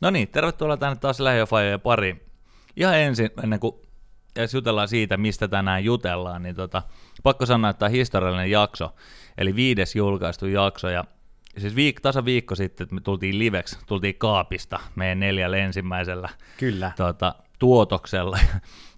No 0.00 0.10
niin, 0.10 0.28
tervetuloa 0.28 0.76
tänne 0.76 0.96
taas 0.96 1.20
Lähiöfajojen 1.20 1.80
pari. 1.80 2.26
Ihan 2.76 2.98
ensin, 2.98 3.30
ennen 3.42 3.60
kuin 3.60 3.74
edes 4.36 4.54
jutellaan 4.54 4.88
siitä, 4.88 5.16
mistä 5.16 5.48
tänään 5.48 5.84
jutellaan, 5.84 6.42
niin 6.42 6.54
tota, 6.54 6.82
pakko 7.22 7.46
sanoa, 7.46 7.70
että 7.70 7.78
tämä 7.78 7.88
on 7.88 7.92
historiallinen 7.92 8.50
jakso, 8.50 8.94
eli 9.38 9.54
viides 9.56 9.96
julkaistu 9.96 10.46
jakso, 10.46 10.88
ja 10.88 11.04
siis 11.58 11.74
viik- 11.74 12.00
tasa 12.02 12.24
viikko 12.24 12.54
sitten, 12.54 12.84
että 12.84 12.94
me 12.94 13.00
tultiin 13.00 13.38
liveksi, 13.38 13.78
tultiin 13.86 14.14
kaapista 14.14 14.80
meidän 14.94 15.20
neljällä 15.20 15.56
ensimmäisellä 15.56 16.28
Kyllä. 16.56 16.92
tota, 16.96 17.34
tuotoksella. 17.58 18.38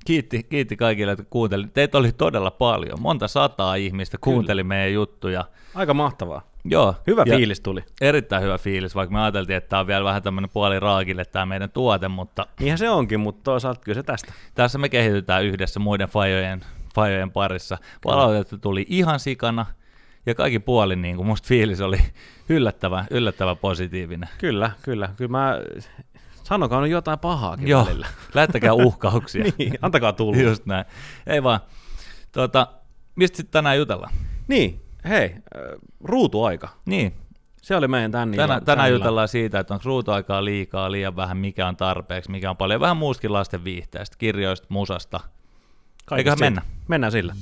Kiitti, 0.06 0.42
kiitti 0.42 0.76
kaikille, 0.76 1.12
että 1.12 1.24
kuunteli. 1.30 1.66
Teitä 1.74 1.98
oli 1.98 2.12
todella 2.12 2.50
paljon. 2.50 3.00
Monta 3.00 3.28
sataa 3.28 3.74
ihmistä 3.74 4.18
kuunteli 4.20 4.62
Kyllä. 4.62 4.68
meidän 4.68 4.92
juttuja. 4.92 5.44
Aika 5.74 5.94
mahtavaa. 5.94 6.51
Joo. 6.64 6.94
Hyvä 7.06 7.24
fiilis 7.24 7.60
tuli. 7.60 7.84
Erittäin 8.00 8.42
hyvä 8.42 8.58
fiilis, 8.58 8.94
vaikka 8.94 9.12
me 9.14 9.22
ajateltiin, 9.22 9.56
että 9.56 9.68
tämä 9.68 9.80
on 9.80 9.86
vielä 9.86 10.04
vähän 10.04 10.22
tämmöinen 10.22 10.50
puoli 10.50 10.80
raakille 10.80 11.24
tämä 11.24 11.46
meidän 11.46 11.70
tuote, 11.70 12.08
mutta 12.08 12.46
Niinhän 12.60 12.78
se 12.78 12.90
onkin, 12.90 13.20
mutta 13.20 13.42
toisaalta 13.44 13.80
kyllä 13.84 13.94
se 13.94 14.02
tästä. 14.02 14.32
tässä 14.54 14.78
me 14.78 14.88
kehitytään 14.88 15.44
yhdessä 15.44 15.80
muiden 15.80 16.08
fajojen, 16.08 16.64
fajojen 16.94 17.30
parissa. 17.30 17.78
Palautetta 18.02 18.58
tuli 18.58 18.86
ihan 18.88 19.20
sikana, 19.20 19.66
ja 20.26 20.34
kaikki 20.34 20.58
puoli 20.58 20.96
niin 20.96 21.16
kuin 21.16 21.26
musta 21.26 21.48
fiilis 21.48 21.80
oli 21.80 21.98
yllättävän, 22.48 23.06
yllättävän 23.10 23.56
positiivinen. 23.56 24.28
Kyllä, 24.38 24.70
kyllä. 24.82 25.08
Kyllä 25.16 25.30
mä 25.30 25.54
sanokaa 26.44 26.80
nyt 26.80 26.90
jotain 26.90 27.18
pahaakin 27.18 27.68
Joo, 27.68 27.86
välillä. 27.86 28.06
lähettäkää 28.34 28.72
uhkauksia. 28.72 29.44
niin, 29.58 29.78
antakaa 29.82 30.12
tulla. 30.12 30.36
Just 30.36 30.66
näin. 30.66 30.84
Ei 31.26 31.42
vaan. 31.42 31.60
Tuota, 32.32 32.66
mistä 33.16 33.36
sitten 33.36 33.52
tänään 33.52 33.78
jutellaan? 33.78 34.12
Niin, 34.48 34.81
hei, 35.08 35.24
äh, 35.24 35.62
ruutuaika. 36.04 36.68
Niin, 36.86 37.14
Se 37.62 37.76
oli 37.76 37.88
meidän 37.88 38.10
tän 38.12 38.32
Tänä, 38.36 38.60
tänään 38.60 38.90
jutellaan 38.92 39.28
siitä, 39.28 39.58
että 39.60 39.74
onko 39.74 39.82
ruutuaikaa 39.86 40.44
liikaa, 40.44 40.92
liian 40.92 41.16
vähän, 41.16 41.36
mikä 41.36 41.68
on 41.68 41.76
tarpeeksi, 41.76 42.30
mikä 42.30 42.50
on 42.50 42.56
paljon. 42.56 42.80
Vähän 42.80 42.96
muustakin 42.96 43.32
lasten 43.32 43.64
viihteestä, 43.64 44.16
kirjoista, 44.18 44.66
musasta. 44.70 45.20
Kaikesta 46.06 46.16
Eiköhän 46.16 46.38
siitä. 46.38 46.44
mennä. 46.50 46.62
Mennään 46.88 47.12
sillä. 47.12 47.34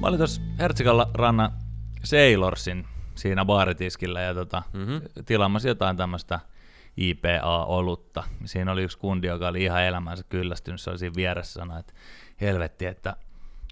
Mä 0.00 0.06
olin 0.08 0.18
tuossa 0.18 0.42
Hertsikalla 0.58 1.10
rannan 1.14 1.52
Sailorsin 2.04 2.86
siinä 3.14 3.44
baaritiskillä 3.44 4.20
ja 4.20 4.34
tota, 4.34 4.62
Mhm. 4.72 4.96
tilaamassa 5.26 5.68
jotain 5.68 5.96
tämmöistä 5.96 6.40
IPA-olutta. 6.96 8.24
Siinä 8.44 8.72
oli 8.72 8.82
yksi 8.82 8.98
kundi, 8.98 9.26
joka 9.26 9.48
oli 9.48 9.62
ihan 9.62 9.82
elämänsä 9.82 10.24
kyllästynyt, 10.28 10.80
se 10.80 10.90
oli 10.90 10.98
siinä 10.98 11.16
vieressä 11.16 11.52
sanoi, 11.52 11.80
että 11.80 11.92
helvetti, 12.40 12.86
että 12.86 13.16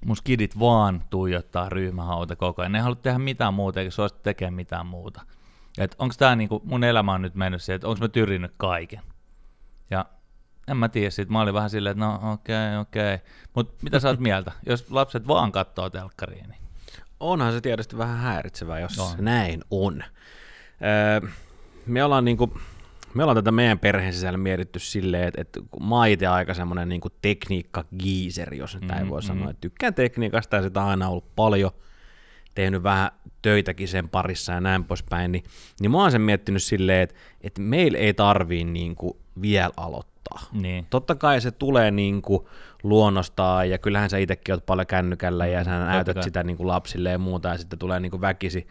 mun 0.05 0.17
skidit 0.17 0.59
vaan 0.59 1.05
tuijottaa 1.11 1.69
ryhmähauta 1.69 2.37
koko 2.37 2.63
ajan. 2.63 2.73
Ne 2.73 2.79
ei 2.79 2.83
halua 2.83 2.97
tehdä 2.97 3.19
mitään 3.19 3.55
muuta, 3.55 3.81
eikä 3.81 3.91
suostu 3.91 4.19
tekemään 4.23 4.55
mitään 4.55 4.87
muuta. 4.87 5.21
Että 5.79 5.97
onko 5.99 6.15
tämä 6.19 6.37
niinku, 6.37 6.63
mun 6.65 6.85
elämä 6.85 7.13
on 7.13 7.23
nyt 7.23 7.35
mennyt 7.35 7.63
siihen, 7.63 7.77
että 7.77 7.89
onko 7.89 8.01
mä 8.01 8.09
tyrinyt 8.09 8.53
kaiken. 8.57 9.01
Ja 9.91 10.05
en 10.69 10.77
mä 10.77 10.89
tiedä 10.89 11.11
siitä. 11.11 11.33
Mä 11.33 11.41
olin 11.41 11.55
vähän 11.55 11.71
silleen, 11.71 11.93
että 11.93 12.05
no 12.05 12.33
okei, 12.33 12.69
okay, 12.69 12.81
okei. 12.81 13.15
Okay. 13.15 13.27
Mutta 13.55 13.75
mitä 13.83 14.01
sä 14.01 14.09
oot 14.09 14.21
mieltä? 14.31 14.53
Jos 14.67 14.91
lapset 14.91 15.27
vaan 15.27 15.53
katsoo 15.53 15.91
telkkariin, 15.91 16.49
niin 16.49 16.63
Onhan 17.21 17.53
se 17.53 17.61
tietysti 17.61 17.99
vähän 17.99 18.19
häiritsevää, 18.19 18.81
jos 18.81 18.99
on. 18.99 19.25
näin 19.25 19.65
on. 19.71 20.05
Öö, 20.83 21.31
me 21.87 22.05
ollaan 22.05 22.25
niinku, 22.25 22.61
me 23.15 23.23
ollaan 23.23 23.37
tätä 23.37 23.53
meidän 23.53 23.79
perheen 23.79 24.13
sisällä 24.13 24.39
mietitty 24.39 24.79
silleen, 24.79 25.29
että, 25.29 25.41
että 25.41 25.61
mä 25.89 25.97
oon 25.97 26.09
itse 26.09 26.27
aika 26.27 26.55
semmoinen 26.55 26.89
niinku 26.89 27.09
tekniikka-giiseri, 27.23 28.59
jos 28.59 28.75
nyt 28.75 28.85
näin 28.89 29.03
Mm, 29.03 29.11
voi 29.11 29.21
mm. 29.21 29.27
sanoa. 29.27 29.51
Että 29.51 29.61
tykkään 29.61 29.95
tekniikasta 29.95 30.57
ja 30.57 30.63
sitä 30.63 30.83
on 30.83 30.89
aina 30.89 31.09
ollut 31.09 31.37
paljon, 31.37 31.71
tehnyt 32.55 32.83
vähän 32.83 33.11
töitäkin 33.43 33.89
sen 33.89 34.09
parissa 34.09 34.53
ja 34.53 34.61
näin 34.61 34.85
poispäin, 34.85 35.33
niin, 35.33 35.45
niin 35.81 35.91
mä 35.91 35.99
oon 35.99 36.13
sen 36.13 36.21
miettinyt 36.21 36.63
silleen, 36.63 37.03
että, 37.03 37.15
että 37.41 37.61
meillä 37.61 37.99
ei 37.99 38.15
tarvii 38.15 38.65
niinku 38.65 39.21
vielä 39.43 39.71
aloittaa. 39.77 40.13
niin. 40.53 40.87
Totta 40.91 41.15
kai 41.15 41.41
se 41.41 41.51
tulee 41.51 41.91
niin 41.91 42.23
kuin 42.23 42.47
luonnostaan, 42.83 43.71
ja 43.71 43.79
kyllähän 43.79 44.11
sä 44.11 44.19
itsekin 44.19 44.55
oot 44.55 44.67
paljon 44.67 44.87
kännykällä, 44.87 45.47
ja 45.47 45.65
sä 45.65 45.79
näytät 45.79 46.15
kai. 46.15 46.23
sitä 46.23 46.43
niin 46.43 46.57
kuin 46.57 46.67
lapsille 46.67 47.11
ja 47.11 47.19
muuta, 47.19 47.49
ja 47.49 47.59
sitten 47.59 47.79
tulee 47.79 48.01
niin 48.01 48.11
kuin 48.11 48.21
väkisi, 48.21 48.67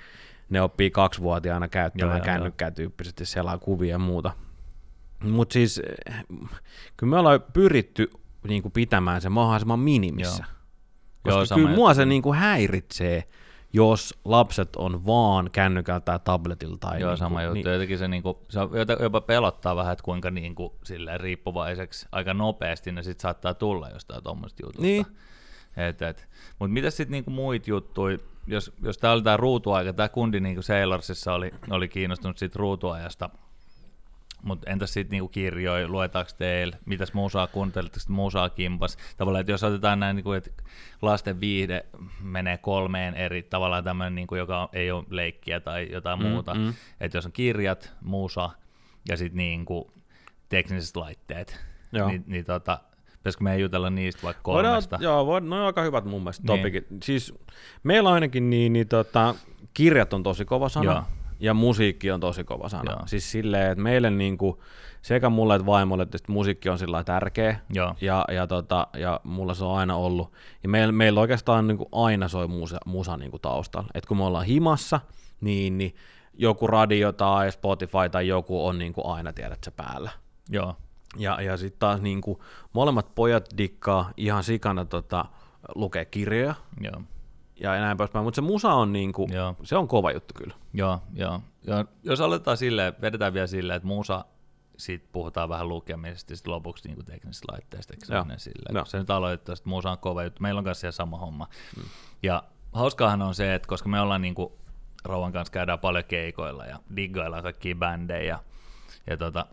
ne 0.51 0.61
oppii 0.61 0.91
kaksivuotiaana 0.91 1.65
Joo, 1.65 1.69
käyttämään 1.69 2.17
joo, 2.17 2.25
kännykkää 2.25 2.71
tyyppisesti, 2.71 3.25
selaa 3.25 3.57
kuvia 3.57 3.89
ja 3.89 3.99
muuta. 3.99 4.31
Mutta 5.23 5.53
siis, 5.53 5.81
eh, 6.07 6.25
kyllä 6.97 7.11
me 7.11 7.17
ollaan 7.19 7.43
pyritty 7.53 8.11
niin 8.47 8.61
kuin 8.61 8.71
pitämään 8.71 9.21
se 9.21 9.29
mahdollisimman 9.29 9.79
minimissä. 9.79 10.43
Joo. 10.43 11.39
Koska 11.39 11.55
Joo, 11.55 11.65
kyllä 11.65 11.75
mua 11.75 11.93
se 11.93 12.05
niin 12.05 12.21
kuin 12.21 12.37
häiritsee, 12.37 13.23
jos 13.73 14.19
lapset 14.25 14.75
on 14.75 15.05
vaan 15.05 15.49
kännykällä 15.51 15.99
tai 15.99 16.19
tabletilla. 16.23 16.77
Tai 16.79 17.01
Joo, 17.01 17.09
niin 17.09 17.17
sama 17.17 17.35
kuin, 17.35 17.45
juttu. 17.45 17.53
Niin, 17.53 17.73
Jotenkin 17.73 17.97
se, 17.97 18.07
niinku, 18.07 18.45
se 18.49 18.59
on 18.59 18.69
jopa- 18.99 19.21
pelottaa 19.21 19.75
vähän, 19.75 19.93
että 19.93 20.03
kuinka 20.03 20.31
niinku, 20.31 20.75
silleen, 20.83 21.19
riippuvaiseksi 21.19 22.07
aika 22.11 22.33
nopeasti 22.33 22.91
ne 22.91 23.03
sit 23.03 23.19
saattaa 23.19 23.53
tulla 23.53 23.89
jostain 23.89 24.23
tuommoista 24.23 24.63
jutusta. 24.65 24.81
Niin. 24.81 25.05
Et, 25.77 26.01
et. 26.01 26.27
Mutta 26.59 26.73
mitä 26.73 26.89
sitten 26.89 27.11
niinku 27.11 27.31
muit 27.31 27.67
juttuja, 27.67 28.17
jos, 28.47 28.73
jos 28.83 28.97
tämä 28.97 29.13
oli 29.13 29.21
tämä 29.21 29.37
ruutuaika, 29.37 29.93
tämä 29.93 30.09
kundi 30.09 30.39
niinku 30.39 30.61
Sailorsissa 30.61 31.33
oli, 31.33 31.51
oli 31.69 31.87
kiinnostunut 31.87 32.37
siitä 32.37 32.59
ruutuajasta, 32.59 33.29
mutta 34.43 34.69
entäs 34.69 34.93
sitten 34.93 35.11
niinku 35.11 35.27
kirjoja, 35.27 35.87
luetaanko 35.87 36.31
teille, 36.37 36.77
mitäs 36.85 37.13
musaa 37.13 37.47
kuuntelitteko 37.47 38.03
te 38.07 38.11
musaa 38.11 38.49
kimpas? 38.49 38.97
Tavallaan, 39.17 39.39
että 39.39 39.51
jos 39.51 39.63
otetaan 39.63 39.99
näin, 39.99 40.15
niinku, 40.15 40.31
että 40.31 40.51
lasten 41.01 41.39
viihde 41.39 41.85
menee 42.21 42.57
kolmeen 42.57 43.13
eri, 43.13 43.43
tavallaan 43.43 43.83
tämmöinen, 43.83 44.15
niinku, 44.15 44.35
joka 44.35 44.69
ei 44.73 44.91
ole 44.91 45.05
leikkiä 45.09 45.59
tai 45.59 45.87
jotain 45.91 46.19
Mm, 46.19 46.27
muuta, 46.27 46.53
mm. 46.53 46.73
että 46.99 47.17
jos 47.17 47.25
on 47.25 47.31
kirjat, 47.31 47.93
musa 48.01 48.49
ja 49.09 49.17
sitten 49.17 49.37
niinku 49.37 49.91
tekniset 50.49 50.95
laitteet, 50.95 51.59
Joo. 51.91 52.07
niin, 52.07 52.23
niin 52.27 52.45
tota, 52.45 52.79
pitäisikö 53.21 53.43
meidän 53.43 53.61
jutella 53.61 53.89
niistä 53.89 54.23
vaikka 54.23 54.51
Voidaan, 54.51 54.71
kolmesta? 54.73 54.97
joo, 55.01 55.25
void, 55.25 55.43
no 55.43 55.55
on 55.59 55.65
aika 55.65 55.81
hyvät 55.81 56.05
mun 56.05 56.21
mielestä 56.21 56.43
Niin. 56.47 56.59
topikit. 56.59 56.87
Siis 57.03 57.33
meillä 57.83 58.09
ainakin 58.11 58.49
niin, 58.49 58.73
niin 58.73 58.87
tota, 58.87 59.35
kirjat 59.73 60.13
on 60.13 60.23
tosi 60.23 60.45
kova 60.45 60.69
sana 60.69 60.91
Joo. 60.91 61.03
ja 61.39 61.53
musiikki 61.53 62.11
on 62.11 62.19
tosi 62.19 62.43
kova 62.43 62.69
sana. 62.69 62.91
Joo. 62.91 63.01
Siis 63.05 63.31
silleen, 63.31 63.71
että 63.71 63.83
meille 63.83 64.09
niinku, 64.09 64.63
sekä 65.01 65.29
mulle 65.29 65.55
että 65.55 65.65
vaimolle 65.65 66.03
että 66.03 66.17
musiikki 66.27 66.69
on 66.69 66.79
sillä 66.79 67.03
tärkeä 67.03 67.59
Joo. 67.73 67.95
ja, 68.01 68.25
ja, 68.31 68.47
tota, 68.47 68.87
ja 68.97 69.19
mulla 69.23 69.53
se 69.53 69.65
on 69.65 69.77
aina 69.77 69.95
ollut. 69.95 70.31
Ja 70.63 70.69
meillä, 70.69 70.91
meillä 70.91 71.21
oikeastaan 71.21 71.67
niinku 71.67 71.89
aina 71.91 72.27
soi 72.27 72.47
musa, 72.47 72.77
musa 72.85 73.17
niinku 73.17 73.39
taustalla. 73.39 73.89
Et 73.93 74.05
kun 74.05 74.17
me 74.17 74.23
ollaan 74.23 74.45
himassa, 74.45 74.99
niin, 75.41 75.77
niin 75.77 75.95
joku 76.33 76.67
radio 76.67 77.11
tai 77.11 77.51
Spotify 77.51 78.09
tai 78.11 78.27
joku 78.27 78.65
on 78.67 78.77
niinku 78.79 79.07
aina, 79.09 79.33
tiedät 79.33 79.59
sä, 79.65 79.71
päällä. 79.71 80.09
Joo. 80.49 80.75
Ja, 81.17 81.41
ja 81.41 81.57
sitten 81.57 81.79
taas 81.79 82.01
niin 82.01 82.21
kuin, 82.21 82.39
molemmat 82.73 83.15
pojat 83.15 83.45
dikkaa 83.57 84.11
ihan 84.17 84.43
sikana 84.43 84.85
tota, 84.85 85.25
lukee 85.75 86.05
kirjoja 86.05 86.55
Joo. 86.81 87.01
ja 87.59 87.71
näin 87.71 87.97
poispäin, 87.97 88.25
mutta 88.25 88.35
se 88.35 88.41
musa 88.41 88.73
on, 88.73 88.93
niin 88.93 89.13
kuin, 89.13 89.33
Joo. 89.33 89.55
se 89.63 89.77
on 89.77 89.87
kova 89.87 90.11
juttu 90.11 90.33
kyllä. 90.37 90.55
Joo, 90.73 91.01
joo. 91.13 91.41
Ja 91.67 91.85
jos 92.03 92.21
aletaan 92.21 92.57
silleen, 92.57 92.93
vedetään 93.01 93.33
vielä 93.33 93.47
silleen, 93.47 93.77
että 93.77 93.87
musa, 93.87 94.25
siitä 94.77 95.07
puhutaan 95.11 95.49
vähän 95.49 95.69
lukemisesta 95.69 96.33
ja 96.33 96.37
sitten 96.37 96.53
lopuksi 96.53 96.87
niin 96.87 97.05
teknisistä 97.05 97.51
laitteista, 97.51 97.93
eikö 97.93 98.05
se 98.05 98.13
Joo. 98.13 98.25
silleen? 98.37 98.85
Se 98.85 98.99
nyt 98.99 99.09
aloittaa, 99.09 99.53
että 99.53 99.69
musa 99.69 99.91
on 99.91 99.97
kova 99.97 100.23
juttu. 100.23 100.41
Meillä 100.41 100.57
on 100.57 100.63
kanssa 100.65 100.81
siellä 100.81 100.91
sama 100.91 101.17
homma. 101.17 101.47
Mm. 101.77 101.83
Ja 102.23 102.43
hauskaahan 102.73 103.21
on 103.21 103.35
se, 103.35 103.55
että 103.55 103.67
koska 103.67 103.89
me 103.89 104.01
ollaan 104.01 104.21
niin 104.21 104.35
kuin, 104.35 104.53
Rauhan 105.05 105.33
kanssa 105.33 105.51
käydään 105.51 105.79
paljon 105.79 106.03
keikoilla 106.03 106.65
ja 106.65 106.79
diggaillaan 106.95 107.43
kaikkia 107.43 107.75
bändejä 107.75 108.23
ja, 108.23 108.39
ja 109.07 109.17
tota, 109.17 109.45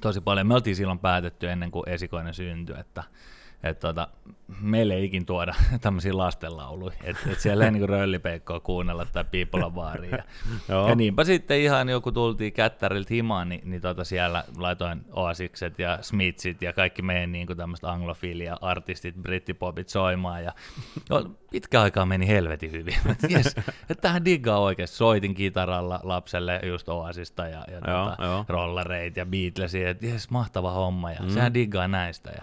tosi 0.00 0.20
paljon. 0.20 0.46
Me 0.46 0.54
oltiin 0.54 0.76
silloin 0.76 0.98
päätetty 0.98 1.50
ennen 1.50 1.70
kuin 1.70 1.88
esikoinen 1.88 2.34
syntyi, 2.34 2.80
että 2.80 3.04
että 3.68 3.88
tota, 3.88 4.08
meille 4.60 4.94
ei 4.94 5.04
ikin 5.04 5.26
tuoda 5.26 5.54
tämmöisiä 5.80 6.16
lastenlauluja, 6.16 6.96
että 7.04 7.30
et 7.30 7.40
siellä 7.40 7.64
ei 7.64 7.70
niinku 7.70 7.86
röllipeikkoa 7.86 8.60
kuunnella 8.60 9.06
tai 9.12 9.24
piipolla 9.30 9.70
baariin. 9.70 10.18
Ja, 10.68 10.94
niinpä 10.94 11.24
sitten 11.24 11.60
ihan 11.60 11.88
joku 11.88 12.12
tultiin 12.12 12.52
kättäriltä 12.52 13.14
himaan, 13.14 13.48
niin, 13.48 13.60
niin 13.70 13.82
tota 13.82 14.04
siellä 14.04 14.44
laitoin 14.56 15.04
Oasikset 15.12 15.78
ja 15.78 15.98
Smithsit 16.00 16.62
ja 16.62 16.72
kaikki 16.72 17.02
meidän 17.02 17.32
niinku 17.32 17.54
tämmöiset 17.54 17.84
anglofilia 17.84 18.56
artistit, 18.60 19.14
brittipopit 19.14 19.88
soimaan 19.88 20.44
ja 20.44 20.52
no, 21.10 21.30
pitkä 21.50 21.82
aikaa 21.82 22.06
meni 22.06 22.28
helvetin 22.28 22.72
hyvin. 22.72 22.94
Yes, 23.30 23.46
että 23.90 24.02
tähän 24.02 24.24
diggaa 24.24 24.58
oikeasti. 24.58 24.96
Soitin 24.96 25.34
kitaralla 25.34 26.00
lapselle 26.02 26.60
just 26.66 26.88
Oasista 26.88 27.48
ja, 27.48 27.64
ja 27.70 27.92
Joo, 27.92 28.10
tota, 28.10 28.24
joo. 28.24 28.44
rollereit 28.48 29.16
ja 29.16 29.26
Beatlesia, 29.26 29.90
että 29.90 30.06
jes, 30.06 30.30
mahtava 30.30 30.70
homma 30.70 31.12
ja 31.12 31.22
mm. 31.22 31.28
sehän 31.28 31.54
diggaa 31.54 31.88
näistä. 31.88 32.30
Ja, 32.30 32.42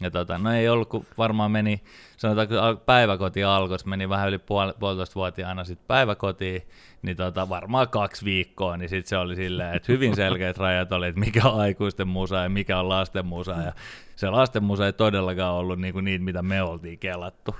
ja 0.00 0.10
tota, 0.10 0.38
no 0.38 0.52
ei 0.52 0.68
ollut, 0.68 0.88
kun 0.88 1.06
varmaan 1.18 1.50
meni, 1.50 1.82
sanotaan, 2.16 2.48
kun 2.48 2.56
päiväkoti 2.86 3.44
alkoi, 3.44 3.78
se 3.78 3.88
meni 3.88 4.08
vähän 4.08 4.28
yli 4.28 4.38
puol, 4.38 4.72
puolitoista 4.80 5.14
vuotiaana 5.14 5.64
sitten 5.64 5.86
päiväkotiin, 5.86 6.62
niin 7.02 7.16
tota, 7.16 7.48
varmaan 7.48 7.88
kaksi 7.88 8.24
viikkoa, 8.24 8.76
niin 8.76 8.88
sitten 8.88 9.08
se 9.08 9.16
oli 9.16 9.36
silleen, 9.36 9.76
että 9.76 9.92
hyvin 9.92 10.16
selkeät 10.16 10.58
rajat 10.64 10.92
oli, 10.92 11.08
että 11.08 11.20
mikä 11.20 11.48
on 11.48 11.60
aikuisten 11.60 12.08
musa 12.08 12.36
ja 12.36 12.48
mikä 12.48 12.78
on 12.78 12.88
lasten 12.88 13.26
musa, 13.26 13.52
ja 13.52 13.72
se 14.16 14.30
lasten 14.30 14.64
musa 14.64 14.86
ei 14.86 14.92
todellakaan 14.92 15.54
ollut 15.54 15.80
niinku 15.80 16.00
niitä, 16.00 16.24
mitä 16.24 16.42
me 16.42 16.62
oltiin 16.62 16.98
kelattu. 16.98 17.54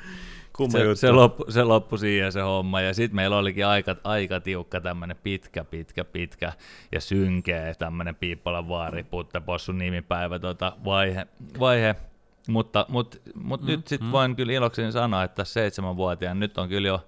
Kumma 0.58 0.72
se, 0.72 0.84
juttu. 0.84 0.96
se, 0.96 1.10
loppu, 1.10 1.44
se 1.48 1.64
loppui 1.64 1.98
siihen 1.98 2.32
se 2.32 2.40
homma, 2.40 2.80
ja 2.80 2.94
sitten 2.94 3.16
meillä 3.16 3.36
olikin 3.36 3.66
aika, 3.66 3.96
aika 4.04 4.40
tiukka 4.40 4.80
tämmöinen 4.80 5.16
pitkä, 5.22 5.64
pitkä, 5.64 6.04
pitkä 6.04 6.52
ja 6.92 7.00
synkeä 7.00 7.74
tämmöinen 7.74 8.14
Piippalan 8.14 8.68
vaari, 8.68 9.02
Puttepossun 9.02 9.78
nimipäivä 9.78 10.38
tota, 10.38 10.72
vaihe, 10.84 11.26
vaihe. 11.60 11.96
Mutta, 12.48 12.86
mutta, 12.88 13.16
mutta 13.34 13.66
mm, 13.66 13.70
nyt 13.70 13.88
sitten 13.88 14.08
mm. 14.08 14.12
voin 14.12 14.36
kyllä 14.36 14.52
ilokseni 14.52 14.92
sanoa, 14.92 15.24
että 15.24 15.44
seitsemänvuotiaan 15.44 16.40
nyt 16.40 16.58
on 16.58 16.68
kyllä 16.68 16.88
jo 16.88 17.06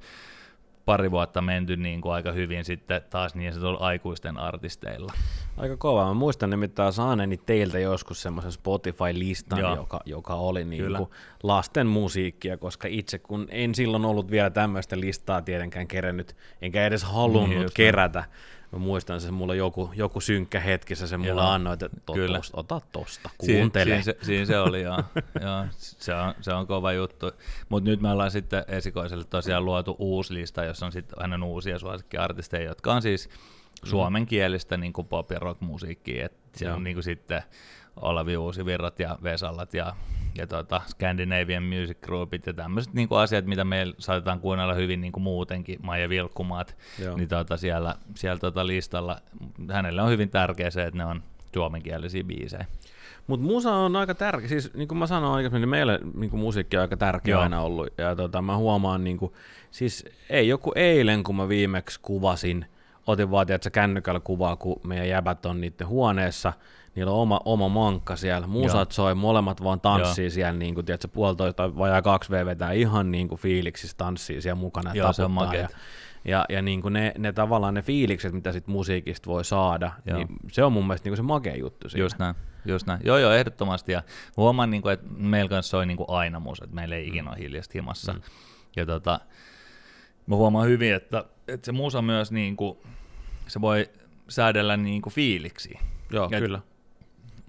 pari 0.84 1.10
vuotta 1.10 1.40
menty 1.42 1.76
niin 1.76 2.00
kuin 2.00 2.12
aika 2.12 2.32
hyvin 2.32 2.64
sitten 2.64 3.02
taas 3.10 3.34
niin 3.34 3.52
se 3.52 3.60
aikuisten 3.80 4.38
artisteilla. 4.38 5.12
Aika 5.56 5.76
kova. 5.76 6.06
Mä 6.06 6.14
muistan 6.14 6.50
nimittäin 6.50 6.92
saaneeni 6.92 7.36
teiltä 7.36 7.78
joskus 7.78 8.22
semmoisen 8.22 8.52
Spotify-listan, 8.52 9.76
joka, 9.76 10.00
joka 10.04 10.34
oli 10.34 10.64
niin 10.64 10.96
kuin 10.96 11.10
lasten 11.42 11.86
musiikkia, 11.86 12.56
koska 12.56 12.88
itse 12.88 13.18
kun 13.18 13.46
en 13.50 13.74
silloin 13.74 14.04
ollut 14.04 14.30
vielä 14.30 14.50
tämmöistä 14.50 15.00
listaa 15.00 15.42
tietenkään 15.42 15.88
kerännyt, 15.88 16.36
enkä 16.62 16.86
edes 16.86 17.04
halunnut 17.04 17.58
niin, 17.58 17.68
kerätä, 17.74 18.24
Mä 18.72 18.78
muistan 18.78 19.20
se, 19.20 19.30
mulla 19.30 19.54
joku, 19.54 19.90
joku 19.94 20.20
synkkä 20.20 20.60
hetkissä 20.60 21.06
se 21.06 21.16
mulle 21.16 21.42
annoi, 21.42 21.74
että 21.74 21.88
to, 22.06 22.12
Kyllä. 22.12 22.38
Tosta, 22.38 22.60
ota 22.60 22.80
tosta, 22.92 23.30
kuuntele. 23.38 23.84
Siin, 23.84 24.02
siinä, 24.04 24.18
se, 24.20 24.26
siinä 24.26 24.44
se 24.44 24.58
oli, 24.58 24.82
joo. 24.82 25.04
joo 25.44 25.66
se, 25.78 26.14
on, 26.14 26.34
se 26.40 26.52
on 26.52 26.66
kova 26.66 26.92
juttu. 26.92 27.32
Mutta 27.68 27.90
nyt 27.90 28.00
me 28.00 28.10
ollaan 28.10 28.30
sitten 28.30 28.64
esikoiselle 28.68 29.24
tosiaan 29.24 29.64
luotu 29.64 29.96
uusi 29.98 30.34
lista, 30.34 30.64
jossa 30.64 30.86
on 30.86 30.92
sitten 30.92 31.18
hänen 31.20 31.42
uusia 31.42 31.78
suosikkiartisteja, 31.78 32.68
jotka 32.68 32.92
on 32.92 33.02
siis 33.02 33.28
mm. 33.28 33.88
suomenkielistä 33.88 34.76
niin 34.76 34.92
kuin 34.92 35.06
pop- 35.06 35.32
ja 35.32 35.38
rock-musiikkia. 35.38 36.28
Siellä 36.56 36.76
on 36.76 36.84
niin 36.84 36.96
kuin 36.96 37.04
sitten 37.04 37.42
Olavi 37.96 38.36
Uusivirrat 38.36 39.00
ja 39.00 39.18
Vesallat 39.22 39.74
ja, 39.74 39.94
ja 40.38 40.46
tota 40.46 40.80
Scandinavian 40.86 41.62
Music 41.62 42.00
Groupit 42.00 42.46
ja 42.46 42.54
tämmöiset 42.54 42.94
niin 42.94 43.08
asiat, 43.10 43.46
mitä 43.46 43.64
meillä 43.64 43.94
saatetaan 43.98 44.40
kuunnella 44.40 44.74
hyvin 44.74 45.00
niin 45.00 45.12
kuin 45.12 45.22
muutenkin, 45.22 45.78
Maija 45.82 46.08
Vilkkumaat, 46.08 46.76
Joo. 46.98 47.16
niin 47.16 47.28
tota 47.28 47.56
siellä, 47.56 47.94
siellä 48.14 48.38
tota 48.38 48.66
listalla 48.66 49.20
hänelle 49.70 50.02
on 50.02 50.10
hyvin 50.10 50.30
tärkeä 50.30 50.70
se, 50.70 50.84
että 50.84 50.98
ne 50.98 51.04
on 51.04 51.22
suomenkielisiä 51.54 52.24
biisejä. 52.24 52.66
Mutta 53.26 53.46
musa 53.46 53.72
on 53.72 53.96
aika 53.96 54.14
tärkeä, 54.14 54.48
siis 54.48 54.74
niin 54.74 54.88
kuin 54.88 54.98
mä 54.98 55.06
sanoin 55.06 55.34
aikaisemmin, 55.34 55.60
niin 55.60 55.68
meille 55.68 56.00
niin 56.14 56.30
kuin 56.30 56.40
musiikki 56.40 56.76
on 56.76 56.80
aika 56.80 56.96
tärkeä 56.96 57.32
Joo. 57.32 57.42
aina 57.42 57.60
ollut. 57.60 57.88
Ja 57.98 58.16
tota, 58.16 58.42
mä 58.42 58.56
huomaan, 58.56 59.04
niin 59.04 59.18
kuin, 59.18 59.32
siis 59.70 60.04
ei 60.30 60.48
joku 60.48 60.72
eilen, 60.74 61.22
kun 61.22 61.36
mä 61.36 61.48
viimeksi 61.48 62.00
kuvasin, 62.02 62.66
otin 63.06 63.30
vaan 63.30 63.52
että 63.52 63.70
kännykällä 63.70 64.20
kuvaa, 64.20 64.56
kun 64.56 64.80
meidän 64.84 65.08
jäbät 65.08 65.46
on 65.46 65.60
niiden 65.60 65.86
huoneessa, 65.86 66.52
niillä 66.94 67.12
on 67.12 67.18
oma, 67.18 67.40
oma 67.44 67.68
mankka 67.68 68.16
siellä, 68.16 68.46
musat 68.46 68.92
soi, 68.92 69.14
molemmat 69.14 69.64
vaan 69.64 69.80
tanssii 69.80 70.24
Joo. 70.24 70.30
siellä, 70.30 70.52
niin 70.52 70.74
kuin, 70.74 70.86
tiedätkö, 70.86 71.08
puolitoista 71.08 71.76
vajaa 71.76 72.02
kaksi 72.02 72.30
V 72.30 72.46
vetää 72.46 72.72
ihan 72.72 73.10
niin 73.10 73.28
kuin 73.28 73.40
fiiliksissä 73.40 73.96
tanssii 73.96 74.42
siellä 74.42 74.60
mukana 74.60 74.94
Joo, 74.94 75.12
se 75.12 75.24
on 75.24 75.34
ja, 75.52 75.68
ja, 76.24 76.44
ja 76.48 76.62
niin 76.62 76.82
kuin 76.82 76.92
ne, 76.92 77.12
ne 77.18 77.32
tavallaan 77.32 77.74
ne 77.74 77.82
fiilikset, 77.82 78.32
mitä 78.32 78.52
sit 78.52 78.66
musiikista 78.66 79.30
voi 79.30 79.44
saada, 79.44 79.92
Joo. 80.06 80.16
niin 80.16 80.28
se 80.52 80.64
on 80.64 80.72
mun 80.72 80.86
mielestä 80.86 81.06
niin 81.06 81.10
kuin 81.10 81.16
se 81.16 81.22
makea 81.22 81.56
juttu 81.56 81.88
siinä. 81.88 82.04
Just 82.04 82.18
näin. 82.18 82.34
Just 82.64 82.86
näin. 82.86 83.00
Joo, 83.04 83.18
joo, 83.18 83.32
ehdottomasti. 83.32 83.92
Ja 83.92 84.02
huomaan, 84.36 84.70
niin 84.70 84.82
kuin, 84.82 84.92
että 84.92 85.06
meillä 85.16 85.48
kanssa 85.48 85.70
soi 85.70 85.86
niin 85.86 85.96
kuin 85.96 86.10
aina 86.10 86.40
musa, 86.40 86.64
että 86.64 86.74
meillä 86.74 86.96
ei 86.96 87.08
ikinä 87.08 87.22
mm. 87.22 87.28
ole 87.28 87.38
hiljasta 87.38 87.72
himassa. 87.74 88.12
Mm. 88.12 88.20
Ja 88.76 88.86
tota, 88.86 89.20
mä 90.26 90.36
huomaan 90.36 90.68
hyvin, 90.68 90.94
että, 90.94 91.24
että 91.48 91.66
se 91.66 91.72
musa 91.72 92.02
myös, 92.02 92.32
niin 92.32 92.56
kuin, 92.56 92.78
se 93.46 93.60
voi 93.60 93.90
säädellä 94.28 94.76
niin 94.76 95.02
kuin 95.02 95.12
fiiliksi. 95.12 95.78
Joo, 96.12 96.28
et 96.32 96.42
kyllä 96.42 96.60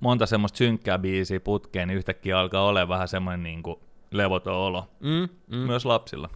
monta 0.01 0.25
semmoista 0.25 0.57
synkkää 0.57 0.99
biisiä 0.99 1.39
putkeen, 1.39 1.87
niin 1.87 1.97
yhtäkkiä 1.97 2.39
alkaa 2.39 2.63
olla 2.63 2.87
vähän 2.87 3.07
semmoinen 3.07 3.43
niin 3.43 3.63
kuin 3.63 3.79
levoton 4.11 4.55
olo. 4.55 4.87
Mm, 4.99 5.29
mm. 5.47 5.57
Myös 5.57 5.85
lapsilla. 5.85 6.29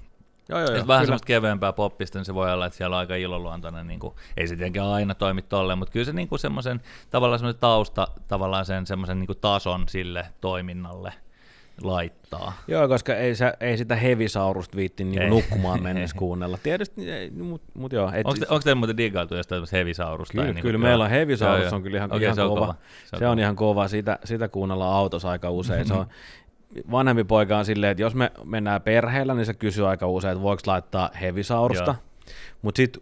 Joo, 0.50 0.60
joo, 0.60 0.70
joo, 0.70 0.76
vähän 0.76 0.86
kyllä. 0.86 1.06
semmoista 1.06 1.26
keveämpää 1.26 1.74
poppista, 1.74 2.20
niin 2.20 2.26
se 2.26 2.34
voi 2.34 2.54
olla, 2.54 2.66
että 2.66 2.78
siellä 2.78 2.96
on 2.96 3.00
aika 3.00 3.16
iloluontoinen, 3.16 3.88
niin 3.88 4.00
kuin, 4.00 4.14
ei 4.38 4.48
se 4.48 4.56
tietenkään 4.56 4.88
aina 4.88 5.16
toimi 5.16 5.42
tolleen, 5.42 5.78
mutta 5.78 5.92
kyllä 5.92 6.06
se 6.06 6.14
niin 6.14 6.28
kuin 6.28 6.40
semmoisen, 6.40 6.82
tavallaan 7.10 7.40
semmoisen 7.40 7.62
tausta, 7.62 8.08
tavallaan 8.28 8.66
sen 8.66 8.88
semmoisen 8.88 9.20
niin 9.20 9.28
kuin 9.28 9.40
tason 9.42 9.84
sille 9.88 10.26
toiminnalle– 10.42 11.14
laittaa. 11.82 12.54
Joo, 12.68 12.88
koska 12.88 13.16
ei, 13.16 13.36
sä, 13.36 13.54
ei 13.60 13.78
sitä 13.78 13.96
hevisaurusta 13.96 14.78
viitti 14.78 15.04
niin 15.04 15.30
nukkumaan 15.30 15.84
mennessä 15.88 16.18
kuunnella. 16.18 16.58
Tietysti, 16.64 17.02
mutta 17.42 17.72
mut 17.74 17.94
joo. 17.94 18.12
Et, 18.14 18.28
onko, 18.28 18.40
te, 18.40 18.46
onko 18.50 18.64
teillä 18.64 18.80
muuten 18.80 18.98
digailtu 18.98 19.36
jostain 19.36 19.64
hevisaurusta? 19.72 20.32
Kyllä, 20.32 20.54
niin 20.54 20.62
kyllä 20.62 20.78
meillä 20.78 21.04
on 21.04 21.10
hevisaurus, 21.10 21.74
on 21.74 21.84
kyllä 21.84 21.98
ihan, 21.98 22.12
okay, 22.12 22.24
ihan 22.24 22.36
se 22.36 22.42
kova. 22.42 22.60
kova. 22.60 22.76
Se 23.06 23.16
on, 23.16 23.20
se 23.20 23.28
on 23.28 23.40
ihan 23.40 23.56
kova, 23.56 23.88
sitä, 23.88 24.20
sitä 24.24 24.48
kuunnellaan 24.48 24.96
autossa 24.96 25.30
aika 25.30 25.50
usein. 25.50 25.88
se 25.88 25.94
on, 25.94 26.06
vanhempi 26.92 27.24
poika 27.24 27.58
on 27.58 27.66
silleen, 27.66 27.92
että 27.92 28.02
jos 28.02 28.16
me 28.16 28.32
mennään 28.44 28.82
perheellä, 28.82 29.34
niin 29.34 29.46
se 29.46 29.54
kysyy 29.54 29.90
aika 29.90 30.08
usein, 30.08 30.32
että 30.32 30.44
voiko 30.44 30.62
laittaa 30.66 31.10
hevisaurusta. 31.22 31.96
Mutta 32.62 32.78
sitten 32.78 33.02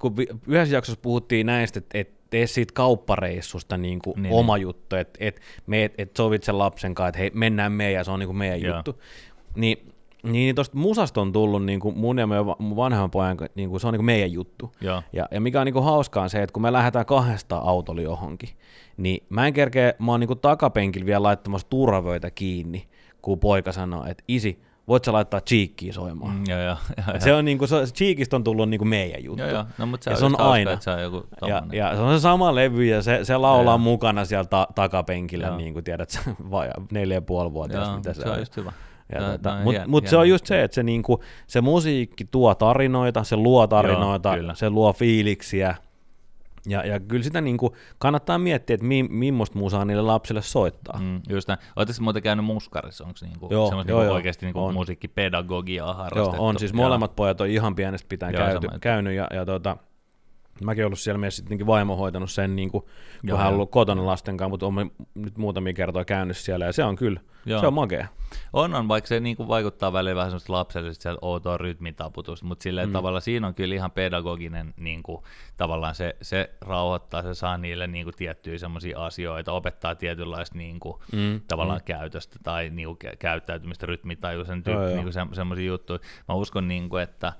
kun 0.00 0.14
yhdessä 0.46 0.74
jaksossa 0.74 1.00
puhuttiin 1.02 1.46
näistä, 1.46 1.78
että 1.78 1.98
et 1.98 2.23
tee 2.34 2.46
siitä 2.46 2.74
kauppareissusta 2.74 3.76
niin 3.76 3.98
kuin 3.98 4.22
niin, 4.22 4.34
oma 4.34 4.56
niin. 4.56 4.62
juttu, 4.62 4.96
että 4.96 5.18
et, 5.20 5.40
et, 5.72 5.94
et 5.98 6.16
sovit 6.16 6.42
sen 6.42 6.58
lapsen 6.58 6.94
kanssa, 6.94 7.08
että 7.08 7.18
hei, 7.18 7.30
mennään 7.34 7.72
me 7.72 7.90
ja 7.90 8.04
se 8.04 8.10
on 8.10 8.18
niin 8.18 8.28
kuin 8.28 8.36
meidän 8.36 8.60
Joo. 8.60 8.76
juttu. 8.76 9.02
Niin 9.54 9.92
niin 10.22 10.54
tuosta 10.54 10.76
musasta 10.76 11.20
on 11.20 11.32
tullut 11.32 11.64
niin 11.64 11.80
kuin 11.80 11.98
mun 11.98 12.18
ja 12.18 12.26
mun 12.58 12.76
vanhemman 12.76 13.10
pojan, 13.10 13.36
niin 13.54 13.70
kuin, 13.70 13.80
se 13.80 13.86
on 13.86 13.92
niin 13.92 13.98
kuin 13.98 14.06
meidän 14.06 14.32
juttu. 14.32 14.72
Ja, 15.12 15.28
ja 15.30 15.40
mikä 15.40 15.60
on 15.60 15.66
niin 15.66 15.72
kuin 15.72 15.84
hauskaa 15.84 16.22
on 16.22 16.30
se, 16.30 16.42
että 16.42 16.52
kun 16.52 16.62
me 16.62 16.72
lähdetään 16.72 17.06
kahdesta 17.06 17.56
autolla 17.56 18.02
johonkin, 18.02 18.48
niin 18.96 19.26
mä 19.28 19.46
en 19.46 19.52
kerkeä, 19.52 19.94
mä 19.98 20.10
oon 20.10 20.20
niin 20.20 20.28
kuin 20.28 20.38
takapenkillä 20.38 21.06
vielä 21.06 21.22
laittamassa 21.22 21.66
turvavöitä 21.70 22.30
kiinni, 22.30 22.88
kun 23.22 23.38
poika 23.38 23.72
sanoo, 23.72 24.06
että 24.06 24.24
isi, 24.28 24.62
voit 24.88 25.04
sä 25.04 25.12
laittaa 25.12 25.40
Cheekkiä 25.40 25.92
soimaan. 25.92 26.36
Mm, 26.36 26.44
joo, 26.48 26.60
joo, 26.60 26.76
joo, 26.96 27.20
se 27.20 27.34
on 27.34 27.44
niinku, 27.44 27.66
se, 27.66 27.76
Cheekistä 27.94 28.36
on 28.36 28.44
tullut 28.44 28.68
niinku 28.68 28.84
meidän 28.84 29.24
juttu. 29.24 29.42
Joo, 29.42 29.50
joo. 29.50 29.64
No, 29.78 29.86
mutta 29.86 30.04
se, 30.04 30.10
ja 30.10 30.14
on, 30.14 30.18
se 30.18 30.24
on 30.24 30.40
aina. 30.40 30.72
Että 30.72 30.84
se 30.84 30.90
on 30.90 31.02
joku 31.02 31.26
ja, 31.46 31.62
ja, 31.72 31.96
se 31.96 32.00
on 32.00 32.18
se 32.18 32.22
sama 32.22 32.54
levy 32.54 32.84
ja 32.84 33.02
se, 33.02 33.20
se 33.22 33.36
laulaa 33.36 33.72
joo, 33.72 33.78
mukana 33.78 34.24
siellä 34.24 34.44
ta- 34.44 34.68
takapenkillä, 34.74 35.46
joo. 35.46 35.56
niin 35.56 35.72
kuin 35.72 35.84
tiedät, 35.84 36.20
vai 36.50 36.70
neljä 36.92 37.16
ja 37.16 37.22
puoli 37.22 37.52
vuotta. 37.52 37.96
mitä 37.96 38.12
se, 38.12 38.22
se 38.22 38.28
on. 38.30 38.38
just 38.38 38.56
hyvä. 38.56 38.72
tota, 39.18 39.56
Mutta 39.64 39.82
mut 39.86 40.06
se 40.06 40.16
on 40.16 40.28
just 40.28 40.46
se, 40.46 40.62
että 40.62 40.74
se, 40.74 40.82
niinku, 40.82 41.20
se 41.46 41.60
musiikki 41.60 42.24
tuo 42.24 42.54
tarinoita, 42.54 43.24
se 43.24 43.36
luo 43.36 43.66
tarinoita, 43.66 44.36
Joo, 44.36 44.54
se 44.54 44.70
luo 44.70 44.92
fiiliksiä, 44.92 45.74
ja, 46.66 46.86
ja 46.86 47.00
kyllä 47.00 47.22
sitä 47.22 47.40
niin 47.40 47.56
kuin 47.56 47.72
kannattaa 47.98 48.38
miettiä, 48.38 48.74
että 48.74 48.86
mi, 48.86 49.02
millaista 49.02 49.58
musaa 49.58 49.84
niille 49.84 50.02
lapsille 50.02 50.42
soittaa. 50.42 50.98
Mm, 50.98 51.20
just 51.28 51.48
näin. 51.48 51.60
Oletteko 51.76 52.02
muuten 52.02 52.22
käynyt 52.22 52.44
muskarissa? 52.44 53.04
Onko 53.04 53.18
niin 53.22 53.38
kuin 53.38 53.50
joo, 53.50 53.70
joo, 53.70 53.82
niin 53.82 53.88
joo, 53.88 54.14
oikeasti 54.14 54.46
niin 54.46 54.52
kuin 54.52 54.74
musiikkipedagogiaa 54.74 55.94
harrastettu? 55.94 56.36
Joo, 56.36 56.48
on 56.48 56.58
siis 56.58 56.72
molemmat 56.72 57.16
pojat 57.16 57.40
on 57.40 57.48
ihan 57.48 57.74
pienestä 57.74 58.08
pitäen 58.08 58.34
joo, 58.34 58.46
käyty, 58.46 58.68
käynyt 58.80 59.14
ja, 59.14 59.28
ja 59.34 59.46
tota, 59.46 59.76
Mäkin 60.62 60.86
ollut 60.86 60.98
siellä 60.98 61.18
myös 61.18 61.36
sitten 61.36 61.66
vaimo 61.66 61.96
hoitanut 61.96 62.30
sen, 62.30 62.56
niin 62.56 62.70
kuin, 62.70 62.82
kun 62.82 63.28
Joo, 63.28 63.38
hän 63.38 63.46
on 63.46 63.54
ollut 63.54 63.70
kotona 63.70 64.06
lasten 64.06 64.36
kanssa, 64.36 64.48
mutta 64.48 64.66
olen 64.66 64.90
nyt 65.14 65.38
muutamia 65.38 65.72
kertoja 65.72 66.04
käynyt 66.04 66.36
siellä, 66.36 66.64
ja 66.64 66.72
se 66.72 66.84
on 66.84 66.96
kyllä, 66.96 67.20
Joo. 67.46 67.60
se 67.60 67.66
on 67.66 67.74
makea. 67.74 68.06
On, 68.52 68.74
on, 68.74 68.88
vaikka 68.88 69.08
se 69.08 69.20
niin 69.20 69.36
kuin 69.36 69.48
vaikuttaa 69.48 69.92
välillä 69.92 70.14
vähän 70.14 70.30
semmoista 70.30 70.52
lapsellista 70.52 71.16
outoa 71.22 71.56
rytmitaputusta, 71.56 72.46
mutta 72.46 72.62
silleen 72.62 72.88
mm. 72.88 72.92
tavalla 72.92 73.20
siinä 73.20 73.46
on 73.46 73.54
kyllä 73.54 73.74
ihan 73.74 73.90
pedagoginen, 73.90 74.74
niin 74.76 75.02
kuin, 75.02 75.22
tavallaan 75.56 75.94
se, 75.94 76.16
se 76.22 76.50
rauhoittaa, 76.60 77.22
se 77.22 77.34
saa 77.34 77.58
niille 77.58 77.86
niin 77.86 78.04
kuin, 78.04 78.14
tiettyjä 78.16 78.58
semmoisia 78.58 79.04
asioita, 79.04 79.52
opettaa 79.52 79.94
tietynlaista 79.94 80.58
niin 80.58 80.80
kuin, 80.80 80.96
mm. 81.12 81.40
tavallaan 81.48 81.80
mm. 81.80 81.84
käytöstä 81.84 82.38
tai 82.42 82.70
niin 82.70 82.86
kuin, 82.86 82.98
käyttäytymistä, 83.18 83.86
rytmitajuisen 83.86 84.62
tyyppi, 84.62 84.94
niin 84.94 85.12
se, 85.12 85.20
semmoisia 85.32 85.66
juttuja. 85.66 85.98
Mä 86.28 86.34
uskon, 86.34 86.68
niin 86.68 86.88
kuin, 86.88 87.02
että, 87.02 87.32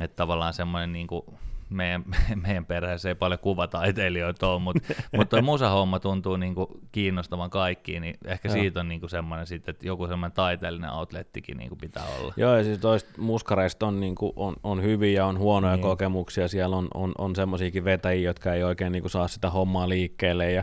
että 0.00 0.16
tavallaan 0.16 0.54
semmoinen 0.54 0.92
niin 0.92 1.06
kuin, 1.06 1.22
meidän, 1.70 2.04
meidän 2.46 2.66
perheessä 2.66 3.08
ei 3.08 3.14
paljon 3.14 3.40
kuvataiteilijoita 3.40 4.48
ole, 4.48 4.60
mutta, 4.60 4.94
mutta 5.16 5.42
musahomma 5.42 6.00
tuntuu 6.00 6.36
niin 6.36 6.54
kuin 6.54 6.66
kiinnostavan 6.92 7.50
kaikkiin, 7.50 8.02
niin 8.02 8.14
ehkä 8.24 8.48
Joo. 8.48 8.52
siitä 8.52 8.80
on 8.80 8.88
niin 8.88 9.00
kuin 9.00 9.10
semmoinen 9.10 9.46
sitten, 9.46 9.72
että 9.72 9.86
joku 9.86 10.06
semmoinen 10.06 10.34
taiteellinen 10.34 10.90
outlettikin 10.90 11.56
niin 11.56 11.68
kuin 11.68 11.78
pitää 11.78 12.04
olla. 12.20 12.34
Joo, 12.36 12.56
ja 12.56 12.64
siis 12.64 12.78
toista 12.78 13.10
muskareista 13.18 13.86
on, 13.86 14.00
niin 14.00 14.14
kuin, 14.14 14.32
on, 14.36 14.56
on 14.62 14.82
hyviä 14.82 15.12
ja 15.12 15.26
on 15.26 15.38
huonoja 15.38 15.76
niin. 15.76 15.82
kokemuksia, 15.82 16.48
siellä 16.48 16.76
on, 16.76 16.88
on, 16.94 17.12
on 17.18 17.36
semmoisiakin 17.36 17.84
vetäjiä, 17.84 18.28
jotka 18.28 18.54
ei 18.54 18.62
oikein 18.62 18.92
niin 18.92 19.02
kuin 19.02 19.10
saa 19.10 19.28
sitä 19.28 19.50
hommaa 19.50 19.88
liikkeelle, 19.88 20.52
ja 20.52 20.62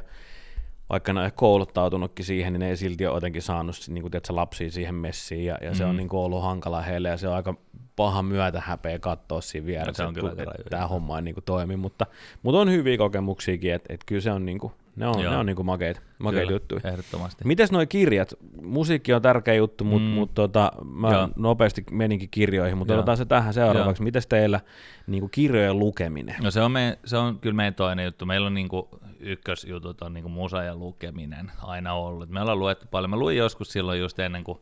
vaikka 0.89 1.13
ne 1.13 1.21
on 1.21 1.31
kouluttautunutkin 1.35 2.25
siihen, 2.25 2.53
niin 2.53 2.59
ne 2.59 2.69
ei 2.69 2.77
silti 2.77 3.05
ole 3.05 3.15
jotenkin 3.15 3.41
saanut 3.41 3.75
niin 3.87 4.01
kuin, 4.01 4.11
tiedätkö, 4.11 4.35
lapsia 4.35 4.71
siihen 4.71 4.95
messiin, 4.95 5.45
ja, 5.45 5.57
ja 5.61 5.69
mm. 5.69 5.75
se 5.75 5.85
on 5.85 5.91
mm. 5.91 5.97
niin 5.97 6.09
kuin, 6.09 6.19
ollut 6.19 6.43
hankala 6.43 6.81
heille, 6.81 7.09
ja 7.09 7.17
se 7.17 7.27
on 7.27 7.35
aika 7.35 7.55
paha 7.95 8.23
myötä 8.23 8.61
häpeä 8.65 8.99
katsoa 8.99 9.41
siinä 9.41 9.67
vieressä, 9.67 10.03
no, 10.03 10.09
että, 10.09 10.43
että 10.43 10.69
tämä 10.69 10.87
homma 10.87 11.17
ei 11.17 11.21
niin 11.21 11.35
kuin, 11.35 11.43
toimi, 11.43 11.75
mutta, 11.75 12.05
mutta 12.43 12.59
on 12.59 12.71
hyviä 12.71 12.97
kokemuksiakin, 12.97 13.73
että, 13.73 13.93
että 13.93 14.05
kyllä 14.05 14.21
se 14.21 14.31
on 14.31 14.45
niin 14.45 14.59
kuin, 14.59 14.73
ne 14.95 15.07
on, 15.07 15.17
ne 15.17 15.37
on 15.37 15.45
niin 15.45 15.55
kuin 15.55 15.65
makeita, 15.65 16.01
makeita 16.19 16.51
juttuja. 16.51 16.81
Ehdottomasti. 16.83 17.45
Mites 17.47 17.71
nuo 17.71 17.85
kirjat? 17.89 18.33
Musiikki 18.61 19.13
on 19.13 19.21
tärkeä 19.21 19.53
juttu, 19.53 19.83
mutta 19.83 20.07
mm. 20.07 20.13
mut, 20.13 20.33
tota, 20.33 20.71
mä 20.85 21.11
Joo. 21.11 21.29
nopeasti 21.35 21.83
meninkin 21.91 22.29
kirjoihin, 22.29 22.77
mutta 22.77 22.93
otetaan 22.93 23.17
se 23.17 23.25
tähän 23.25 23.53
seuraavaksi. 23.53 24.01
Joo. 24.01 24.05
Mites 24.05 24.27
teillä 24.27 24.59
niin 25.07 25.21
kuin 25.21 25.31
kirjojen 25.31 25.79
lukeminen? 25.79 26.35
No 26.41 26.51
se 26.51 26.61
on, 26.61 26.71
me, 26.71 26.99
se 27.05 27.17
on 27.17 27.39
kyllä 27.39 27.55
meidän 27.55 27.75
toinen 27.75 28.05
juttu. 28.05 28.25
Meillä 28.25 28.47
on 28.47 28.53
niin 28.53 28.69
kuin, 28.69 28.87
ykkösjutut 29.19 30.01
on 30.01 30.13
niin 30.13 30.23
kuin 30.23 30.33
musa 30.33 30.63
ja 30.63 30.75
lukeminen 30.75 31.51
aina 31.61 31.93
ollut. 31.93 32.29
Me 32.29 32.41
ollaan 32.41 32.59
luettu 32.59 32.85
paljon. 32.91 33.09
Mä 33.09 33.17
luin 33.17 33.37
joskus 33.37 33.71
silloin 33.71 33.99
just 33.99 34.19
ennen 34.19 34.43
kuin 34.43 34.59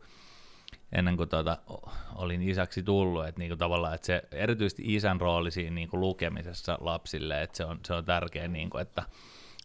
ennen 0.92 1.16
kuin 1.16 1.28
tota, 1.28 1.58
olin 2.14 2.42
isäksi 2.42 2.82
tullut, 2.82 3.26
että 3.26 3.38
niinku 3.38 3.56
tavallaan, 3.56 3.94
että 3.94 4.06
se 4.06 4.22
erityisesti 4.32 4.82
isän 4.86 5.20
rooli 5.20 5.50
siinä 5.50 5.74
niinku 5.74 6.00
lukemisessa 6.00 6.78
lapsille, 6.80 7.42
että 7.42 7.56
se 7.56 7.64
on, 7.64 7.80
se 7.86 7.94
on 7.94 8.04
tärkeä, 8.04 8.48
niinku, 8.48 8.78
että, 8.78 9.02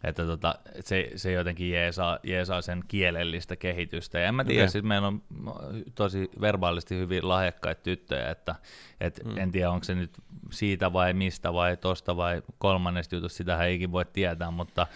että 0.04 0.26
tota, 0.26 0.54
se, 0.80 1.10
se 1.16 1.32
jotenkin 1.32 1.70
jeesaa, 1.70 2.18
jeesaa 2.22 2.62
sen 2.62 2.84
kielellistä 2.88 3.56
kehitystä. 3.56 4.18
Ja 4.18 4.28
en 4.28 4.34
mä 4.34 4.44
tiedä, 4.44 4.62
okay. 4.62 4.70
siis 4.70 4.84
meillä 4.84 5.08
on 5.08 5.22
tosi 5.94 6.30
verbaalisesti 6.40 6.96
hyvin 6.96 7.28
lahjakkaita 7.28 7.82
tyttöjä, 7.82 8.30
että 8.30 8.54
et 9.00 9.20
hmm. 9.24 9.38
en 9.38 9.52
tiedä, 9.52 9.70
onko 9.70 9.84
se 9.84 9.94
nyt 9.94 10.10
siitä 10.50 10.92
vai 10.92 11.12
mistä 11.12 11.52
vai 11.52 11.76
tosta 11.76 12.16
vai 12.16 12.42
kolmannesta 12.58 13.14
jutusta, 13.14 13.36
sitä 13.36 13.64
ei 13.64 13.74
ikin 13.74 13.92
voi 13.92 14.04
tietää, 14.04 14.50
mutta, 14.50 14.86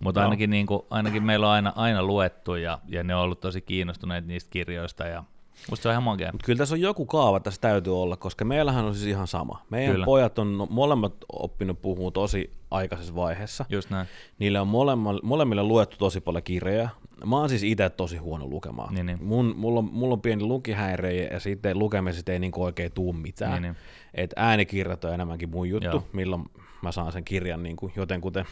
mutta 0.00 0.20
no. 0.20 0.26
ainakin, 0.26 0.50
niin 0.50 0.66
kuin, 0.66 0.82
ainakin 0.90 1.22
meillä 1.22 1.46
on 1.46 1.52
aina, 1.52 1.72
aina 1.76 2.02
luettu 2.02 2.54
ja, 2.54 2.78
ja 2.88 3.02
ne 3.02 3.14
on 3.14 3.22
ollut 3.22 3.40
tosi 3.40 3.60
kiinnostuneet 3.60 4.26
niistä 4.26 4.50
kirjoista 4.50 5.06
ja 5.06 5.24
Musta 5.70 5.82
se 5.82 5.88
on 5.88 5.92
ihan 5.92 6.02
makea. 6.02 6.32
Kyllä 6.44 6.58
tässä 6.58 6.74
on 6.74 6.80
joku 6.80 7.06
kaava 7.06 7.40
tässä 7.40 7.60
täytyy 7.60 8.02
olla, 8.02 8.16
koska 8.16 8.44
meillähän 8.44 8.84
on 8.84 8.94
siis 8.94 9.06
ihan 9.06 9.26
sama. 9.26 9.64
Meidän 9.70 9.92
Kyllä. 9.92 10.04
pojat 10.04 10.38
on 10.38 10.58
no, 10.58 10.66
molemmat 10.70 11.14
oppinut 11.32 11.82
puhua 11.82 12.10
tosi 12.10 12.52
aikaisessa 12.70 13.14
vaiheessa. 13.14 13.64
Just 13.68 13.90
näin. 13.90 14.06
Niille 14.38 14.60
on 14.60 14.68
molemmille, 14.68 15.20
molemmille 15.22 15.62
luettu 15.62 15.96
tosi 15.96 16.20
paljon 16.20 16.42
kirjoja. 16.42 16.88
Mä 17.26 17.36
oon 17.36 17.48
siis 17.48 17.62
itse 17.62 17.90
tosi 17.90 18.16
huono 18.16 18.46
lukemaan. 18.46 18.94
Niin, 18.94 19.06
niin. 19.06 19.24
Mun, 19.24 19.54
mulla, 19.56 19.78
on, 19.78 19.88
mulla 19.92 20.12
on 20.12 20.20
pieni 20.20 20.44
lukihäiriö 20.44 21.28
ja 21.32 21.40
sitten 21.40 21.78
lukemisesta 21.78 22.32
ei 22.32 22.38
niinku 22.38 22.62
oikein 22.62 22.92
tuu 22.92 23.12
mitään. 23.12 23.52
Niin, 23.52 23.62
niin. 23.62 23.76
Et 24.14 24.30
äänikirjat 24.36 25.04
on 25.04 25.14
enemmänkin 25.14 25.50
mun 25.50 25.68
juttu, 25.68 25.88
Joo. 25.88 26.08
milloin 26.12 26.44
mä 26.82 26.92
saan 26.92 27.12
sen 27.12 27.24
kirjan 27.24 27.62
niinku 27.62 27.92
jotenkuten 27.96 28.44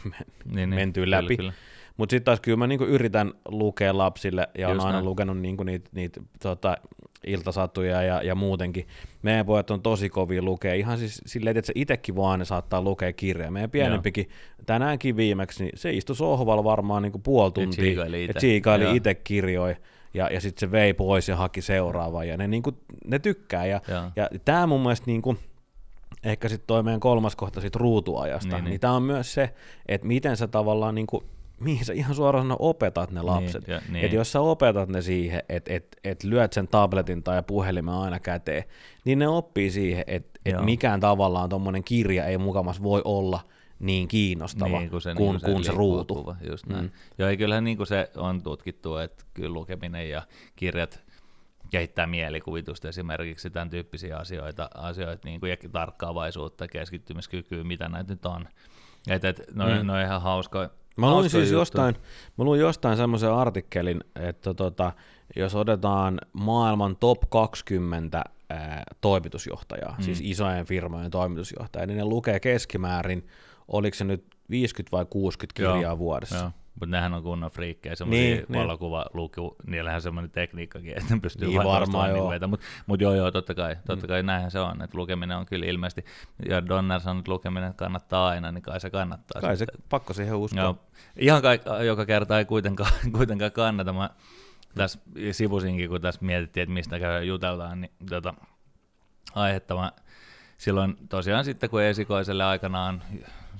niin, 0.45 0.69
mentyä 0.69 1.03
niin. 1.03 1.11
läpi. 1.11 1.37
Kyllä, 1.37 1.37
kyllä. 1.37 1.53
Mutta 1.97 2.13
sitten 2.13 2.25
taas 2.25 2.39
kyllä 2.39 2.57
mä 2.57 2.67
niinku 2.67 2.85
yritän 2.85 3.33
lukea 3.47 3.97
lapsille 3.97 4.49
ja 4.57 4.69
on 4.69 4.79
aina 4.79 4.91
näin. 4.91 5.05
lukenut 5.05 5.39
niinku 5.39 5.63
niitä 5.63 5.89
niit, 5.93 6.17
tota, 6.43 6.77
iltasatuja 7.27 8.01
ja, 8.03 8.23
ja 8.23 8.35
muutenkin. 8.35 8.87
Meidän 9.21 9.45
pojat 9.45 9.71
on 9.71 9.81
tosi 9.81 10.09
kovia 10.09 10.41
lukea, 10.41 10.73
ihan 10.73 10.97
siis 10.97 11.21
silleen, 11.25 11.57
että 11.57 11.67
se 11.67 11.73
itsekin 11.75 12.15
vaan 12.15 12.39
ne 12.39 12.45
saattaa 12.45 12.81
lukea 12.81 13.13
kirjaa. 13.13 13.51
Meidän 13.51 13.69
pienempikin, 13.69 14.25
Joo. 14.29 14.63
tänäänkin 14.65 15.15
viimeksi, 15.15 15.63
niin 15.63 15.77
se 15.77 15.91
istui 15.91 16.15
sohvalla 16.15 16.63
varmaan 16.63 17.03
niinku 17.03 17.19
puoli 17.19 17.51
tuntia 17.51 18.05
ja 18.27 18.33
tsiikaili 18.33 18.95
itse 18.95 19.15
kirjoja 19.15 19.75
ja, 20.13 20.27
ja 20.27 20.41
sitten 20.41 20.59
se 20.59 20.71
vei 20.71 20.93
pois 20.93 21.29
ja 21.29 21.35
haki 21.35 21.61
seuraavaa 21.61 22.23
ja 22.23 22.37
ne, 22.37 22.47
niinku, 22.47 22.71
ne 23.05 23.19
tykkää. 23.19 23.65
Ja, 23.65 23.81
ja. 23.87 24.11
ja 24.15 24.29
tämä 24.45 24.67
mun 24.67 24.81
mielestä 24.81 25.05
niinku, 25.07 25.37
ehkä 26.23 26.49
sitten 26.49 26.67
toi 26.67 26.83
meidän 26.83 26.99
kolmas 26.99 27.35
kohta 27.35 27.61
sit 27.61 27.75
ruutuajasta, 27.75 28.55
niin, 28.55 28.63
niin. 28.63 28.69
niin 28.69 28.79
tämä 28.79 28.93
on 28.93 29.03
myös 29.03 29.33
se, 29.33 29.53
että 29.87 30.07
miten 30.07 30.37
sä 30.37 30.47
tavallaan 30.47 30.95
niinku 30.95 31.23
mihin 31.61 31.85
sä 31.85 31.93
ihan 31.93 32.15
suoraan 32.15 32.43
sanoa 32.43 32.57
opetat 32.59 33.11
ne 33.11 33.21
lapset. 33.21 33.67
Niin, 33.67 33.73
ja, 33.73 33.81
niin. 33.89 34.05
Että 34.05 34.15
jos 34.15 34.31
sä 34.31 34.41
opetat 34.41 34.89
ne 34.89 35.01
siihen, 35.01 35.43
että 35.49 35.73
et, 35.73 35.97
et 36.03 36.23
lyöt 36.23 36.53
sen 36.53 36.67
tabletin 36.67 37.23
tai 37.23 37.43
puhelimen 37.47 37.93
aina 37.93 38.19
käteen, 38.19 38.63
niin 39.05 39.19
ne 39.19 39.27
oppii 39.27 39.71
siihen, 39.71 40.03
että 40.07 40.39
et 40.45 40.65
mikään 40.65 40.99
tavallaan 40.99 41.49
tuommoinen 41.49 41.83
kirja 41.83 42.25
ei 42.25 42.37
mukamas 42.37 42.83
voi 42.83 43.01
olla 43.05 43.39
niin 43.79 44.07
kiinnostava 44.07 44.79
niin, 44.79 44.89
kuin 44.89 45.01
se, 45.01 45.13
kuin, 45.15 45.31
niin, 45.31 45.41
kuin 45.41 45.63
se, 45.63 45.71
se 45.71 45.77
ruutu. 45.77 46.35
Just 46.49 46.65
näin. 46.65 46.85
Mm. 46.85 46.91
Joo, 47.17 47.29
ja 47.29 47.37
kyllähän 47.37 47.63
niin 47.63 47.77
kuin 47.77 47.87
se 47.87 48.11
on 48.15 48.43
tutkittu, 48.43 48.97
että 48.97 49.25
kyllä 49.33 49.53
lukeminen 49.53 50.09
ja 50.09 50.21
kirjat 50.55 51.03
kehittää 51.69 52.07
mielikuvitusta 52.07 52.89
esimerkiksi 52.89 53.49
tämän 53.49 53.69
tyyppisiä 53.69 54.17
asioita, 54.17 54.69
asioita 54.75 55.27
niin 55.27 55.39
kuin 55.39 55.49
ja 55.49 55.57
tarkkaavaisuutta, 55.71 56.67
keskittymiskykyä, 56.67 57.63
mitä 57.63 57.89
näitä 57.89 58.13
nyt 58.13 58.25
on. 58.25 58.47
Että 59.09 59.29
et, 59.29 59.41
no, 59.53 59.65
mm. 59.65 59.87
no 59.87 60.01
ihan 60.01 60.21
hauska, 60.21 60.69
Mä 60.97 61.11
luin 61.11 61.29
siis 61.29 61.43
juttu. 61.43 61.59
jostain, 61.59 61.95
mä 62.37 62.43
luin 62.43 62.59
jostain 62.59 62.97
semmoisen 62.97 63.31
artikkelin, 63.31 64.03
että 64.15 64.53
tota, 64.53 64.93
jos 65.35 65.55
otetaan 65.55 66.19
maailman 66.33 66.95
top 66.95 67.19
20 67.29 68.21
ää, 68.49 68.83
toimitusjohtajaa, 69.01 69.95
mm. 69.97 70.03
siis 70.03 70.21
isojen 70.23 70.65
firmojen 70.65 71.11
toimitusjohtajaa, 71.11 71.85
niin 71.85 71.97
ne 71.97 72.05
lukee 72.05 72.39
keskimäärin, 72.39 73.27
oliko 73.67 73.95
se 73.95 74.03
nyt 74.03 74.25
50 74.49 74.97
vai 74.97 75.05
60 75.09 75.57
kirjaa 75.57 75.81
joo, 75.81 75.97
vuodessa. 75.97 76.35
Joo. 76.35 76.51
Mutta 76.79 76.91
nehän 76.91 77.13
on 77.13 77.23
kunnon 77.23 77.51
friikkejä, 77.51 77.95
semmoisia 77.95 78.35
niin, 78.35 78.45
niin. 78.49 78.59
valokuvaluku, 78.59 79.55
niillähän 79.67 80.01
semmoinen 80.01 80.31
tekniikkakin, 80.31 80.97
että 80.97 81.15
ne 81.15 81.19
pystyy 81.19 81.47
niin 81.47 81.63
varmaan 81.63 82.09
joo. 82.09 82.47
Mutta 82.47 82.65
mut 82.85 83.01
joo, 83.01 83.15
joo, 83.15 83.31
totta 83.31 83.55
kai, 83.55 83.75
totta 83.85 84.07
kai 84.07 84.21
mm. 84.21 84.25
näinhän 84.25 84.51
se 84.51 84.59
on, 84.59 84.81
että 84.81 84.97
lukeminen 84.97 85.37
on 85.37 85.45
kyllä 85.45 85.65
ilmeisesti, 85.65 86.05
ja 86.49 86.67
Donner 86.67 86.99
sanoo, 86.99 87.19
että 87.19 87.31
lukeminen 87.31 87.73
kannattaa 87.73 88.27
aina, 88.27 88.51
niin 88.51 88.61
kai 88.61 88.79
se 88.79 88.89
kannattaa. 88.89 89.41
Kai 89.41 89.57
sitten. 89.57 89.77
se, 89.77 89.87
pakko 89.89 90.13
siihen 90.13 90.35
uskoa. 90.35 90.61
Joo. 90.61 90.77
Ihan 91.17 91.41
kaik, 91.41 91.61
joka 91.85 92.05
kerta 92.05 92.39
ei 92.39 92.45
kuitenkaan, 92.45 92.91
kuitenkaan 93.17 93.51
kannata. 93.51 93.93
Mä 93.93 94.09
tässä 94.75 94.99
sivusinkin, 95.31 95.89
kun 95.89 96.01
tässä 96.01 96.25
mietittiin, 96.25 96.61
että 96.61 96.73
mistä 96.73 96.99
käy 96.99 97.23
jutellaan, 97.23 97.81
niin 97.81 97.91
tota, 98.09 98.33
aihetta 99.35 99.75
mä 99.75 99.91
silloin 100.57 100.97
tosiaan 101.09 101.45
sitten, 101.45 101.69
kun 101.69 101.81
esikoiselle 101.81 102.43
aikanaan 102.43 103.03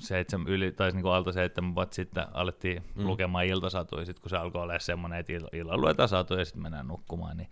seitsemän, 0.01 0.47
yli, 0.47 0.71
tai 0.71 0.91
niin 0.91 1.01
kuin 1.01 1.13
alta 1.13 1.31
seitsemän 1.31 1.75
vuotta 1.75 1.95
sitten 1.95 2.25
alettiin 2.33 2.83
mm. 2.95 3.07
lukemaan 3.07 3.45
iltasatuja, 3.45 4.05
sit 4.05 4.19
kun 4.19 4.29
se 4.29 4.37
alkoi 4.37 4.61
olla 4.61 4.79
semmoinen, 4.79 5.19
että 5.19 5.33
illalla 5.33 5.81
luetaan 5.81 6.09
satuja 6.09 6.39
ja 6.39 6.45
sitten 6.45 6.61
mennään 6.61 6.87
nukkumaan, 6.87 7.37
niin 7.37 7.49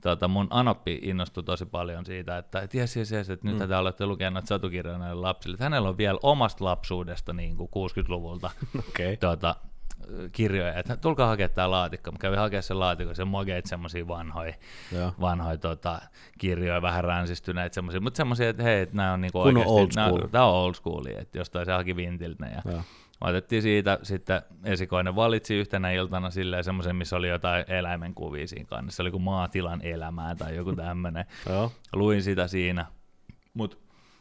tota, 0.00 0.28
mun 0.28 0.46
anoppi 0.50 0.98
innostui 1.02 1.44
tosi 1.44 1.66
paljon 1.66 2.06
siitä, 2.06 2.38
että 2.38 2.60
et 2.60 2.74
jes, 2.74 2.96
jes, 2.96 3.12
jes, 3.12 3.30
että 3.30 3.48
mm. 3.48 3.58
nyt 3.58 3.68
te 3.68 3.74
aloitte 3.74 4.06
lukea 4.06 4.30
näitä 4.30 4.48
satukirjoja 4.48 4.98
näille 4.98 5.20
lapsille, 5.20 5.54
että 5.54 5.64
hänellä 5.64 5.88
on 5.88 5.98
vielä 5.98 6.18
omasta 6.22 6.64
lapsuudesta 6.64 7.32
niin 7.32 7.56
kuin 7.56 7.68
60-luvulta 7.68 8.50
okay. 8.88 9.16
tota, 9.16 9.56
kirjoja, 10.32 10.74
että 10.74 10.96
tulkaa 10.96 11.28
hakea 11.28 11.48
tämä 11.48 11.70
laatikko. 11.70 12.12
Mä 12.12 12.18
kävin 12.18 12.38
hakemaan 12.38 12.62
sen 12.62 12.80
laatikon, 12.80 13.14
se 13.16 13.24
mogeet 13.24 13.66
semmoisia 13.66 14.08
vanhoja, 14.08 14.54
vanhoja 15.20 15.56
tota, 15.56 16.00
kirjoja, 16.38 16.82
vähän 16.82 17.04
ränsistyneitä 17.04 17.74
semmoisia, 17.74 18.00
mutta 18.00 18.16
semmoisia, 18.16 18.48
että 18.48 18.62
hei, 18.62 18.80
että 18.82 18.96
nämä 18.96 19.12
on 19.12 19.20
niinku 19.20 19.40
oikeasti, 19.40 19.72
old 19.72 19.90
school. 19.90 20.28
Nämä, 20.32 20.44
on 20.44 20.54
old 20.54 20.74
school, 20.74 21.06
että 21.18 21.38
jostain 21.38 21.66
se 21.66 21.72
haki 21.72 21.96
vintiltä 21.96 22.46
ja, 22.46 22.72
ja. 22.72 22.82
Otettiin 23.20 23.62
siitä, 23.62 23.98
sitten 24.02 24.42
esikoinen 24.64 25.16
valitsi 25.16 25.54
yhtenä 25.54 25.90
iltana 25.90 26.30
silleen 26.30 26.64
semmoisen, 26.64 26.96
missä 26.96 27.16
oli 27.16 27.28
jotain 27.28 27.64
eläimenkuvia 27.68 28.46
siinä 28.46 28.66
kannessa. 28.68 28.96
Se 28.96 29.02
oli 29.02 29.10
kuin 29.10 29.22
maatilan 29.22 29.80
elämää 29.82 30.34
tai 30.34 30.56
joku 30.56 30.72
tämmöinen. 30.72 31.24
Luin 31.92 32.22
sitä 32.22 32.46
siinä. 32.48 32.86
Mutta 33.54 33.76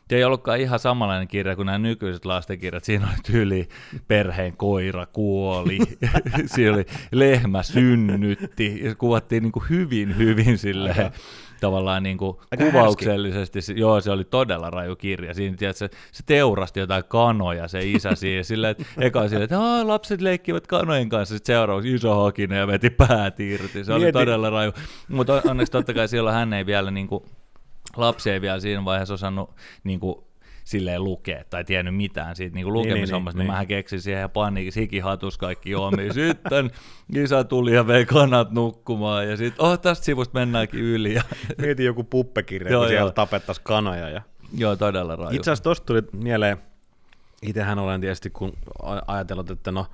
se 0.09 0.15
ei 0.15 0.23
ollutkaan 0.23 0.59
ihan 0.59 0.79
samanlainen 0.79 1.27
kirja 1.27 1.55
kuin 1.55 1.65
nämä 1.65 1.77
nykyiset 1.77 2.25
lastenkirjat. 2.25 2.83
Siinä 2.83 3.07
oli 3.07 3.15
tyyli 3.31 3.67
perheen 4.07 4.57
koira 4.57 5.05
kuoli, 5.05 5.79
siinä 6.55 6.73
oli 6.73 6.85
lehmä 7.11 7.63
synnytti, 7.63 8.79
ja 8.83 8.95
kuvattiin 8.95 9.43
niin 9.43 9.51
kuin 9.51 9.65
hyvin, 9.69 10.17
hyvin 10.17 10.57
silleen, 10.57 11.11
tavallaan 11.61 12.03
niin 12.03 12.17
kuin 12.17 12.37
kuvauksellisesti. 12.57 13.59
Härski. 13.59 13.79
Joo, 13.79 14.01
se 14.01 14.11
oli 14.11 14.23
todella 14.23 14.69
raju 14.69 14.95
kirja. 14.95 15.33
Siinä 15.33 15.57
tiedät, 15.57 15.77
se, 15.77 15.89
se 16.11 16.23
teurasti 16.25 16.79
jotain 16.79 17.03
kanoja, 17.07 17.67
se 17.67 17.79
isä 17.83 18.15
siihen. 18.15 18.45
Silleen, 18.45 18.71
että 18.71 18.85
eka 18.97 19.27
silleen, 19.27 19.43
että 19.43 19.87
lapset 19.87 20.21
leikkivät 20.21 20.67
kanojen 20.67 21.09
kanssa. 21.09 21.35
Sitten 21.35 21.53
seuraavaksi 21.55 21.93
iso 21.93 22.23
hakinen 22.23 22.59
ja 22.59 22.67
veti 22.67 22.89
päät 22.89 23.39
irti. 23.39 23.83
Se 23.83 23.93
oli 23.93 24.03
Mieti. 24.03 24.13
todella 24.19 24.49
raju. 24.49 24.71
Mutta 25.07 25.41
onneksi 25.49 25.71
totta 25.71 25.93
kai 25.93 26.07
siellä 26.07 26.31
hän 26.31 26.53
ei 26.53 26.65
vielä 26.65 26.91
niin 26.91 27.07
kuin, 27.07 27.23
lapsi 27.97 28.29
ei 28.29 28.41
vielä 28.41 28.59
siinä 28.59 28.85
vaiheessa 28.85 29.13
osannut 29.13 29.55
niin 29.83 29.99
kuin, 29.99 30.15
silleen 30.63 31.03
lukea 31.03 31.43
tai 31.49 31.63
tiennyt 31.63 31.95
mitään 31.95 32.35
siitä 32.35 32.55
niin 32.55 32.73
lukemishommasta, 32.73 33.37
niin, 33.37 33.39
niin, 33.39 33.43
niin, 33.43 33.47
niin 33.47 33.53
mähän 33.53 33.67
keksin 33.67 34.01
siihen 34.01 34.21
ja 34.21 34.29
paniikin 34.29 34.73
hikihatus 34.75 35.37
kaikki 35.37 35.71
juomia. 35.71 36.13
Sitten 36.13 36.71
isä 37.15 37.43
tuli 37.43 37.75
ja 37.75 37.87
vei 37.87 38.05
kanat 38.05 38.51
nukkumaan 38.51 39.29
ja 39.29 39.37
sitten, 39.37 39.65
oh, 39.65 39.79
tästä 39.79 40.05
sivusta 40.05 40.39
mennäänkin 40.39 40.79
yli. 40.79 41.13
Ja... 41.13 41.23
Mieti 41.61 41.83
joku 41.83 42.03
puppekirja, 42.03 42.77
kun 42.77 42.87
siellä 42.87 43.11
tapettaisiin 43.11 43.63
kanoja. 43.63 44.09
Ja... 44.09 44.21
Joo, 44.57 44.75
todella 44.75 45.15
raju. 45.15 45.35
Itse 45.35 45.51
asiassa 45.51 45.63
tuosta 45.63 45.85
tuli 45.85 46.01
mieleen, 46.11 46.57
itsehän 47.41 47.79
olen 47.79 48.01
tietysti 48.01 48.29
kun 48.29 48.53
ajatellut, 49.07 49.51
että 49.51 49.71
no 49.71 49.85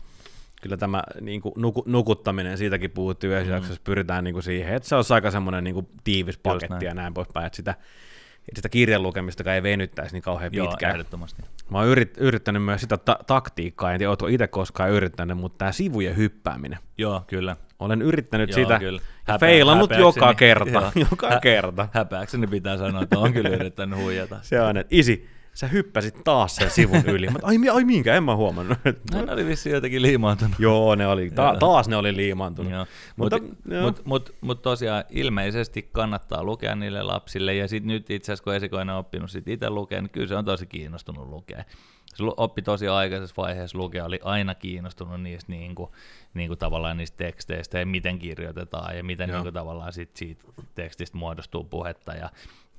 kyllä 0.61 0.77
tämä 0.77 1.03
niin 1.21 1.41
kuin, 1.41 1.53
nuku, 1.57 1.83
nukuttaminen, 1.85 2.57
siitäkin 2.57 2.91
puhuttiin 2.91 3.31
yhdessä 3.31 3.51
mm. 3.51 3.55
jaksossa, 3.55 3.81
pyritään 3.83 4.23
niin 4.23 4.33
kuin 4.33 4.43
siihen, 4.43 4.75
että 4.75 4.89
se 4.89 4.95
on 4.95 5.03
aika 5.09 5.31
semmoinen 5.31 5.63
niin 5.63 5.73
kuin, 5.73 5.87
tiivis 6.03 6.37
paketti 6.37 6.73
näin. 6.73 6.85
ja 6.85 6.93
näin 6.93 7.13
poispäin, 7.13 7.45
että 7.45 7.55
sitä, 7.55 7.71
että 7.71 8.55
sitä 8.55 8.69
kirjan 8.69 9.03
lukemista 9.03 9.53
ei 9.53 9.63
venyttäisi 9.63 10.13
niin 10.13 10.23
kauhean 10.23 10.53
Joo, 10.53 10.67
pitkään. 10.67 10.91
ehdottomasti. 10.91 11.41
Mä 11.69 11.77
oon 11.77 11.87
yrit, 11.87 12.17
yrittänyt 12.17 12.63
myös 12.63 12.81
sitä 12.81 12.97
ta- 12.97 13.19
taktiikkaa, 13.27 13.91
en 13.91 13.97
tiedä, 13.97 14.09
ootko 14.09 14.27
itse 14.27 14.47
koskaan 14.47 14.91
yrittänyt, 14.91 15.37
mutta 15.37 15.57
tämä 15.57 15.71
sivujen 15.71 16.17
hyppääminen. 16.17 16.79
Joo, 16.97 17.23
kyllä. 17.27 17.55
Olen 17.79 18.01
yrittänyt 18.01 18.49
Joo, 18.49 18.55
sitä 18.55 18.79
kyllä. 18.79 19.01
Häpä, 19.23 19.39
feilannut 19.39 19.91
joka 19.99 20.33
kerta. 20.33 20.91
joka 21.11 21.39
kerta. 21.39 21.87
Häpääkseni 21.93 22.47
pitää 22.47 22.77
sanoa, 22.77 23.01
että 23.01 23.19
on 23.19 23.33
kyllä 23.33 23.49
yrittänyt 23.49 23.99
huijata. 23.99 24.39
Se 24.41 24.61
on, 24.61 24.77
että 24.77 24.95
isi, 24.95 25.29
sä 25.57 25.67
hyppäsit 25.67 26.23
taas 26.23 26.55
sen 26.55 26.71
sivun 26.71 27.03
yli. 27.05 27.27
Mä, 27.27 27.39
ai, 27.43 27.55
ai 27.73 27.83
minkä, 27.83 28.15
en 28.15 28.23
mä 28.23 28.35
huomannut. 28.35 28.77
No, 29.13 29.25
ne 29.25 29.31
oli 29.31 29.45
vissiin 29.45 29.73
jotenkin 29.73 30.01
liimaantunut. 30.01 30.59
Joo, 30.59 30.95
ne 30.95 31.07
oli, 31.07 31.31
ta- 31.31 31.55
taas 31.59 31.87
ne 31.87 31.95
oli 31.95 32.15
liimaantunut. 32.15 32.71
Joo. 32.71 32.85
Mutta, 33.15 33.39
joo. 33.69 33.81
mut, 33.81 34.05
mut, 34.05 34.35
mut 34.41 34.61
tosiaan 34.61 35.03
ilmeisesti 35.09 35.89
kannattaa 35.91 36.43
lukea 36.43 36.75
niille 36.75 37.03
lapsille, 37.03 37.55
ja 37.55 37.67
sitten 37.67 37.87
nyt 37.87 38.09
itse 38.09 38.31
asiassa 38.31 38.43
kun 38.43 38.53
esikoinen 38.53 38.95
on 38.95 38.99
oppinut 38.99 39.31
sit 39.31 39.47
itse 39.47 39.69
lukea, 39.69 40.01
niin 40.01 40.09
kyllä 40.09 40.27
se 40.27 40.35
on 40.35 40.45
tosi 40.45 40.65
kiinnostunut 40.65 41.27
lukea. 41.27 41.63
Se 42.05 42.23
oppi 42.37 42.61
tosi 42.61 42.87
aikaisessa 42.87 43.33
vaiheessa 43.37 43.77
lukea, 43.77 44.05
oli 44.05 44.19
aina 44.23 44.55
kiinnostunut 44.55 45.21
niistä 45.21 45.51
niin 45.51 45.75
kuin, 45.75 45.91
niin 46.33 46.47
kuin 46.47 46.57
tavallaan 46.57 46.97
niistä 46.97 47.17
teksteistä 47.17 47.79
ja 47.79 47.85
miten 47.85 48.19
kirjoitetaan 48.19 48.97
ja 48.97 49.03
miten 49.03 49.29
Joo. 49.29 49.37
niin 49.37 49.43
kuin 49.43 49.53
tavallaan 49.53 49.93
sit 49.93 50.15
siitä 50.15 50.43
tekstistä 50.75 51.17
muodostuu 51.17 51.63
puhetta 51.63 52.13
ja, 52.13 52.29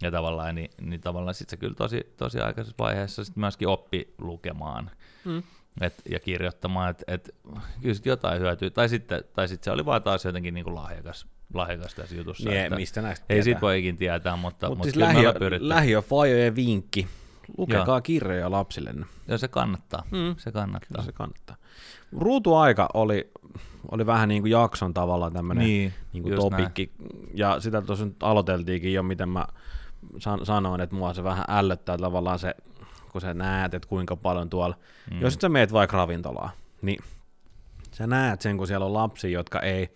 ja 0.03 0.11
tavallaan, 0.11 0.55
niin, 0.55 0.71
niin 0.81 1.01
tavallaan 1.01 1.35
sit 1.35 1.49
se 1.49 1.57
kyllä 1.57 1.75
tosi, 1.75 2.13
tosi 2.17 2.41
aikaisessa 2.41 2.75
vaiheessa 2.79 3.25
sit 3.25 3.37
myöskin 3.37 3.69
oppi 3.69 4.15
lukemaan 4.19 4.91
Mm. 5.25 5.43
et, 5.81 5.95
ja 6.11 6.21
kirjoittamaan, 6.21 6.91
että 6.91 7.05
et, 7.09 7.35
kyllä 7.83 7.95
sit 7.95 8.07
jotain 8.07 8.41
hyötyy. 8.41 8.71
Tai 8.71 8.89
sitten, 8.89 9.25
tai 9.33 9.49
sitten 9.49 9.65
se 9.65 9.71
oli 9.71 9.85
vaan 9.85 10.03
taas 10.03 10.25
jotenkin 10.25 10.55
niin 10.55 10.65
kuin 10.65 10.75
lahjakas, 10.75 11.27
lahjakas 11.55 11.95
tässä 11.95 12.17
jutussa. 12.17 12.49
Niin, 12.51 12.61
että 12.63 12.77
mistä 12.77 13.03
näistä 13.03 13.25
ei 13.29 13.35
tietää? 13.35 13.45
siitä 13.45 13.61
voi 13.61 13.79
ikin 13.79 13.97
tietää, 13.97 14.37
mutta, 14.37 14.67
Mutta 14.67 14.69
mutta 14.69 14.83
siis 14.85 14.95
kyllä 14.95 15.07
me 15.09 15.15
lähiö, 15.15 15.33
pyritty. 15.33 15.69
lähiöfajojen 15.69 16.57
vinkki. 16.57 17.07
Lukekaa 17.59 17.87
Joo. 17.87 18.01
kirjoja 18.01 18.51
lapsillenne. 18.51 19.07
Ja 19.29 19.39
se 19.39 19.49
kannattaa, 19.49 20.03
Mm. 20.11 20.35
se 20.39 20.53
kannattaa. 20.53 20.89
Kyllä 20.89 21.03
se 21.05 21.13
kannattaa. 21.13 21.57
Ruutuaika 22.19 22.89
oli, 22.95 23.31
oli 23.91 24.07
vähän 24.07 24.29
niin 24.29 24.43
kuin 24.43 24.51
jakson 24.51 24.95
tavallaan 24.95 25.33
tämmöinen 25.33 25.65
Niin, 25.65 25.93
niin 26.13 26.25
topikki. 26.37 26.93
Ja 27.35 27.61
sitä 27.61 27.83
tuossa 27.83 28.05
nyt 28.05 28.23
aloiteltiinkin 28.23 28.93
jo, 28.93 29.03
miten 29.03 29.29
mä 29.29 29.47
san- 30.19 30.47
sanoin, 30.47 30.81
että 30.81 30.97
mua 30.97 31.15
se 31.15 31.25
vähän 31.25 31.45
ällöttää 31.49 31.99
tavallaan 31.99 32.39
se, 32.39 32.55
kun 33.13 33.21
sä 33.21 33.35
näet, 33.35 33.75
että 33.75 33.89
kuinka 33.89 34.17
paljon 34.17 34.51
tuolla, 34.51 34.77
mm. 35.11 35.21
jos 35.21 35.35
sä 35.35 35.49
meet 35.49 35.73
vaikka 35.73 35.97
ravintolaan, 35.97 36.51
niin 36.83 36.99
sä 37.93 38.07
näet 38.07 38.41
sen, 38.41 38.59
kun 38.59 38.67
siellä 38.67 38.87
on 38.87 38.95
lapsia, 38.95 39.31
jotka 39.31 39.61
ei, 39.61 39.89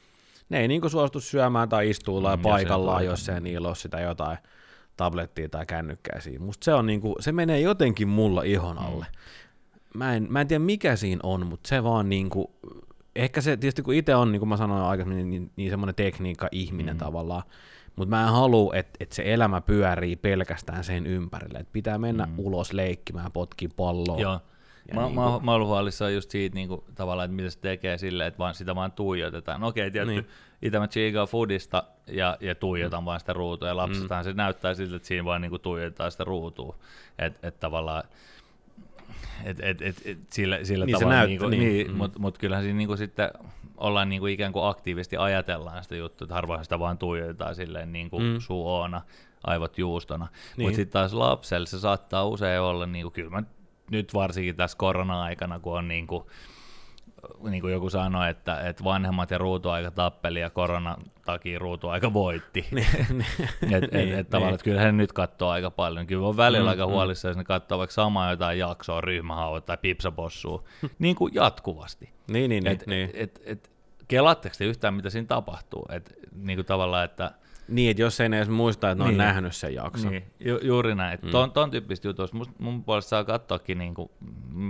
ne 0.48 0.60
ei 0.60 0.68
niin 0.68 0.90
suostu 0.90 1.20
syömään 1.20 1.68
tai 1.68 1.90
istuu 1.90 2.20
Mm, 2.20 2.26
mm, 2.36 2.42
paikallaan, 2.42 3.04
jos 3.04 3.28
ei 3.28 3.40
niillä 3.40 3.68
ole 3.68 3.76
sitä 3.76 4.00
jotain 4.00 4.38
tablettia 4.96 5.48
tai 5.48 5.66
kännykkää 5.66 6.20
siinä. 6.20 6.44
Musta 6.44 6.64
se, 6.64 6.74
on 6.74 6.86
niinku, 6.86 7.16
se 7.20 7.32
menee 7.32 7.60
jotenkin 7.60 8.08
mulla 8.08 8.42
ihon 8.42 8.78
alle. 8.78 9.06
Mm. 9.10 9.98
Mä, 9.98 10.14
en, 10.14 10.26
mä 10.30 10.40
en 10.40 10.48
tiedä 10.48 10.64
mikä 10.64 10.96
siinä 10.96 11.20
on, 11.22 11.46
mutta 11.46 11.68
se 11.68 11.84
vaan 11.84 12.08
niinku, 12.08 12.54
ehkä 13.16 13.40
se 13.40 13.56
tietysti 13.56 13.82
kun 13.82 13.94
itse 13.94 14.14
on, 14.14 14.32
niin 14.32 14.40
kuin 14.40 14.48
mä 14.48 14.56
sanoin 14.56 14.82
aikaisemmin, 14.82 15.30
niin, 15.30 15.50
niin 15.56 15.70
semmoinen 15.70 15.94
tekniikka-ihminen 15.94 16.94
mm. 16.94 16.98
tavallaan, 16.98 17.42
mutta 17.96 18.10
mä 18.16 18.22
en 18.22 18.32
halua, 18.32 18.74
että, 18.74 18.92
että 19.00 19.14
se 19.14 19.34
elämä 19.34 19.60
pyörii 19.60 20.16
pelkästään 20.16 20.84
sen 20.84 21.06
ympärille, 21.06 21.58
että 21.58 21.72
pitää 21.72 21.98
mennä 21.98 22.26
mm. 22.26 22.34
ulos 22.38 22.72
leikkimään, 22.72 23.32
potki 23.32 23.68
palloa. 23.68 24.20
Joo. 24.20 24.40
Ja 24.88 24.94
Mä, 24.94 25.02
niin 25.02 25.14
mä, 25.14 25.26
kuin- 25.30 25.44
mä 25.44 25.52
oon 25.52 25.66
huolissaan 25.66 26.14
just 26.14 26.30
siitä 26.30 26.54
niin 26.54 26.68
kuin, 26.68 26.82
tavallaan, 26.94 27.24
että 27.24 27.36
mitä 27.36 27.50
se 27.50 27.58
tekee 27.58 27.98
silleen, 27.98 28.28
että 28.28 28.38
vaan, 28.38 28.54
sitä 28.54 28.74
vaan 28.74 28.92
tuijotetaan. 28.92 29.60
No 29.60 29.66
okei, 29.66 29.90
tietty, 29.90 30.12
Niin. 30.12 30.26
itse 30.62 30.78
mä 30.78 30.88
chiigaan 30.88 31.28
foodista 31.28 31.84
ja, 32.06 32.36
ja 32.40 32.54
tuijotan 32.54 33.02
mm. 33.02 33.04
vaan 33.04 33.20
sitä 33.20 33.32
ruutua, 33.32 33.68
ja 33.68 33.76
lapsestahan 33.76 34.24
mm. 34.24 34.30
se 34.30 34.32
näyttää 34.32 34.74
siltä, 34.74 34.96
että 34.96 35.08
siinä 35.08 35.24
vaan 35.24 35.40
niin 35.40 35.50
kuin, 35.50 35.62
tuijotetaan 35.62 36.12
sitä 36.12 36.24
ruutua. 36.24 36.76
Että 37.18 37.48
et, 37.48 37.60
tavallaan, 37.60 38.04
et, 39.44 39.60
et, 39.60 39.82
et, 39.82 40.02
et, 40.04 40.18
sillä, 40.30 40.58
sillä 40.62 40.86
Niin 40.86 40.98
tavalla, 40.98 41.14
näyttää, 41.14 41.48
niin, 41.48 41.60
niin. 41.60 41.72
niin, 41.72 41.90
mm. 41.90 41.96
mutta 41.96 42.18
mut 42.18 42.38
kyllähän 42.38 42.64
siinä 42.64 42.76
niin 42.76 42.88
kuin, 42.88 42.98
sitten 42.98 43.30
ollaan 43.76 44.08
niin 44.08 44.20
kuin, 44.20 44.32
ikään 44.32 44.52
kuin 44.52 44.66
aktiivisesti 44.66 45.16
ajatellaan 45.16 45.82
sitä 45.82 45.96
juttua, 45.96 46.24
että 46.24 46.34
harvoin 46.34 46.64
sitä 46.64 46.78
vaan 46.78 46.98
tuijotetaan 46.98 47.54
silleen 47.54 47.92
niin 47.92 48.10
kuin 48.10 48.22
Mm. 48.24 48.40
suu 48.40 48.68
oona, 48.68 49.02
aivot 49.44 49.78
juustona. 49.78 50.28
Niin. 50.56 50.66
Mutta 50.66 50.76
sitten 50.76 50.92
taas 50.92 51.14
lapselle 51.14 51.66
se 51.66 51.80
saattaa 51.80 52.24
usein 52.26 52.60
olla, 52.60 52.86
niin 52.86 53.04
kuin, 53.04 53.12
kyllä 53.12 53.30
mä 53.30 53.42
nyt 53.90 54.14
varsinkin 54.14 54.56
tässä 54.56 54.78
korona-aikana, 54.78 55.58
kun 55.60 55.78
on 55.78 55.88
niin 55.88 56.06
kuin, 56.06 56.24
niin 57.42 57.60
kuin 57.60 57.72
joku 57.72 57.90
sanoi, 57.90 58.30
että, 58.30 58.60
että 58.60 58.84
vanhemmat 58.84 59.30
ja 59.30 59.38
ruutuaika 59.38 59.90
tappeli 59.90 60.40
ja 60.40 60.50
koronan 60.50 60.96
takia 61.24 61.58
ruutuaika 61.58 62.12
voitti. 62.12 62.66
et, 62.72 63.84
et, 63.84 63.92
Niin, 63.92 64.14
et, 64.14 64.30
tavallaan, 64.30 64.54
että 64.54 64.64
kyllä 64.64 64.80
he 64.80 64.92
nyt 64.92 65.12
katsoo 65.12 65.48
aika 65.48 65.70
paljon. 65.70 66.06
Kyllä 66.06 66.26
on 66.26 66.36
välillä 66.36 66.64
Mm, 66.64 66.68
aika 66.70 66.86
mm. 66.86 66.92
huolissa, 66.92 67.28
jos 67.28 67.36
ne 67.36 67.44
katsoo 67.44 67.78
vaikka 67.78 67.94
samaa 67.94 68.30
jotain 68.30 68.58
jaksoa, 68.58 69.00
ryhmähauot 69.00 69.66
tai 69.66 69.76
pipsapossua, 69.76 70.64
niin 70.98 71.16
kuin 71.16 71.34
jatkuvasti. 71.34 72.10
niin, 72.28 72.48
niin, 72.50 72.64
niin, 72.64 72.72
Et, 72.72 72.86
niin. 72.86 73.10
et, 73.14 73.40
et, 73.44 73.70
kelaatteko 74.08 74.54
te 74.58 74.64
yhtään, 74.64 74.94
mitä 74.94 75.10
siinä 75.10 75.26
tapahtuu? 75.26 75.86
Et, 75.92 76.14
niin 76.34 76.56
kuin 76.56 76.66
tavallaan, 76.66 77.04
että 77.04 77.32
niin, 77.68 77.90
että 77.90 78.02
jos 78.02 78.20
ei 78.20 78.28
ne 78.28 78.36
edes 78.36 78.48
muista, 78.48 78.90
että 78.90 79.04
ne 79.04 79.08
on 79.08 79.10
Niin. 79.10 79.18
nähnyt 79.18 79.54
sen 79.56 79.74
jakson. 79.74 80.12
niin, 80.12 80.24
ju, 80.40 80.58
juuri 80.62 80.94
näin. 80.94 81.18
Mm. 81.22 81.30
Ton, 81.30 81.52
ton 81.52 81.70
tyyppistä 81.70 82.08
jutuista 82.08 82.36
must, 82.36 82.50
mun 82.58 82.84
puolesta 82.84 83.08
saa 83.08 83.24
katsoakin, 83.24 83.78
niin 83.78 83.94
kuin, 83.94 84.10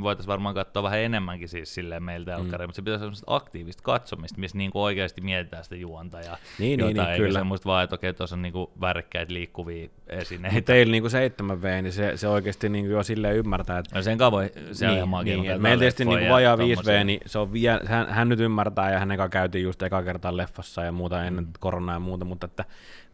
voitaisiin 0.03 0.29
varmaan 0.29 0.55
katsoa 0.55 0.83
vähän 0.83 0.99
enemmänkin 1.01 1.49
siis 1.49 1.75
silleen 1.75 2.03
meiltä 2.03 2.39
mm. 2.39 2.43
mutta 2.45 2.59
se 2.73 2.83
pitäisi 2.83 3.05
olla 3.05 3.15
aktiivista 3.27 3.83
katsomista, 3.83 4.41
missä 4.41 4.59
niin 4.59 4.71
kuin 4.71 4.83
oikeasti 4.83 5.21
mietitään 5.21 5.65
sitä 5.65 5.77
juonta 5.77 6.21
ja 6.21 6.39
Niin, 6.59 6.59
niin, 6.59 6.79
jotain, 6.81 6.95
niin, 6.97 7.13
eikä 7.13 7.25
kyllä. 7.25 7.39
semmoista 7.39 7.67
vaan, 7.69 7.85
että 7.85 7.95
okei, 7.95 8.15
tuossa 8.15 8.37
on 8.37 8.43
niin 8.43 8.53
kuin 8.53 8.67
värkkäitä 8.81 9.33
liikkuvia 9.33 9.89
esineitä. 10.07 10.55
Mutta 10.55 10.67
teillä 10.73 10.91
niinku 10.93 11.09
7V, 11.09 11.83
niin 11.83 11.93
se, 11.93 12.13
se 12.17 12.29
oikeasti 12.29 12.69
niinku 12.69 12.93
jo 12.93 13.03
silleen 13.03 13.37
ymmärtää, 13.37 13.79
että 13.79 13.97
No 13.97 14.03
sen 14.03 14.19
kanssa 14.19 14.33
voi, 14.33 14.51
se 14.73 14.85
on 14.85 14.89
niin, 14.91 14.97
ihan 14.97 15.09
magia. 15.09 15.33
niin, 15.35 15.39
katsotaan 15.43 15.63
meillä 15.63 15.81
tietysti 15.81 16.05
niinku 16.05 16.25
ja 16.25 16.33
vajaa 16.33 16.57
tommosia. 16.57 17.01
5V, 17.01 17.05
niin 17.05 17.21
se 17.27 17.39
on 17.39 17.53
vie, 17.53 17.79
hän, 17.85 18.09
hän, 18.09 18.29
nyt 18.29 18.41
ymmärtää 18.41 18.93
ja 18.93 18.99
hänen 18.99 19.17
kanssa 19.17 19.29
käytiin 19.31 19.65
just 19.65 19.83
eka 19.83 20.03
kertaa 20.03 20.37
leffassa 20.37 20.83
ja 20.85 20.93
muuta 20.93 21.25
ennen 21.25 21.45
Mm. 21.45 21.53
koronaa 21.61 21.95
ja 21.97 22.01
muuta, 22.01 22.25
mutta 22.25 22.45
että 22.45 22.65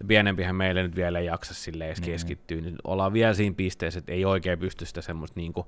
pienempihän 0.06 0.56
meille 0.56 0.82
nyt 0.82 0.96
vielä 0.96 1.18
ei 1.18 1.26
jaksa 1.26 1.54
sille 1.54 1.86
edes 1.86 2.00
Niin. 2.00 2.10
keskittyä, 2.12 2.60
niin 2.60 2.76
ollaan 2.84 3.12
vielä 3.12 3.34
siinä 3.34 3.54
pisteessä, 3.56 3.98
että 3.98 4.12
ei 4.12 4.24
oikein 4.24 4.58
pysty 4.58 4.84
sitä 4.86 5.00
semmoista 5.00 5.40
niinku 5.40 5.66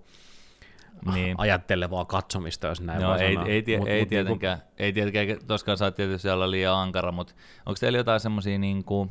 Niin. 1.14 1.34
ajattelevaa 1.38 2.04
katsomista, 2.04 2.66
jos 2.66 2.80
näin 2.80 3.06
voi 3.06 3.20
ei, 3.20 3.34
sanoa. 3.34 3.48
ei, 3.48 3.62
tie, 3.62 3.78
Mut- 3.78 3.88
ei, 3.88 4.00
mut 4.00 4.08
tietenkään, 4.08 4.58
ei 4.78 4.92
tietenkään, 4.92 5.38
toskaan 5.46 5.76
saa 5.78 5.90
tietysti 5.90 6.28
olla 6.30 6.50
liian 6.50 6.74
ankara, 6.76 7.12
mutta 7.12 7.34
onko 7.66 7.76
teillä 7.80 7.98
jotain 7.98 8.20
semmoisia 8.20 8.58
niin 8.58 8.84
kuin, 8.84 9.10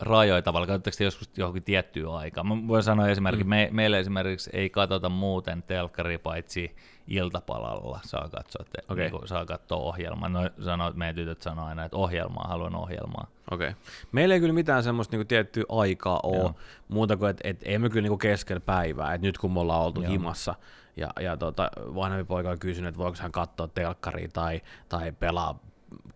rajoja 0.00 0.42
tavalla, 0.42 0.66
katsotteko 0.66 0.94
te 0.98 1.04
joskus 1.04 1.30
johonkin 1.36 1.62
tiettyyn 1.62 2.08
aikaan? 2.08 2.46
Mä 2.46 2.68
voin 2.68 2.82
sanoa 2.82 3.08
esimerkiksi, 3.08 3.44
mm. 3.44 3.50
me, 3.50 3.68
meille 3.72 3.98
esimerkiksi 3.98 4.50
ei 4.52 4.70
katsota 4.70 5.08
muuten 5.08 5.62
telkkari 5.62 6.18
paitsi 6.18 6.76
iltapalalla 7.08 8.00
saa 8.04 8.28
katsoa, 8.28 8.64
te, 8.72 8.92
Okei. 8.92 9.04
niin 9.04 9.18
kuin, 9.18 9.28
saa 9.28 9.46
katsoa 9.46 9.78
ohjelmaa. 9.78 10.28
No 10.28 10.50
sanoo, 10.64 10.88
että 10.88 10.98
meidän 10.98 11.14
tytöt 11.14 11.42
sanoo 11.42 11.66
aina, 11.66 11.84
että 11.84 11.96
ohjelmaa, 11.96 12.48
haluan 12.48 12.74
ohjelmaa. 12.74 13.26
Okei. 13.50 13.68
Okay. 13.68 13.80
Meillä 14.12 14.34
ei 14.34 14.40
kyllä 14.40 14.52
mitään 14.52 14.82
semmoista 14.82 15.16
niinku 15.16 15.28
tiettyä 15.28 15.64
aikaa 15.68 16.20
ole, 16.22 16.36
Joo. 16.36 16.54
muuta 16.88 17.16
kuin, 17.16 17.30
että 17.30 17.48
et 17.48 17.60
emme 17.64 17.88
kyllä 17.88 18.02
niinku 18.02 18.18
keskellä 18.18 18.60
päivää, 18.60 19.14
että 19.14 19.26
nyt 19.26 19.38
kun 19.38 19.52
me 19.52 19.60
ollaan 19.60 19.82
oltu 19.82 20.02
Joo. 20.02 20.10
himassa, 20.10 20.54
ja, 20.96 21.10
ja 21.20 21.36
tota, 21.36 21.70
vanhempi 21.76 22.24
poika 22.24 22.50
on 22.50 22.58
kysynyt, 22.58 22.88
että 22.88 22.98
voiko 22.98 23.18
hän 23.20 23.32
katsoa 23.32 23.68
telkkaria 23.68 24.28
tai, 24.32 24.60
tai 24.88 25.12
pelaa 25.12 25.58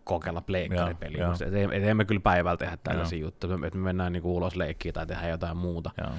kokeilla 0.05 0.41
pleikkaripeliä, 0.41 1.23
Joo, 1.23 1.33
et, 1.33 1.55
et, 1.55 1.73
et 1.73 1.85
emme 1.85 2.05
kyllä 2.05 2.21
päivällä 2.21 2.57
tehdä 2.57 2.77
tällaisia 2.77 3.19
juttuja, 3.19 3.55
että 3.67 3.79
me 3.79 3.85
mennään 3.85 4.13
niinku 4.13 4.37
ulos 4.37 4.57
leikkiä 4.57 4.93
tai 4.93 5.07
tehdään 5.07 5.31
jotain 5.31 5.57
muuta. 5.57 5.91
Joo. 5.99 6.11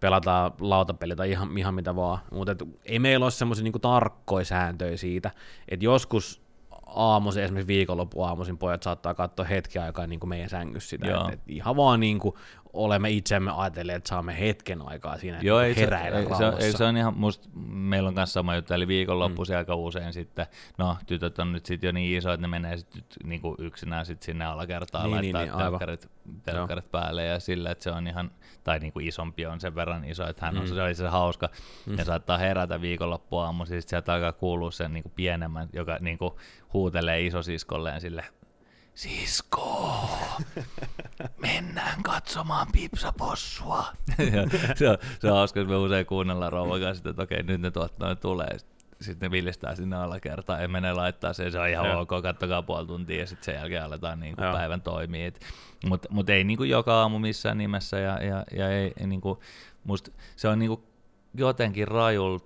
Pelataan 0.00 0.52
lautapeliä 0.60 1.16
tai 1.16 1.30
ihan, 1.30 1.58
ihan 1.58 1.74
mitä 1.74 1.96
vaan, 1.96 2.18
mutta 2.32 2.56
ei 2.84 2.98
meillä 2.98 3.24
ole 3.24 3.30
semmoisia 3.30 3.64
niinku 3.64 3.78
tarkkoja 3.78 4.44
sääntöjä 4.44 4.96
siitä, 4.96 5.30
että 5.68 5.84
joskus 5.84 6.42
aamuisin, 6.86 7.42
esimerkiksi 7.42 7.66
viikonloppu 7.66 8.22
aamuisin 8.22 8.58
pojat 8.58 8.82
saattaa 8.82 9.14
katsoa 9.14 9.44
hetki 9.46 9.78
aikaa 9.78 10.06
niin 10.06 10.20
kuin 10.20 10.28
meidän 10.28 10.48
sängyssä 10.48 10.90
sitä, 10.90 11.06
että 11.06 11.32
et 11.32 11.40
ihan 11.48 11.76
vaan 11.76 12.00
niin 12.00 12.18
kuin 12.18 12.34
olemme 12.72 13.10
itsemme 13.10 13.50
ajatelleet, 13.56 13.96
että 13.96 14.08
saamme 14.08 14.40
hetken 14.40 14.82
aikaa 14.88 15.18
siinä, 15.18 15.38
Joo, 15.42 15.60
ei 15.60 15.74
se, 15.74 15.80
heräillä 15.80 16.18
ei, 16.18 16.24
se, 16.24 16.30
rauhassa. 16.30 16.66
ei, 16.66 16.72
se 16.72 16.84
on 16.84 16.96
ihan, 16.96 17.14
musta, 17.16 17.48
meillä 17.68 18.08
on 18.08 18.14
kanssa 18.14 18.32
sama 18.32 18.54
juttu, 18.56 18.74
eli 18.74 18.88
viikonloppuisin 18.88 19.54
mm. 19.54 19.58
aika 19.58 19.74
usein 19.74 20.12
sitten, 20.12 20.46
no 20.78 20.96
tytöt 21.06 21.38
on 21.38 21.52
nyt 21.52 21.66
sitten 21.66 21.88
jo 21.88 21.92
niin 21.92 22.18
iso, 22.18 22.32
että 22.32 22.42
ne 22.42 22.48
menee 22.48 22.76
sitten 22.76 23.02
niinku 23.24 23.56
yksinään 23.58 24.06
sit 24.06 24.22
sinne 24.22 24.44
alakertaan 24.44 25.04
Niin, 25.10 25.20
niin, 25.20 25.22
niin, 25.22 25.34
laittaa 25.36 25.56
niin, 25.58 25.64
aivan. 25.64 25.78
telkkarit, 25.78 26.10
telkkarit 26.42 26.90
päälle 26.90 27.24
ja 27.24 27.40
sillä, 27.40 27.70
että 27.70 27.84
se 27.84 27.90
on 27.90 28.06
ihan, 28.06 28.30
tai 28.64 28.78
niinku 28.78 29.00
isompi 29.00 29.46
on 29.46 29.60
sen 29.60 29.74
verran 29.74 30.04
iso, 30.04 30.26
että 30.28 30.46
hän 30.46 30.56
on 30.58 30.64
Mm. 30.64 30.74
se, 30.74 30.82
oli 30.82 30.94
se 30.94 31.08
hauska, 31.08 31.48
mm. 31.86 31.98
ja 31.98 32.04
saattaa 32.04 32.38
herätä 32.38 32.80
viikonloppuaamu, 32.80 33.66
siis 33.66 33.84
sieltä 33.88 34.14
alkaa 34.14 34.32
kuulua 34.32 34.70
sen 34.70 34.92
niinku 34.92 35.12
pienemmän, 35.14 35.68
joka 35.72 35.96
niinku 36.00 36.38
huutelee 36.72 37.26
isosiskolleen 37.26 38.00
sille, 38.00 38.24
sisko, 39.00 40.08
mennään 41.42 42.02
katsomaan 42.02 42.66
pipsapossua. 42.72 43.84
ja 44.34 44.74
se, 44.74 44.88
on, 44.88 44.98
se 45.20 45.30
on 45.30 45.36
hauska, 45.36 45.60
että 45.60 45.70
me 45.70 45.76
usein 45.76 46.06
kuunnellaan 46.06 46.52
rouvan 46.52 46.80
kanssa, 46.80 47.10
että 47.10 47.22
okei, 47.22 47.42
nyt 47.42 47.60
ne 47.60 47.70
tuot 47.70 47.98
noin 47.98 48.18
tulee. 48.18 48.56
Sitten 49.00 49.26
ne 49.26 49.30
vilistää 49.30 49.74
sinne 49.74 49.96
alakertaan 49.96 50.62
ja 50.62 50.68
menee 50.68 50.92
laittaa 50.92 51.32
se, 51.32 51.50
se 51.50 51.60
on 51.60 51.68
ihan 51.68 51.98
ok, 51.98 52.08
kattokaa 52.22 52.62
puoli 52.62 52.86
tuntia 52.86 53.20
ja 53.20 53.26
sitten 53.26 53.44
sen 53.44 53.54
jälkeen 53.54 53.84
aletaan 53.84 54.20
niin 54.20 54.36
kuin 54.36 54.52
päivän 54.52 54.82
toimia. 54.82 55.30
Mutta 55.86 56.08
mut 56.10 56.30
ei 56.30 56.44
niin 56.44 56.56
kuin 56.56 56.70
joka 56.70 57.00
aamu 57.00 57.18
missään 57.18 57.58
nimessä 57.58 57.98
ja, 57.98 58.24
ja, 58.24 58.44
ja 58.56 58.70
ei, 58.70 58.92
ei 59.00 59.06
niin 59.06 59.20
kuin, 59.20 59.38
musta 59.84 60.10
se 60.36 60.48
on 60.48 60.58
niin 60.58 60.68
kuin 60.68 60.82
jotenkin 61.34 61.88
rajul, 61.88 62.38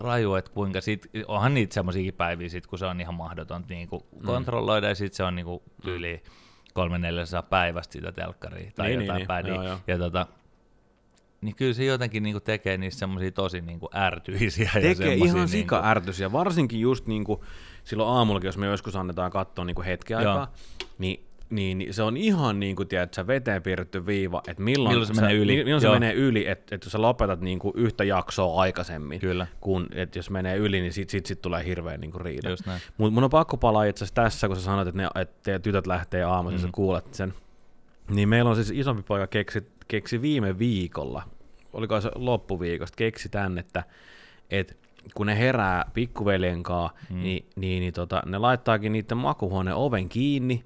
raju, 0.00 0.34
että 0.34 0.50
kuinka 0.50 0.80
sit, 0.80 1.06
onhan 1.28 1.54
niitä 1.54 1.74
semmoisiakin 1.74 2.14
päiviä 2.14 2.48
sit, 2.48 2.66
kun 2.66 2.78
se 2.78 2.86
on 2.86 3.00
ihan 3.00 3.14
mahdoton 3.14 3.64
niin 3.68 3.88
kuin 3.88 4.02
Mm. 4.20 4.26
kontrolloida 4.26 4.88
ja 4.88 4.94
sitten 4.94 5.16
se 5.16 5.22
on 5.24 5.34
niin 5.34 5.46
kuin 5.46 5.62
yli 5.86 6.22
kolme 6.74 6.98
neljäsataa 6.98 7.42
päivästä 7.50 7.92
sitä 7.92 8.12
telkkaria 8.12 8.70
tai 8.74 8.88
Niin, 8.88 9.00
jotain 9.00 9.16
niin, 9.18 9.26
pädiä. 9.26 9.54
joo, 9.54 9.62
joo. 9.64 9.78
Ja 9.86 9.98
tota, 9.98 10.26
niin 11.40 11.54
kyllä 11.56 11.72
se 11.72 11.84
jotenkin 11.84 12.22
niinku 12.22 12.40
tekee 12.40 12.76
niistä 12.78 12.98
semmoisia 12.98 13.32
tosi 13.32 13.60
niinku 13.60 13.88
ärtyisiä. 13.94 14.64
ja 14.74 14.80
Tekee 14.80 14.94
semmosia 14.94 15.16
ihan 15.24 15.34
niinku, 15.36 15.48
sika 15.48 15.82
ärtyisiä, 15.84 16.32
varsinkin 16.32 16.80
just 16.80 17.06
niinku 17.06 17.44
silloin 17.84 18.16
aamullakin, 18.16 18.48
jos 18.48 18.58
me 18.58 18.66
joskus 18.66 18.96
annetaan 18.96 19.30
katsoa 19.30 19.64
niinku 19.64 19.82
hetken 19.82 20.18
aikaa, 20.18 20.52
niin 20.98 21.26
niin, 21.50 21.78
niin 21.78 21.94
se 21.94 22.02
on 22.02 22.16
ihan 22.16 22.60
niin 22.60 22.76
kuin, 22.76 22.88
tiedät, 22.88 23.16
veteen 23.26 23.62
piirretty 23.62 24.06
viiva, 24.06 24.42
että 24.48 24.62
milloin, 24.62 24.94
Milloin 24.94 25.14
se 25.14 25.20
menee 25.20 25.36
yli. 25.36 25.56
Milloin 25.56 25.70
Joo. 25.70 25.94
se 25.94 26.00
menee 26.00 26.14
yli, 26.14 26.48
että, 26.48 26.74
että 26.74 26.86
jos 26.86 26.92
sä 26.92 27.02
lopetat 27.02 27.40
niin 27.40 27.58
kuin 27.58 27.72
yhtä 27.76 28.04
jaksoa 28.04 28.60
aikaisemmin, 28.60 29.20
Kyllä. 29.20 29.46
kun 29.60 29.86
että 29.94 30.18
jos 30.18 30.30
menee 30.30 30.56
yli, 30.56 30.80
niin 30.80 30.92
sit, 30.92 31.10
sit, 31.10 31.26
sit 31.26 31.42
tulee 31.42 31.64
hirveä 31.64 31.96
niin 31.96 32.10
kuin 32.10 32.20
riita. 32.20 32.48
Mutta 32.48 33.14
mun 33.14 33.24
on 33.24 33.30
pakko 33.30 33.56
palaa 33.56 33.84
itse 33.84 34.04
asiassa 34.04 34.22
tässä, 34.22 34.46
kun 34.46 34.56
sä 34.56 34.62
sanoit, 34.62 34.88
että, 34.88 35.02
ne, 35.02 35.08
että 35.22 35.58
tytöt 35.58 35.86
lähtee 35.86 36.22
aamuisin, 36.22 36.60
mm. 36.60 36.66
sä 36.66 36.68
kuulet 36.72 37.14
sen. 37.14 37.34
Niin 38.10 38.28
meillä 38.28 38.50
on 38.50 38.56
siis 38.56 38.70
isompi 38.70 39.02
poika 39.02 39.26
keksi, 39.26 39.66
keksi 39.88 40.22
viime 40.22 40.58
viikolla, 40.58 41.22
oliko 41.72 42.00
se 42.00 42.10
loppuviikosta, 42.14 42.96
keksi 42.96 43.28
tän, 43.28 43.58
että, 43.58 43.84
että 44.50 44.74
kun 45.14 45.26
ne 45.26 45.38
herää 45.38 45.90
pikkuveljen 45.94 46.62
kanssa, 46.62 46.98
mm. 47.10 47.22
niin, 47.22 47.46
niin, 47.56 47.80
niin 47.80 47.92
tota, 47.92 48.22
ne 48.26 48.38
laittaakin 48.38 48.92
niiden 48.92 49.18
makuhuoneen 49.18 49.76
oven 49.76 50.08
kiinni, 50.08 50.64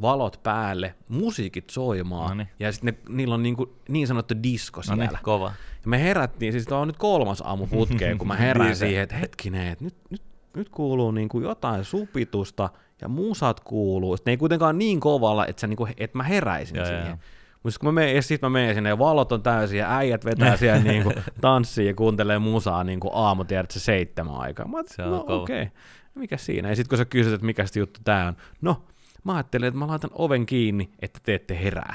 valot 0.00 0.40
päälle, 0.42 0.94
musiikit 1.08 1.70
soimaan, 1.70 2.28
Noniin. 2.28 2.48
ja 2.58 2.72
sitten 2.72 2.98
niillä 3.08 3.34
on 3.34 3.42
niinku, 3.42 3.76
niin 3.88 4.06
sanottu 4.06 4.34
disko 4.42 4.78
No 4.78 4.82
siellä. 4.82 5.04
niin, 5.04 5.18
kova. 5.22 5.46
Ja 5.84 5.88
me 5.88 6.02
herättiin, 6.02 6.52
siis 6.52 6.64
tämä 6.64 6.80
on 6.80 6.86
nyt 6.86 6.96
kolmas 6.96 7.40
aamu 7.40 7.66
putkeen, 7.66 8.18
kun 8.18 8.28
mä 8.28 8.36
herään 8.46 8.68
Niin 8.68 8.76
siihen, 8.76 9.02
että 9.02 9.16
hetkinen, 9.16 9.66
että 9.66 9.84
nyt, 9.84 9.94
nyt, 10.10 10.22
nyt 10.56 10.68
kuuluu 10.68 11.10
niinku 11.10 11.40
jotain 11.40 11.84
supitusta 11.84 12.70
ja 13.00 13.08
musat 13.08 13.60
kuuluu. 13.60 14.16
Sitten 14.16 14.30
ne 14.30 14.32
ei 14.32 14.36
kuitenkaan 14.36 14.78
niin 14.78 15.00
kovalla, 15.00 15.46
että, 15.46 15.60
sä 15.60 15.66
niinku, 15.66 15.88
että 15.96 16.18
mä 16.18 16.22
heräisin 16.22 16.76
Joo, 16.76 16.86
siihen. 16.86 17.18
Mutta 17.62 17.80
kun 17.80 17.88
mä 17.88 17.92
menen, 17.92 18.22
sit 18.22 18.42
mä 18.42 18.48
menen 18.48 18.74
sinne 18.74 18.88
ja 18.88 18.98
valot 18.98 19.32
on 19.32 19.42
täysin 19.42 19.78
ja 19.78 19.96
äijät 19.96 20.24
vetää 20.24 20.56
siellä 20.66 20.82
niinku 20.82 21.12
tanssii 21.40 21.86
ja 21.86 21.94
kuuntelee 21.94 22.38
musaa 22.38 22.84
niinku 22.84 23.10
aamu, 23.12 23.44
tiedät 23.44 23.70
se 23.70 23.80
seitsemän 23.80 24.34
aikaa. 24.34 24.68
Mä 24.68 24.78
Se 24.86 25.02
no 25.02 25.24
okei, 25.28 25.62
okay. 25.62 25.74
mikä 26.14 26.36
siinä? 26.36 26.68
Ja 26.68 26.76
sitten 26.76 26.88
kun 26.88 26.98
sä 26.98 27.04
kysyt, 27.04 27.32
että 27.32 27.46
mikä 27.46 27.66
se 27.66 27.80
juttu 27.80 28.00
tää 28.04 28.28
on, 28.28 28.36
no 28.60 28.82
mä 29.24 29.34
ajattelin, 29.34 29.68
että 29.68 29.78
mä 29.78 29.86
laitan 29.86 30.10
oven 30.12 30.46
kiinni, 30.46 30.90
että 31.02 31.20
te 31.22 31.34
ette 31.34 31.58
herää. 31.64 31.94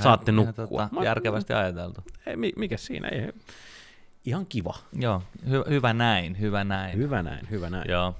Saatte 0.00 0.32
nukkua. 0.32 0.66
Tota, 0.82 0.88
Mä- 0.92 1.04
järkevästi 1.04 1.52
ajateltu. 1.52 2.00
Ei, 2.26 2.36
mi- 2.36 2.52
mikä 2.56 2.76
siinä? 2.76 3.08
Ei. 3.08 3.32
Ihan 4.24 4.46
kiva. 4.46 4.74
Joo, 4.92 5.22
hy- 5.46 5.70
hyvä 5.70 5.92
näin, 5.92 6.40
hyvä 6.40 6.64
näin. 6.64 6.98
Hyvä 6.98 7.22
näin, 7.22 7.50
hyvä 7.50 7.70
näin. 7.70 7.90
Joo. 7.90 8.14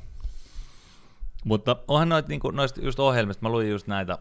Mutta 1.45 1.77
onhan 1.89 2.09
noit, 2.09 2.29
niinku, 2.29 2.51
noista 2.51 2.81
just 2.81 3.01
ohjelmista, 3.01 3.43
mä 3.43 3.49
luin 3.53 3.71
just 3.71 3.87
näitä 3.87 4.19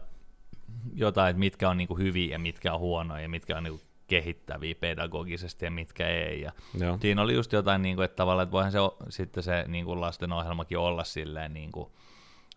jotain, 0.94 1.30
että 1.30 1.38
mitkä 1.40 1.70
on 1.70 1.76
niinku 1.76 1.96
hyviä 1.98 2.32
ja 2.34 2.38
mitkä 2.38 2.72
on 2.72 2.80
huonoja 2.80 3.20
ja 3.22 3.28
mitkä 3.28 3.56
on 3.56 3.62
niinku 3.62 3.80
kehittäviä 4.06 4.74
pedagogisesti 4.80 5.64
ja 5.64 5.70
mitkä 5.70 6.08
ei. 6.08 6.40
Ja 6.40 6.52
Joo. 6.78 6.98
siinä 7.00 7.22
oli 7.22 7.34
just 7.34 7.52
jotain, 7.52 7.82
niinku, 7.82 8.02
että 8.02 8.16
tavallaan, 8.16 8.42
että 8.44 8.52
voihan 8.52 8.72
se 8.72 8.78
sitten 9.08 9.42
se 9.42 9.64
niinku 9.68 10.00
lasten 10.00 10.32
ohjelmakin 10.32 10.78
olla 10.78 11.04
silleen 11.04 11.54
niinku 11.54 11.92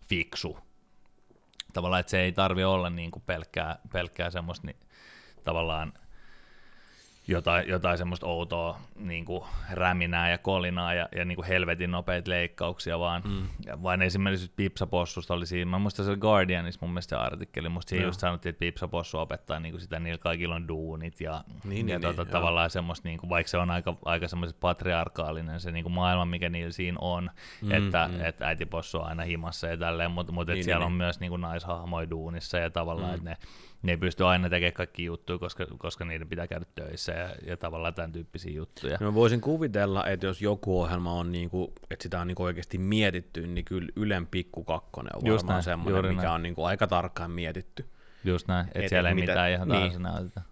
fiksu. 0.08 0.58
Tavallaan, 1.72 2.00
että 2.00 2.10
se 2.10 2.20
ei 2.20 2.32
tarvi 2.32 2.64
olla 2.64 2.90
niinku 2.90 3.20
pelkkää, 3.26 3.78
pelkkää 3.92 4.30
semmoista 4.30 4.66
ni, 4.66 4.76
tavallaan 5.44 5.92
jotain, 7.30 7.68
jotain 7.68 7.98
semmoista 7.98 8.26
outoa 8.26 8.80
niin 8.96 9.24
kuin 9.24 9.44
räminää 9.70 10.30
ja 10.30 10.38
kolinaa 10.38 10.94
ja, 10.94 11.08
ja 11.16 11.24
niin 11.24 11.36
kuin 11.36 11.46
helvetin 11.46 11.90
nopeita 11.90 12.30
leikkauksia, 12.30 12.98
vaan, 12.98 13.22
mm. 13.24 13.48
vaan 13.82 14.02
esimerkiksi 14.02 14.52
Pipsapossusta 14.56 15.34
oli 15.34 15.46
siinä, 15.46 15.70
mä 15.70 15.78
muistan 15.78 16.04
se 16.04 16.16
Guardianissa 16.16 16.78
mun 16.82 16.90
mielestä 16.90 17.16
se 17.16 17.22
artikkeli, 17.22 17.68
musta 17.68 17.90
siinä 17.90 18.02
Joo. 18.02 18.08
just 18.08 18.20
sanottiin, 18.20 18.50
että 18.50 18.60
Pipsapossu 18.60 19.18
opettaa 19.18 19.60
niin 19.60 19.72
kuin 19.72 19.80
sitä, 19.80 20.00
niillä 20.00 20.18
kaikilla 20.18 20.54
on 20.54 20.68
duunit 20.68 21.20
ja, 21.20 21.44
Niin, 21.64 21.88
ja 21.88 21.98
niin, 21.98 22.08
tota, 22.08 22.24
niin, 22.24 22.32
tavallaan 22.32 22.70
semmoista, 22.70 23.08
niin 23.08 23.18
kuin, 23.18 23.30
vaikka 23.30 23.50
se 23.50 23.58
on 23.58 23.70
aika, 23.70 23.96
aika 24.04 24.28
semmoiset 24.28 24.60
patriarkaalinen 24.60 25.60
se 25.60 25.72
niin 25.72 25.84
kuin 25.84 25.92
maailma, 25.92 26.24
mikä 26.24 26.48
niillä 26.48 26.72
siinä 26.72 26.98
on, 27.00 27.30
Mm, 27.62 27.72
että 27.72 28.08
mm. 28.12 28.24
että 28.24 28.46
äitipossu 28.46 28.98
on 28.98 29.06
aina 29.06 29.22
himassa 29.22 29.66
ja 29.66 29.76
tälleen, 29.76 30.10
mutta, 30.10 30.32
mutta 30.32 30.52
Niin, 30.52 30.56
niin, 30.56 30.64
siellä 30.64 30.78
niin, 30.78 30.86
on 30.86 30.92
niin. 30.92 30.96
myös 30.96 31.20
niin 31.20 31.30
kuin 31.30 31.40
naishahmoja 31.40 32.10
duunissa 32.10 32.58
ja 32.58 32.70
tavallaan, 32.70 33.10
mm. 33.10 33.14
että 33.14 33.30
ne, 33.30 33.36
ne 33.82 33.92
ei 33.92 33.96
pysty 33.96 34.24
aina 34.24 34.48
tekemään 34.50 34.72
kaikki 34.72 35.04
juttuja, 35.04 35.38
koska, 35.38 35.66
koska 35.78 36.04
niiden 36.04 36.28
pitää 36.28 36.46
käydä 36.46 36.66
töissä 36.74 37.12
ja, 37.12 37.28
ja 37.46 37.56
tavallaan 37.56 37.94
tämän 37.94 38.12
tyyppisiä 38.12 38.52
juttuja. 38.52 38.96
No 39.00 39.14
voisin 39.14 39.40
kuvitella, 39.40 40.06
että 40.06 40.26
jos 40.26 40.42
joku 40.42 40.80
ohjelma 40.80 41.12
on, 41.12 41.32
niinku, 41.32 41.72
että 41.90 42.02
sitä 42.02 42.20
on 42.20 42.26
niinku 42.26 42.42
oikeasti 42.42 42.78
mietitty, 42.78 43.46
niin 43.46 43.64
kyllä 43.64 43.88
Ylen 43.96 44.26
pikku 44.26 44.64
kakkonen 44.64 45.16
on 45.16 45.22
Just 45.26 45.44
varmaan 45.46 45.62
semmoinen, 45.62 46.04
mikä 46.10 46.22
näin. 46.22 46.34
on 46.34 46.42
niinku 46.42 46.64
aika 46.64 46.86
tarkkaan 46.86 47.30
mietitty. 47.30 47.84
Just 48.24 48.48
näin, 48.48 48.66
että 48.66 48.78
Et- 48.80 48.88
siellä 48.88 49.08
ei 49.08 49.14
mitä- 49.14 49.32
mitään 49.32 49.50
ihan 49.50 49.68
niin. 49.68 50.02
näytetä. 50.02 50.42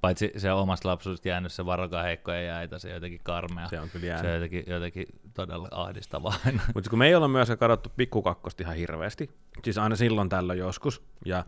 Paitsi 0.00 0.32
se 0.36 0.52
omasta 0.52 0.88
lapsuudesta 0.88 1.28
jäänyt 1.28 1.52
se 1.52 1.66
varokaa 1.66 2.02
heikkoja 2.02 2.40
jäitä, 2.42 2.78
se 2.78 2.90
jotenkin 2.90 3.20
karmea. 3.22 3.68
Se 3.68 3.80
on 3.80 3.88
kyllä 3.90 4.06
se 4.06 4.12
on 4.12 4.16
jäänyt. 4.24 4.34
jotenkin, 4.34 4.72
jotenkin 4.72 5.06
todella 5.36 5.68
ahdistavaa 5.70 6.34
aina. 6.46 6.62
Mutta 6.74 6.90
kun 6.90 6.98
me 6.98 7.06
ei 7.06 7.14
olla 7.14 7.28
myöskään 7.28 7.58
katsottu 7.58 7.90
pikkukakkosta 7.96 8.62
ihan 8.62 8.76
hirveästi, 8.76 9.30
siis 9.64 9.78
aina 9.78 9.96
silloin 9.96 10.28
tällöin 10.28 10.58
joskus, 10.58 11.02
ja 11.24 11.44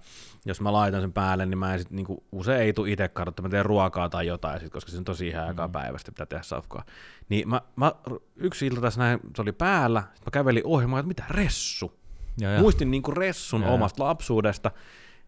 jos 0.46 0.61
mä 0.61 0.72
laitan 0.72 1.01
sen 1.01 1.12
päälle, 1.12 1.46
niin 1.46 1.59
mä 1.59 1.72
en 1.72 1.79
sit 1.79 1.90
niinku, 1.90 2.24
usein 2.33 2.61
ei 2.62 2.72
tule 2.72 2.90
itse 2.90 3.09
katsottu, 3.09 3.42
mä 3.42 3.48
teen 3.48 3.66
ruokaa 3.66 4.09
tai 4.09 4.27
jotain, 4.27 4.61
sit, 4.61 4.72
koska 4.72 4.90
se 4.90 4.98
on 4.98 5.05
tosi 5.05 5.29
ihan 5.29 5.44
Mm. 5.44 5.48
aikaa 5.48 5.68
päivästä, 5.68 6.12
pitää 6.12 6.27
tehdä 6.27 6.42
safkaa. 6.42 6.85
Niin 7.29 7.48
mä, 7.48 7.61
mä 7.77 7.92
yksi 8.37 8.66
ilta 8.66 8.81
tässä 8.81 9.01
näin, 9.01 9.20
se 9.37 9.42
oli 9.42 9.53
päällä, 9.53 10.03
sit 10.14 10.27
mä 10.27 10.31
kävelin 10.31 10.62
ohi, 10.66 10.87
mä 10.87 10.98
että 10.98 11.09
mitä 11.09 11.24
ressu? 11.31 11.98
Ja, 12.40 12.51
Ja. 12.53 12.61
Muistin 12.61 12.90
niinku 12.90 13.11
ressun 13.11 13.62
Joo, 13.62 13.74
omasta 13.74 14.05
lapsuudesta. 14.05 14.70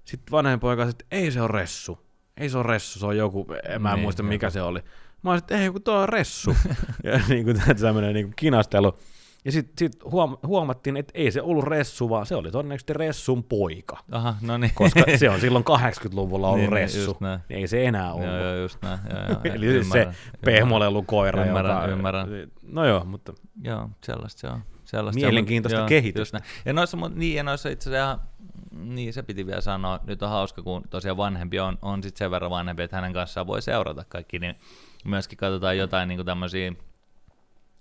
Sitten 0.05 0.33
vanhempi 0.33 0.61
poika 0.61 0.83
että 0.83 1.05
ei 1.11 1.31
se 1.31 1.41
ole 1.41 1.49
ressu. 1.53 1.99
Ei 2.37 2.49
se 2.49 2.59
ole 2.59 2.67
ressu, 2.67 2.99
se 2.99 3.07
on 3.07 3.17
joku, 3.17 3.47
en 3.69 3.83
mä 3.83 3.95
Niin, 3.95 4.03
muista 4.03 4.23
mikä 4.23 4.47
joku. 4.47 4.53
se 4.53 4.63
oli. 4.63 4.81
Mä 5.23 5.31
olisin, 5.31 5.45
että 5.45 5.59
ei 5.59 5.71
kun 5.71 5.83
tuo 5.83 5.95
on 5.95 6.09
ressu. 6.09 6.57
ja 7.05 7.21
niinku 7.29 7.51
tämmönen 7.81 8.15
niinku 8.15 8.33
kinastelu. 8.37 8.99
Ja 9.45 9.53
sitten 9.53 9.75
sit 9.79 10.03
huom- 10.05 10.39
huomattiin, 10.47 10.97
että 10.97 11.13
ei 11.15 11.31
se 11.31 11.43
ollut 11.43 11.65
ressu, 11.65 12.11
vaan 12.11 12.27
se 12.27 12.35
oli 12.35 12.51
todennäköisesti 12.51 12.93
ressun 12.93 13.45
poika. 13.45 13.99
Aha, 14.13 14.35
no 14.41 14.59
niin. 14.59 14.73
Koska 14.75 15.01
se 15.17 15.31
on 15.31 15.41
silloin 15.47 15.65
80-luvulla 15.65 16.49
ollut 16.49 16.61
Niin, 16.61 16.71
niin, 16.71 16.83
ressu. 16.83 17.17
Niin 17.21 17.41
ei 17.61 17.67
se 17.69 17.85
enää 17.87 18.13
ollut. 18.13 18.27
joo, 18.27 18.39
joo, 18.39 18.55
just 18.57 18.83
näin. 18.83 18.99
Joo, 19.11 19.19
joo, 19.29 19.41
Eli 19.55 19.67
siis 19.67 19.89
se 19.89 19.99
ymmärrän, 19.99 20.15
pehmolellukoira, 20.45 21.45
Ymmärrän, 21.45 21.77
joka... 21.77 21.87
ymmärrän. 21.87 22.29
No 22.63 22.87
joo, 22.87 23.05
mutta 23.05 23.33
Joo, 23.65 23.91
sellaista 24.05 24.41
se 24.41 24.47
on. 24.47 24.61
Sellaista 24.85 25.21
Mielenkiintoista 25.21 25.83
on, 25.83 25.89
kehitystä. 25.89 26.41
Ja 26.65 26.73
noissa, 26.73 26.97
niin, 27.15 27.37
ja 27.37 27.43
noissa 27.43 27.69
itse 27.69 27.91
asiassa, 27.91 28.19
niin 28.73 29.13
se 29.13 29.23
piti 29.23 29.47
vielä 29.47 29.61
sanoa, 29.61 30.01
nyt 30.07 30.23
on 30.23 30.29
hauska, 30.29 30.63
kun 30.63 30.83
tosiaan 30.91 31.17
vanhempi 31.17 31.61
on, 31.61 31.79
on 31.83 32.03
sitten 32.03 32.19
sen 32.19 32.31
verran 32.31 32.51
vanhempi, 32.51 32.83
että 32.83 32.97
hänen 32.97 33.13
kanssaan 33.13 33.47
voi 33.47 33.63
seurata 33.63 34.05
kaikki, 34.09 34.39
niin 34.39 34.55
myöskin 35.05 35.39
katsotaan 35.39 35.79
jotain 35.79 36.09
niin 36.09 36.25
tämmöisiä 36.27 36.73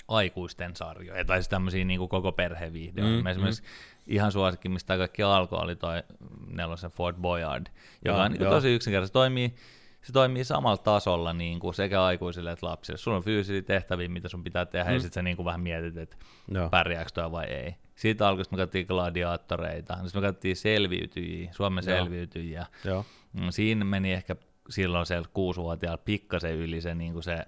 aikuisten 0.08 0.75
sarjoja, 0.75 1.25
tai 1.25 1.38
siis 1.38 1.49
tämmöisiä 1.49 1.86
niin 1.86 1.97
kuin 1.99 2.10
koko 2.10 2.32
perheviihdeohjelmia. 2.32 3.21
Mm, 3.21 3.23
Mm, 3.23 3.27
Esimerkiksi 3.32 3.63
ihan 4.08 4.32
suosikki, 4.32 4.69
mistä 4.69 4.97
kaikki 4.97 5.23
alkoi, 5.23 5.60
oli 5.60 5.75
toi 5.75 6.03
nelosen 6.47 6.91
Fort 6.91 7.17
Boyard, 7.17 7.67
joka 8.05 8.23
on 8.23 8.32
niin 8.32 8.49
tosi 8.49 8.75
yksinkertaisesti. 8.75 9.13
Toimii, 9.13 9.55
se 10.01 10.13
toimii 10.13 10.43
samalla 10.43 10.77
tasolla 10.77 11.34
niin 11.34 11.60
kuin 11.60 11.73
sekä 11.73 12.03
aikuisille 12.03 12.51
että 12.51 12.65
lapsille. 12.65 12.97
Sulla 12.97 13.17
on 13.17 13.23
fyysisiä 13.23 13.62
tehtäviä, 13.62 14.10
mitä 14.10 14.27
sun 14.29 14.43
pitää 14.43 14.65
tehdä, 14.65 14.89
mm. 14.89 14.93
ja 14.93 14.99
sitten 14.99 15.13
sä 15.13 15.21
niin 15.21 15.36
kuin 15.36 15.45
vähän 15.45 15.62
mietit, 15.62 15.97
että 15.97 16.15
joo. 16.51 16.69
pärjääkö 16.69 17.10
toi 17.13 17.32
vai 17.32 17.45
ei. 17.45 17.75
Siitä 17.95 18.27
alkoi, 18.27 18.45
me 18.51 18.58
katsottiin 18.58 18.86
gladiaattoreita, 18.88 19.93
sitten 20.03 20.21
me 20.21 20.27
katsottiin 20.27 20.55
selviytyjiä, 20.55 21.53
Suomen 21.53 21.84
Joo. 21.88 21.97
selviytyjiä. 21.97 22.65
joo. 22.86 23.05
Mm, 23.34 23.49
Siinä 23.49 23.86
meni 23.86 24.13
ehkä 24.13 24.36
silloin 24.69 25.05
se 25.05 25.21
kuusivuotiaalla 25.34 26.01
pikkasen 26.05 26.55
yli 26.55 26.82
se, 26.82 26.95
niin 26.95 27.13
kuin 27.13 27.23
se, 27.23 27.45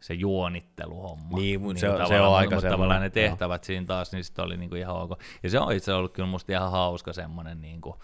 se 0.00 0.14
juonitteluhomma. 0.14 1.38
Niin, 1.38 1.60
mut 1.60 1.76
se 1.76 1.80
se 2.08 2.20
on 2.20 2.36
aika 2.36 2.54
mutta 2.54 2.70
tavallaan 2.70 3.02
ne 3.02 3.10
tehtävät 3.10 3.64
siinä 3.64 3.86
taas, 3.86 4.12
niin 4.12 4.24
sitten 4.24 4.44
oli 4.44 4.56
niin 4.56 4.70
kuin 4.70 4.80
ihan 4.80 4.96
ok. 4.96 5.10
Ja 5.42 5.50
se 5.50 5.58
on 5.58 5.72
itse 5.72 5.92
ollut 5.94 6.12
kyllä 6.12 6.28
musta 6.28 6.52
ihan 6.52 6.70
hauska 6.70 7.12
semmoinen, 7.12 7.60
niin 7.60 7.80
kuin, 7.80 7.94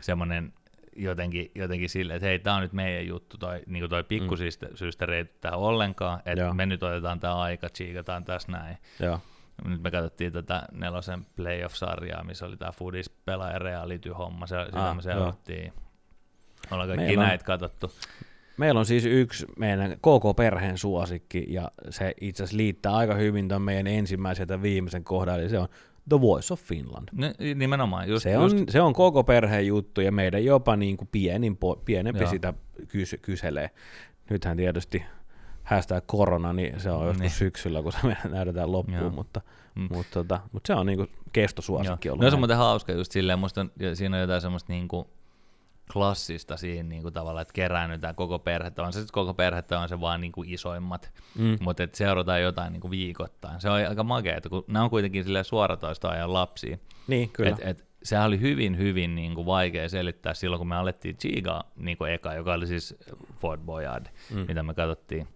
semmoinen 0.00 0.52
jotenkin, 0.96 1.50
jotenkin 1.54 1.88
silleen, 1.88 2.16
että 2.16 2.26
hei, 2.26 2.38
tämä 2.38 2.56
on 2.56 2.62
nyt 2.62 2.72
meidän 2.72 3.06
juttu, 3.06 3.38
toi, 3.38 3.62
niin 3.66 3.82
kuin 3.82 3.90
toi 3.90 4.04
pikkusyystä 4.04 5.06
ei 5.16 5.24
tää 5.24 5.56
ollenkaan, 5.56 6.20
Joo. 6.26 6.32
että 6.32 6.54
me 6.54 6.66
nyt 6.66 6.82
otetaan 6.82 7.20
tämä 7.20 7.36
aika, 7.36 7.68
tsiikataan 7.68 8.24
tässä 8.24 8.52
näin. 8.52 8.78
joo. 9.00 9.20
Nyt 9.64 9.82
me 9.82 9.90
katsottiin 9.90 10.32
tätä 10.32 10.62
nelosen 10.72 11.26
playoff-sarjaa, 11.36 12.24
missä 12.24 12.46
oli 12.46 12.56
tämä 12.56 12.72
Foodis 12.72 13.10
pelaaja 13.10 13.58
reality-homma, 13.58 14.46
se, 14.46 14.56
sitä 14.66 14.88
Ah, 14.88 14.96
me 14.96 15.02
seurattiin. 15.02 15.72
Ollaan 16.70 16.88
kaikki 16.88 17.04
Meillä 17.06 17.22
on- 17.22 17.28
näitä 17.28 17.44
katsottu. 17.44 17.92
Meillä 18.56 18.78
on 18.80 18.86
siis 18.86 19.04
yksi 19.06 19.46
meidän 19.58 19.96
koko 20.00 20.34
perheen 20.34 20.78
suosikki, 20.78 21.44
ja 21.48 21.70
se 21.90 22.14
itse 22.20 22.42
asiassa 22.42 22.56
liittää 22.56 22.92
aika 22.92 23.14
hyvin 23.14 23.48
tämän 23.48 23.62
meidän 23.62 23.86
ensimmäisen 23.86 24.46
ja 24.50 24.62
viimeisen 24.62 25.04
kohdan, 25.04 25.40
eli 25.40 25.48
se 25.48 25.58
on 25.58 25.68
The 26.08 26.20
Voice 26.20 26.52
of 26.54 26.60
Finland. 26.60 27.08
N- 27.16 27.58
nimenomaan, 27.58 28.08
just, 28.08 28.22
se, 28.22 28.32
just 28.32 28.56
on, 28.58 28.64
se 28.68 28.80
on 28.80 28.92
koko 28.92 29.24
perheen 29.24 29.66
juttu, 29.66 30.00
ja 30.00 30.12
meidän 30.12 30.44
jopa 30.44 30.76
niin 30.76 30.96
kuin 30.96 31.08
pienin, 31.12 31.58
pienempi 31.84 32.20
Joo. 32.22 32.30
sitä 32.30 32.54
kys- 32.86 33.18
kyselee. 33.22 33.70
Nythän 34.30 34.56
tietysti 34.56 35.02
hashtag 35.62 36.04
korona, 36.06 36.52
niin 36.52 36.80
se 36.80 36.90
on 36.90 37.06
joskus 37.06 37.20
Niin. 37.20 37.30
syksyllä, 37.30 37.82
kun 37.82 37.92
se 37.92 37.98
me 38.06 38.16
näytetään 38.30 38.72
loppuun, 38.72 38.98
Joo. 39.00 39.10
mutta, 39.10 39.40
Mm. 39.74 39.88
mutta, 39.92 40.12
tota, 40.12 40.40
mutta 40.52 40.66
se 40.66 40.74
on 40.74 40.86
niin 40.86 40.96
kuin 40.98 41.08
kestosuosikki 41.32 42.08
Joo. 42.08 42.12
ollut. 42.12 42.24
No 42.24 42.30
se 42.30 42.34
on 42.36 42.40
muuten 42.40 42.56
hauska 42.56 42.92
just 42.92 43.12
silleen, 43.12 43.38
musta 43.38 43.60
on, 43.60 43.70
siinä 43.94 44.16
on 44.16 44.20
jotain 44.20 44.40
semmoista 44.40 44.72
niinku 44.72 45.10
klassista 45.92 46.56
siinä 46.56 46.88
niin 46.88 47.02
kuin 47.02 47.14
tavallaan, 47.14 47.42
että 47.42 47.52
keräännytään 47.52 48.14
koko 48.14 48.38
perhettä. 48.38 48.82
On 48.82 48.92
se 48.92 48.98
sitten 48.98 49.12
koko 49.12 49.34
perhettä, 49.34 49.80
on 49.80 49.88
se 49.88 50.00
vaan 50.00 50.20
niin 50.20 50.32
kuin 50.32 50.48
isoimmat, 50.48 51.12
mm. 51.38 51.58
mutta 51.60 51.82
että 51.82 51.98
seurataan 51.98 52.42
jotain 52.42 52.72
niin 52.72 52.80
kuin 52.80 52.90
viikoittain. 52.90 53.60
Se 53.60 53.70
on 53.70 53.76
aika 53.88 54.04
makea, 54.04 54.40
kun 54.50 54.64
nämä 54.68 54.84
on 54.84 54.90
kuitenkin 54.90 55.24
suoratoista 55.42 56.08
ajan 56.08 56.32
lapsia. 56.32 56.78
Niin, 57.06 57.30
kyllä. 57.30 57.50
Et, 57.50 57.58
et, 57.62 57.84
sehän 58.02 58.26
oli 58.26 58.40
hyvin, 58.40 58.78
hyvin 58.78 59.14
niin 59.14 59.34
kuin 59.34 59.46
vaikea 59.46 59.88
selittää 59.88 60.34
silloin, 60.34 60.58
kun 60.58 60.68
me 60.68 60.76
alettiin 60.76 61.16
Chiga 61.16 61.64
niin 61.76 61.96
kuin 61.96 62.12
eka, 62.12 62.34
joka 62.34 62.52
oli 62.52 62.66
siis 62.66 62.94
Ford 63.40 63.60
Boyard, 63.60 64.06
mm. 64.30 64.44
mitä 64.48 64.62
me 64.62 64.74
katsottiin 64.74 65.28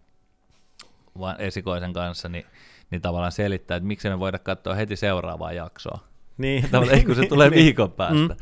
esikoisen 1.38 1.92
kanssa, 1.92 2.28
niin, 2.28 2.44
niin 2.90 3.02
tavallaan 3.02 3.32
selittää, 3.32 3.76
että 3.76 3.86
miksi 3.86 4.08
me 4.08 4.18
voida 4.18 4.38
katsoa 4.38 4.74
heti 4.74 4.96
seuraavaa 4.96 5.52
jaksoa. 5.52 5.98
Niin. 6.38 6.70
Tavallaan, 6.70 7.04
kun 7.04 7.14
se 7.14 7.26
tulee 7.34 7.50
niin. 7.50 7.64
viikon 7.64 7.92
päästä. 7.92 8.34
Mm. 8.34 8.36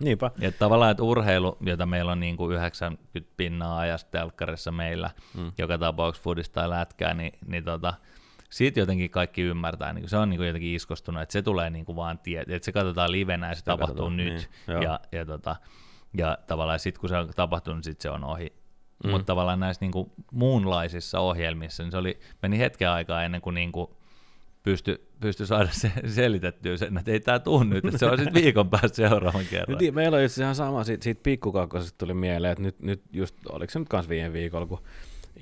Niinpä. 0.00 0.30
Ja 0.38 0.52
tavallaan, 0.52 0.90
että 0.90 1.02
urheilu, 1.02 1.56
jota 1.60 1.86
meillä 1.86 2.12
on 2.12 2.20
niin 2.20 2.36
kuin 2.36 2.52
90 2.52 3.32
pinnaa 3.36 3.78
ajasta 3.78 4.10
telkkarissa 4.10 4.72
meillä, 4.72 5.10
mm. 5.34 5.52
joka 5.58 5.78
tapauksessa 5.78 6.24
foodista 6.24 6.54
tai 6.54 6.70
lätkää, 6.70 7.14
niin, 7.14 7.32
niin 7.46 7.64
tota, 7.64 7.94
siitä 8.50 8.80
jotenkin 8.80 9.10
kaikki 9.10 9.42
ymmärtää, 9.42 9.92
niin 9.92 10.08
se 10.08 10.16
on 10.16 10.30
niin 10.30 10.38
kuin 10.38 10.46
jotenkin 10.46 10.74
iskostunut, 10.74 11.22
että 11.22 11.32
se 11.32 11.42
tulee 11.42 11.70
niin 11.70 11.84
kuin 11.84 11.96
vaan 11.96 12.18
tie, 12.18 12.40
että 12.40 12.64
se 12.64 12.72
katsotaan 12.72 13.12
livenä 13.12 13.48
ja 13.48 13.54
se, 13.54 13.58
se 13.58 13.64
tapahtuu 13.64 13.86
katsotaan, 13.86 14.16
nyt, 14.16 14.50
niin, 14.66 14.82
ja, 14.82 15.00
ja, 15.12 15.26
tota, 15.26 15.56
ja 16.16 16.38
tavallaan 16.46 16.78
sitten 16.78 17.00
kun 17.00 17.08
se 17.08 17.16
on 17.16 17.28
tapahtunut, 17.36 17.76
niin 17.76 17.84
sit 17.84 18.00
se 18.00 18.10
on 18.10 18.24
ohi. 18.24 18.52
Mm. 19.04 19.10
Mutta 19.10 19.24
tavallaan 19.24 19.60
näissä 19.60 19.84
niin 19.84 19.92
kuin 19.92 20.12
muunlaisissa 20.32 21.20
ohjelmissa, 21.20 21.82
niin 21.82 21.90
se 21.90 21.96
oli, 21.96 22.20
meni 22.42 22.58
hetken 22.58 22.90
aikaa 22.90 23.24
ennen 23.24 23.40
kuin, 23.40 23.54
niin 23.54 23.72
kuin 23.72 23.90
pysty, 24.62 25.08
pysty 25.24 25.46
saada 25.46 25.68
se 25.72 25.92
selitettyä 26.06 26.76
sen, 26.76 26.98
että 26.98 27.10
ei 27.10 27.20
tämä 27.20 27.38
tuu 27.38 27.62
nyt, 27.62 27.84
että 27.84 27.98
se 27.98 28.06
on 28.06 28.18
sitten 28.18 28.34
viikon 28.42 28.70
päästä 28.70 28.96
seuraavan 28.96 29.44
kerran. 29.50 29.78
Nyt, 29.78 29.94
meillä 29.94 30.16
on 30.16 30.22
itse 30.22 30.42
ihan 30.42 30.54
sama, 30.54 30.84
siitä, 30.84 31.04
siitä 31.04 31.20
pikkukakkosesta 31.22 31.98
tuli 31.98 32.14
mieleen, 32.14 32.52
että 32.52 32.62
nyt, 32.62 32.80
nyt 32.80 33.02
just, 33.12 33.36
oliko 33.48 33.70
se 33.70 33.78
nyt 33.78 33.88
kanssa 33.88 34.08
viime 34.08 34.32
viikolla, 34.32 34.66
kun 34.66 34.78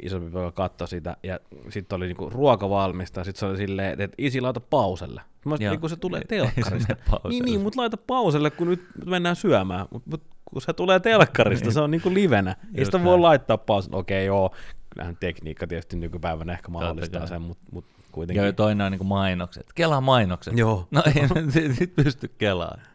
isompi 0.03 0.31
poika 0.31 0.53
katsoi 0.53 0.89
sitä, 0.89 1.17
ja 1.23 1.41
sitten 1.69 1.97
oli 1.97 2.07
niinku 2.07 2.31
ruoka 2.31 2.71
valmista, 2.71 3.21
ja 3.21 3.25
sitten 3.25 3.41
se 3.41 3.47
oli 3.47 3.57
silleen, 3.57 4.01
että 4.01 4.15
isi 4.19 4.41
laita 4.41 4.61
pauselle. 4.61 5.21
Mä 5.45 5.53
olisin, 5.53 5.81
kun 5.81 5.91
se 5.91 5.97
tulee 5.97 6.23
telkkarista. 6.29 6.97
niin, 7.29 7.45
niin, 7.45 7.61
mutta 7.61 7.81
laita 7.81 7.97
pauselle, 7.97 8.51
kun 8.51 8.69
nyt 8.69 8.83
mennään 9.07 9.37
syömään. 9.37 9.87
Mutta 9.91 10.11
mut, 10.11 10.23
kun 10.45 10.63
se 10.63 10.73
tulee 10.73 11.01
telkkarista, 11.01 11.67
niin. 11.67 11.75
se 11.75 11.81
on 11.81 11.91
niinku 11.91 12.15
livenä. 12.15 12.57
Ei 12.75 12.85
sitä 12.85 13.05
voi 13.05 13.19
laittaa 13.19 13.59
pauselle. 13.59 13.97
Okei, 13.97 14.19
okay, 14.19 14.27
joo, 14.27 14.55
kyllähän 14.91 15.17
tekniikka 15.21 15.67
tietysti 15.67 15.97
nykypäivänä 15.97 16.53
ehkä 16.53 16.69
mahdollistaa 16.69 17.27
sen, 17.27 17.43
mutta 17.43 17.65
mut 17.73 17.85
kuitenkin. 18.13 18.43
Joo, 18.43 18.53
toinen 18.53 18.85
on 18.85 18.93
niinku 18.93 19.05
mainokset. 19.05 19.67
Kela 19.75 20.01
mainokset. 20.01 20.59
Joo. 20.59 20.89
No 20.91 21.03
ei 21.07 21.73
sit 21.79 21.95
pysty 21.95 22.29
kelaamaan. 22.29 22.93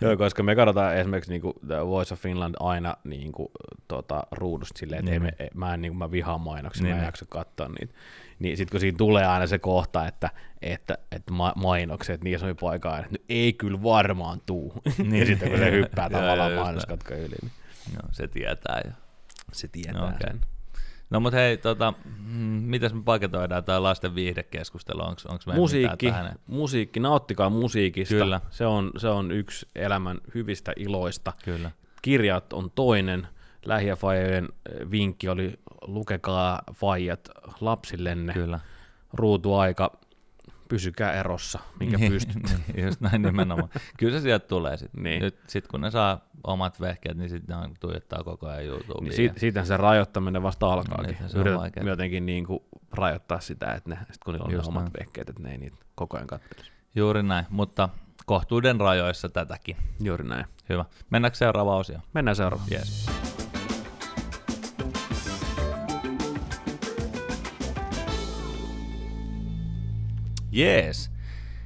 Joo, 0.00 0.16
koska 0.16 0.42
me 0.42 0.56
katsotaan 0.56 0.96
esimerkiksi 0.96 1.30
niin 1.30 1.40
kuin 1.40 1.54
The 1.66 1.86
Voice 1.86 2.14
of 2.14 2.20
Finland 2.20 2.54
aina 2.60 2.96
niin 3.04 3.32
kuin, 3.32 3.48
tota, 3.88 4.22
ruudusta 4.30 4.78
silleen, 4.78 4.98
että 4.98 5.10
niin. 5.10 5.22
me, 5.22 5.50
mä, 5.54 5.74
en, 5.74 5.82
niin 5.82 5.92
kuin, 5.92 5.98
mä 5.98 6.10
vihaan 6.10 6.40
mainoksia, 6.40 6.82
niin. 6.82 6.90
mä 6.90 6.96
en 6.96 7.00
niin. 7.00 7.06
jaksa 7.06 7.26
katsoa 7.28 7.68
niitä. 7.68 7.94
Niin 8.38 8.56
sitten 8.56 8.70
kun 8.70 8.80
siinä 8.80 8.96
tulee 8.98 9.26
aina 9.26 9.46
se 9.46 9.58
kohta, 9.58 10.06
että, 10.06 10.30
että, 10.62 10.98
että 11.12 11.32
ma- 11.32 11.52
mainokset, 11.56 12.24
niin 12.24 12.38
se 12.38 12.46
on 12.46 12.56
paikkaa, 12.60 12.98
että 12.98 13.18
ei 13.28 13.52
kyllä 13.52 13.82
varmaan 13.82 14.40
tuu. 14.46 14.72
Niin. 14.98 15.14
ja 15.14 15.26
sitten 15.26 15.50
kun 15.50 15.58
se 15.58 15.70
hyppää 15.70 16.10
tavallaan 16.20 16.52
mainoskatka 16.52 17.14
yli. 17.14 17.36
Niin. 17.42 17.52
No, 17.94 18.08
se 18.12 18.28
tietää 18.28 18.80
jo. 18.84 18.90
Se 19.52 19.68
tietää 19.68 20.00
no, 20.00 20.06
okay. 20.06 20.18
sen. 20.26 20.40
No 21.10 21.20
mutta 21.20 21.36
hei, 21.36 21.56
tota, 21.56 21.94
mm, 22.04 22.40
mitäs 22.42 22.94
me 22.94 23.02
paketoidaan 23.04 23.64
tämä 23.64 23.82
lasten 23.82 24.14
viihdekeskustelu? 24.14 25.02
Onko 25.02 25.22
meidän 25.46 25.60
musiikki, 25.60 26.12
musiikki, 26.46 27.00
nauttikaa 27.00 27.50
musiikista. 27.50 28.14
Kyllä. 28.14 28.40
Se 28.50 28.66
on, 28.66 28.90
se 28.96 29.08
on 29.08 29.30
yksi 29.30 29.68
elämän 29.74 30.18
hyvistä 30.34 30.72
iloista. 30.76 31.32
Kyllä. 31.44 31.70
Kirjat 32.02 32.52
on 32.52 32.70
toinen. 32.70 33.28
Lähiöfajojen 33.64 34.44
eh, 34.44 34.90
vinkki 34.90 35.28
oli 35.28 35.58
lukekaa 35.86 36.62
fajat 36.72 37.30
lapsillenne. 37.60 38.32
Kyllä. 38.32 38.60
Ruutuaika 39.12 39.98
pysykää 40.68 41.12
erossa, 41.12 41.58
minkä 41.80 41.96
niin, 41.96 42.12
pystytte. 42.12 42.50
niin, 42.74 42.86
just 42.86 43.00
näin 43.00 43.22
nimenomaan. 43.22 43.68
Kyllä 43.98 44.18
se 44.18 44.22
sieltä 44.22 44.46
tulee 44.46 44.76
sitten. 44.76 45.02
Niin. 45.02 45.22
Nyt 45.22 45.38
sit 45.46 45.68
kun 45.68 45.80
ne 45.80 45.90
saa 45.90 46.20
omat 46.44 46.80
vehkeet, 46.80 47.16
niin 47.16 47.30
sitten 47.30 47.60
ne 47.60 47.68
tuijottaa 47.80 48.24
koko 48.24 48.46
ajan 48.46 48.64
YouTubea. 48.64 49.00
Niin 49.00 49.12
siitä, 49.12 49.40
siitä 49.40 49.64
se 49.64 49.76
rajoittaminen 49.76 50.42
vasta 50.42 50.72
alkaakin. 50.72 51.16
Niin, 51.20 51.36
Yrität 51.36 51.86
jotenkin 51.86 52.26
niin 52.26 52.46
kuin 52.46 52.60
rajoittaa 52.92 53.40
sitä, 53.40 53.72
että 53.72 53.90
ne, 53.90 53.98
sit 54.12 54.24
kun 54.24 54.34
niillä 54.34 54.46
on 54.46 54.52
just 54.52 54.66
ne 54.66 54.68
omat 54.68 54.82
näin. 54.82 54.92
vehkeet, 54.98 55.28
että 55.28 55.42
ne 55.42 55.52
ei 55.52 55.58
niitä 55.58 55.76
koko 55.94 56.16
ajan 56.16 56.26
katselisi. 56.26 56.70
Juuri 56.94 57.22
näin, 57.22 57.46
mutta 57.50 57.88
kohtuuden 58.26 58.80
rajoissa 58.80 59.28
tätäkin. 59.28 59.76
Juuri 60.00 60.28
näin. 60.28 60.46
Hyvä. 60.68 60.84
Mennäänkö 61.10 61.38
seuraavaan 61.38 61.78
osioon? 61.78 62.02
Mennään 62.14 62.36
seuraavaan. 62.36 62.68
Yes. 62.72 63.25
Jees. 70.56 71.10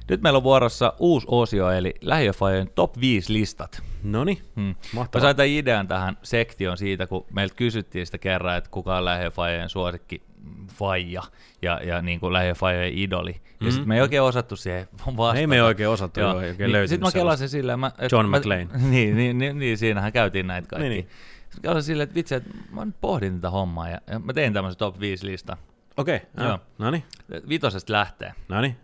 Nyt 0.09 0.21
meillä 0.21 0.37
on 0.37 0.43
vuorossa 0.43 0.93
uusi 0.99 1.27
osio, 1.29 1.69
eli 1.69 1.93
lähiöfajojen 2.01 2.69
top 2.75 2.99
5 2.99 3.33
listat. 3.33 3.83
Noni, 4.03 4.41
hmm. 4.55 4.75
Mä 4.95 5.21
sain 5.21 5.35
tämän 5.35 5.49
idean 5.49 5.87
tähän 5.87 6.17
sektioon 6.23 6.77
siitä, 6.77 7.07
kun 7.07 7.25
meiltä 7.33 7.55
kysyttiin 7.55 8.05
sitä 8.05 8.17
kerran, 8.17 8.57
että 8.57 8.69
kuka 8.69 8.97
on 8.97 9.05
lähiöfajojen 9.05 9.69
suosikki 9.69 10.21
faija 10.67 11.23
ja, 11.61 11.79
ja 11.83 12.01
niin 12.01 12.19
kuin 12.19 12.33
lähiöfajojen 12.33 12.93
idoli. 12.97 13.31
Mm-hmm. 13.31 13.65
Ja 13.65 13.71
sitten 13.71 13.87
me 13.87 13.95
ei 13.95 14.01
oikein 14.01 14.21
osattu 14.21 14.55
siihen 14.55 14.87
vastata. 15.17 15.39
Ei 15.39 15.47
me 15.47 15.63
oikein 15.63 15.89
osattu, 15.89 16.19
joo. 16.19 16.33
oikein 16.33 16.71
niin, 16.71 16.87
Sitten 16.87 17.07
mä 17.07 17.11
kelasin 17.11 17.49
silleen, 17.49 17.79
mä, 17.79 17.91
John 18.11 18.29
mä, 18.29 18.37
McClane. 18.37 18.67
Niin, 18.91 19.17
niin, 19.17 19.37
niin, 19.37 19.59
niin, 19.59 19.77
siinähän 19.77 20.11
käytiin 20.11 20.47
näitä 20.47 20.67
kaikki. 20.67 20.89
Niin, 20.89 21.05
niin. 21.07 21.09
Sitten 21.41 21.61
kelasin 21.61 21.83
silleen, 21.83 22.03
että 22.03 22.15
vitsi, 22.15 22.35
että 22.35 22.49
mä 22.71 22.85
nyt 22.85 22.95
pohdin 23.01 23.35
tätä 23.35 23.49
hommaa 23.49 23.89
ja, 23.89 24.01
ja 24.11 24.19
mä 24.19 24.33
tein 24.33 24.53
tämmöisen 24.53 24.77
top 24.77 24.99
5 24.99 25.25
lista. 25.25 25.57
Okei, 25.97 26.21
okay, 26.33 26.47
joo. 26.47 26.59
No 26.77 26.91
niin. 26.91 27.03
Vitosesta 27.49 27.93
lähtee. 27.93 28.33
No 28.49 28.61
niin. 28.61 28.77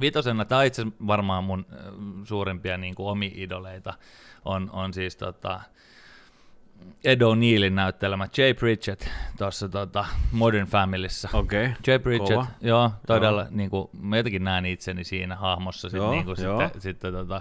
Vitosena, 0.00 0.44
tämä 0.44 0.58
on 0.58 0.66
itse 0.66 0.86
varmaan 1.06 1.44
mun 1.44 1.66
suurimpia 2.24 2.76
niin 2.76 2.94
kuin 2.94 3.08
omi 3.08 3.32
idoleita, 3.36 3.94
on, 4.44 4.70
on 4.72 4.94
siis 4.94 5.16
tota, 5.16 5.60
Ed 7.04 7.20
O'Neillin 7.20 7.74
näyttelemä 7.74 8.28
Jay 8.38 8.54
Pritchett 8.54 9.02
tuossa 9.38 9.68
tota 9.68 10.06
Modern 10.32 10.66
Familyssä. 10.66 11.28
Okei, 11.32 11.64
okay. 11.64 11.76
Jay 11.86 11.98
Pritchett, 11.98 12.40
Kova. 12.40 12.46
joo, 12.60 12.90
todella, 13.06 13.42
joo. 13.42 13.50
Niin 13.50 13.70
kuin, 13.70 13.88
mä 14.00 14.16
jotenkin 14.16 14.44
näen 14.44 14.66
itseni 14.66 15.04
siinä 15.04 15.36
hahmossa 15.36 15.88
sit, 15.88 15.96
joo, 15.96 16.10
niin 16.10 16.24
kuin 16.24 16.36
sitten, 16.36 16.80
sitten 16.80 17.12
tota, 17.12 17.40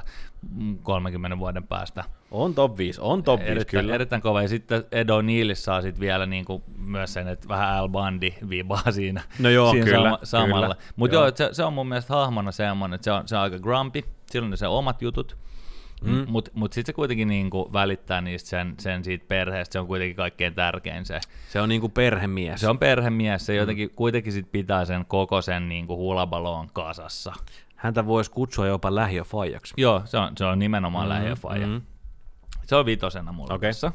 30 0.83 1.39
vuoden 1.39 1.67
päästä. 1.67 2.03
On 2.31 2.55
top 2.55 2.77
5, 2.77 3.01
on 3.01 3.23
top 3.23 3.39
5 3.39 3.51
erittäin, 3.51 3.83
kyllä. 3.83 3.95
Erittäin 3.95 4.21
kova, 4.21 4.41
ja 4.41 4.47
sitten 4.47 4.83
Ed 4.91 5.09
O'Neillissa 5.09 5.55
saa 5.55 5.81
sitten 5.81 6.01
vielä 6.01 6.25
niin 6.25 6.45
kuin 6.45 6.63
myös 6.77 7.13
sen, 7.13 7.27
että 7.27 7.47
vähän 7.47 7.77
Al 7.77 7.89
Bundy 7.89 8.29
viibaa 8.49 8.91
siinä, 8.91 9.21
no 9.39 9.49
joo, 9.49 9.71
siinä 9.71 9.85
kyllä, 9.85 10.09
sama, 10.09 10.19
samalla. 10.23 10.75
Mutta 10.95 11.15
joo, 11.15 11.23
joo 11.23 11.35
se, 11.35 11.49
se, 11.51 11.63
on 11.63 11.73
mun 11.73 11.87
mielestä 11.87 12.13
hahmona 12.13 12.51
semmoinen, 12.51 12.95
että 12.95 13.05
se 13.05 13.11
on, 13.11 13.27
se 13.27 13.35
on 13.35 13.41
aika 13.41 13.59
grumpy, 13.59 14.03
silloin 14.25 14.51
ne 14.51 14.57
se 14.57 14.67
omat 14.67 15.01
jutut, 15.01 15.37
Mm. 16.01 16.25
Mutta 16.27 16.51
mut 16.53 16.73
sitten 16.73 16.93
se 16.93 16.95
kuitenkin 16.95 17.27
niinku 17.27 17.69
välittää 17.73 18.21
niistä 18.21 18.49
sen, 18.49 18.75
sen 18.79 19.03
siitä 19.03 19.25
perheestä, 19.27 19.73
se 19.73 19.79
on 19.79 19.87
kuitenkin 19.87 20.15
kaikkein 20.15 20.53
tärkein 20.53 21.05
se. 21.05 21.19
Se 21.49 21.61
on 21.61 21.69
niinku 21.69 21.89
perhemies. 21.89 22.61
Se 22.61 22.69
on 22.69 22.79
perhemies, 22.79 23.45
se 23.45 23.53
mm. 23.53 23.59
jotenkin 23.59 23.89
kuitenkin 23.95 24.33
sit 24.33 24.51
pitää 24.51 24.85
sen 24.85 25.05
koko 25.05 25.41
sen 25.41 25.69
niinku 25.69 25.97
hulabaloon 25.97 26.67
kasassa. 26.73 27.33
Häntä 27.75 28.05
voisi 28.05 28.31
kutsua 28.31 28.67
jopa 28.67 28.95
lähiöfaijaksi. 28.95 29.73
Joo, 29.77 30.01
se 30.05 30.17
on, 30.17 30.31
se 30.37 30.45
on 30.45 30.59
nimenomaan 30.59 31.05
mm, 31.05 31.09
lähiöfaija. 31.09 31.67
Mm. 31.67 31.81
Se 32.69 32.75
on 32.75 32.85
vitosena 32.85 33.31
mulla 33.31 33.55
okay. 33.55 33.69
tässä. 33.69 33.91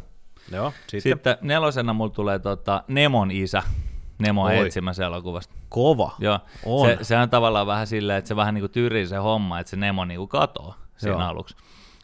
Joo, 0.53 0.73
sitten. 0.87 1.01
sitten 1.01 1.37
nelosena 1.43 1.93
mulla 1.93 2.13
tulee 2.13 2.39
tota 2.39 2.85
Nemon 2.89 3.31
isä. 3.31 3.63
Nemo 4.19 4.43
Oi. 4.43 4.59
etsimässä 4.59 5.07
elokuvasta. 5.07 5.55
Kova. 5.69 6.13
Joo. 6.19 6.39
On. 6.65 6.89
Se, 6.89 6.99
se, 7.03 7.17
on 7.19 7.31
tavallaan 7.31 7.67
vähän 7.67 7.87
silleen, 7.87 8.19
että 8.19 8.29
se 8.29 8.37
vähän 8.37 8.55
niinku 8.55 8.69
tyrii 8.69 9.07
se 9.07 9.17
homma, 9.17 9.61
että 9.61 9.71
se 9.71 9.77
Nemo 9.77 10.05
niinku 10.05 10.27
katoo 10.27 10.75
siinä 10.97 11.17
Joo. 11.17 11.29
aluksi. 11.29 11.57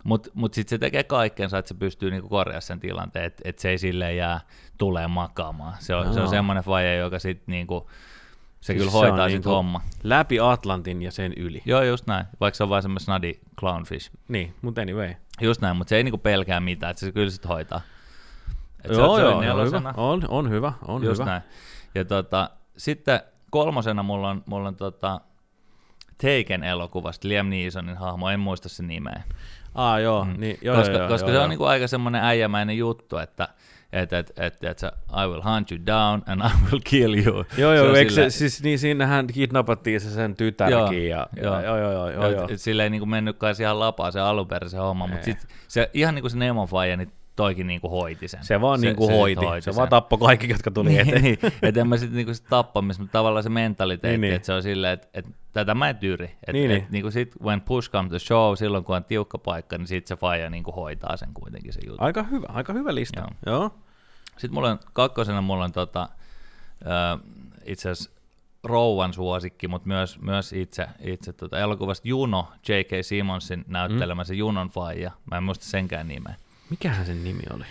Mutta 0.05 0.31
mut 0.35 0.55
sitten 0.55 0.71
se 0.71 0.79
tekee 0.79 1.03
kaikkensa, 1.03 1.59
että 1.59 1.69
se 1.69 1.75
pystyy 1.75 2.11
niinku 2.11 2.29
korjaamaan 2.29 2.63
sen 2.63 2.81
tilanteen, 2.81 3.25
että 3.25 3.43
et 3.45 3.59
se 3.59 3.71
ei 3.71 3.79
silleen 3.79 4.17
jää 4.17 4.41
tulee 4.79 5.09
makaamaan. 5.09 5.75
Se 5.79 5.95
on, 5.95 6.15
se 6.15 6.21
on 6.21 6.29
semmoinen 6.29 6.65
vaje, 6.67 6.97
joka 6.97 7.19
sitten 7.19 7.53
niinku, 7.53 7.91
se 8.61 8.67
siis 8.67 8.79
kyllä 8.79 8.91
hoitaa 8.91 9.29
se 9.29 9.35
niinku 9.35 9.51
homma. 9.51 9.81
Läpi 10.03 10.41
Atlantin 10.41 11.03
ja 11.03 11.11
sen 11.13 11.33
yli. 11.37 11.63
Joo, 11.65 11.83
just 11.83 12.07
näin. 12.07 12.27
Vaikka 12.41 12.57
se 12.57 12.63
on 12.63 12.69
vain 12.69 12.83
semmoinen 12.83 13.05
snadi 13.05 13.41
clownfish. 13.61 14.11
Niin, 14.29 14.55
mutta 14.63 14.81
anyway. 14.81 15.15
Just 15.41 15.61
näin, 15.61 15.77
mutta 15.77 15.89
se 15.89 15.97
ei 15.97 16.05
niinku 16.05 16.19
pelkää 16.19 16.61
mitään, 16.61 16.91
että 16.91 17.01
se 17.01 17.13
kyllä 17.13 17.31
sitten 17.31 17.49
hoitaa. 17.49 17.81
Et 18.85 18.91
joo, 18.91 19.17
se, 19.17 19.23
joo, 19.23 19.39
on 19.39 19.67
hyvä. 19.67 19.95
On, 19.97 20.25
on 20.29 20.51
hyvä, 20.51 20.73
on 20.89 21.05
just 21.05 21.21
hyvä. 21.21 21.31
Näin. 21.31 21.43
Ja 21.95 22.05
tota, 22.05 22.51
sitten 22.77 23.21
kolmosena 23.51 24.03
mulla 24.03 24.31
on, 24.31 24.43
mulla 24.47 24.69
on 24.69 24.77
tota, 24.77 25.21
Taken 26.21 26.65
elokuvasta, 26.65 27.29
Liam 27.29 27.47
Neesonin 27.47 27.97
hahmo, 27.97 28.29
en 28.29 28.41
muista 28.41 28.69
sen 28.69 28.87
nimeä. 28.87 29.23
Ah, 29.75 30.01
joo. 30.01 30.25
Mm. 30.25 30.35
Niin, 30.39 30.59
joo 30.63 30.77
koska 30.77 30.93
joo, 30.93 31.09
koska 31.09 31.27
joo, 31.27 31.33
se 31.33 31.35
joo. 31.35 31.43
on 31.45 31.51
niinku 31.51 31.65
aika 31.65 31.87
semmoinen 31.87 32.25
äijämäinen 32.25 32.79
juttu, 32.79 33.19
että 33.19 33.49
että 33.93 34.19
et, 34.19 34.33
et, 34.39 34.65
et, 34.65 34.83
I 34.83 35.27
will 35.27 35.43
hunt 35.43 35.73
you 35.73 35.81
down 35.87 36.23
and 36.27 36.41
I 36.41 36.55
will 36.71 36.81
kill 36.85 37.15
you. 37.27 37.45
Joo, 37.59 37.75
joo, 37.75 37.93
se 37.93 37.99
eikö 37.99 38.13
se, 38.13 38.31
siis 38.31 38.63
niin 38.63 38.79
siinähän 38.79 39.27
kidnappattiin 39.27 40.01
se 40.01 40.11
sen 40.11 40.37
tytärkin 40.37 41.09
ja, 41.09 41.27
joo, 41.43 41.61
joo, 41.61 41.77
joo, 41.77 41.93
joo, 41.93 42.31
joo. 42.31 42.49
Et, 42.51 42.61
sille 42.61 42.83
ei 42.83 42.91
niinku 42.91 43.07
mennyt 43.07 43.39
kai 43.39 43.55
ihan 43.61 43.81
lapaa 43.81 44.11
se 44.11 44.21
alunperäinen 44.21 44.81
homma, 44.81 45.07
mutta 45.07 45.25
sit 45.25 45.47
se, 45.69 45.91
ihan 45.95 46.15
niin 46.15 46.23
kuin 46.23 46.31
se 46.31 46.39
Nemo 46.39 46.67
Faija, 46.67 46.97
niin 46.97 47.13
toikin 47.43 47.67
niinku 47.67 47.89
hoiti 47.89 48.29
sen. 48.29 48.45
Se 48.45 48.61
vaan 48.61 48.81
se, 48.81 48.87
niinku 48.87 49.07
sit 49.07 49.17
hoiti. 49.17 49.47
Se, 49.61 49.73
se 49.73 49.77
vaan 49.77 49.89
tappoi 49.89 50.19
kaikki, 50.19 50.49
jotka 50.49 50.71
tuli 50.71 50.89
niin, 50.89 51.01
eteen. 51.01 51.23
niin, 51.23 51.39
että 51.63 51.81
en 51.81 51.89
mä 51.89 51.97
sitten 51.97 52.17
niinku 52.17 52.35
sit 52.35 52.47
tappamista, 52.51 53.03
mutta 53.03 53.13
tavallaan 53.19 53.43
se 53.43 53.49
mentaliteetti, 53.49 54.09
Niin, 54.09 54.21
niin. 54.21 54.35
että 54.35 54.47
se 54.47 54.53
on 54.53 54.63
silleen, 54.63 54.93
että, 54.93 55.09
että 55.15 55.31
tätä 55.53 55.75
mä 55.75 55.89
en 55.89 55.97
tyri. 55.97 56.25
Että 56.25 56.53
Niin, 56.53 56.71
et, 56.71 56.79
niin. 56.79 56.87
niinku 56.91 57.11
sit 57.11 57.35
when 57.43 57.61
push 57.61 57.91
comes 57.91 58.13
to 58.13 58.19
show, 58.19 58.55
silloin 58.57 58.85
kun 58.85 58.97
on 58.97 59.05
tiukka 59.05 59.39
paikka, 59.39 59.79
niin 59.79 59.87
sit 59.87 60.07
se 60.07 60.17
faija 60.17 60.51
niinku 60.51 60.73
hoitaa 60.73 61.17
sen 61.17 61.29
kuitenkin 61.35 61.73
se 61.73 61.81
juttu. 61.87 62.05
Aika 62.05 62.23
hyvä, 62.23 62.47
aika 62.49 62.73
hyvä 62.73 62.95
lista. 62.95 63.21
Joo. 63.21 63.31
Joo. 63.47 63.71
Sitten 64.31 64.55
mulla 64.55 64.71
on 64.71 64.79
kakkosena 64.93 65.41
mulla 65.41 65.65
on 65.65 65.73
tota, 65.73 66.09
äh, 66.87 67.21
itse 67.65 67.91
asiassa 67.91 68.11
rouvan 68.65 69.13
suosikki, 69.13 69.69
mutta 69.69 69.89
myös, 69.89 70.21
myös 70.21 70.53
itse, 70.53 70.87
itse 71.01 71.33
tota, 71.33 71.59
elokuvasta 71.59 72.09
Juno, 72.09 72.49
J.K. 72.69 72.91
Simonsin 73.03 73.65
näyttelemä 73.69 74.25
se 74.25 74.35
Junon 74.35 74.69
faija. 74.69 75.11
Mä 75.31 75.37
en 75.37 75.43
muista 75.43 75.65
senkään 75.65 76.09
nimeä. 76.09 76.35
Mikähän 76.71 77.07
sen 77.07 77.25
nimi 77.25 77.43
oli? 77.55 77.65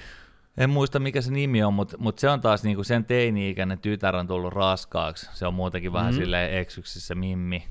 En 0.58 0.70
muista 0.70 1.00
mikä 1.00 1.22
se 1.22 1.32
nimi 1.32 1.64
on, 1.64 1.74
mutta, 1.74 1.98
mutta 2.00 2.20
se 2.20 2.30
on 2.30 2.42
taas 2.42 2.64
niinku 2.64 2.84
sen 2.84 3.06
teini-ikäinen 3.06 3.80
tytär 3.80 4.16
on 4.16 4.28
tullut 4.28 4.54
raskaaksi. 4.54 5.30
Se 5.34 5.48
on 5.48 5.54
muutenkin 5.54 5.94
vähän 5.94 6.14
Mhm. 6.14 6.22
silleen 6.22 6.58
eksyksissä 6.58 7.16
mimmi. 7.16 7.68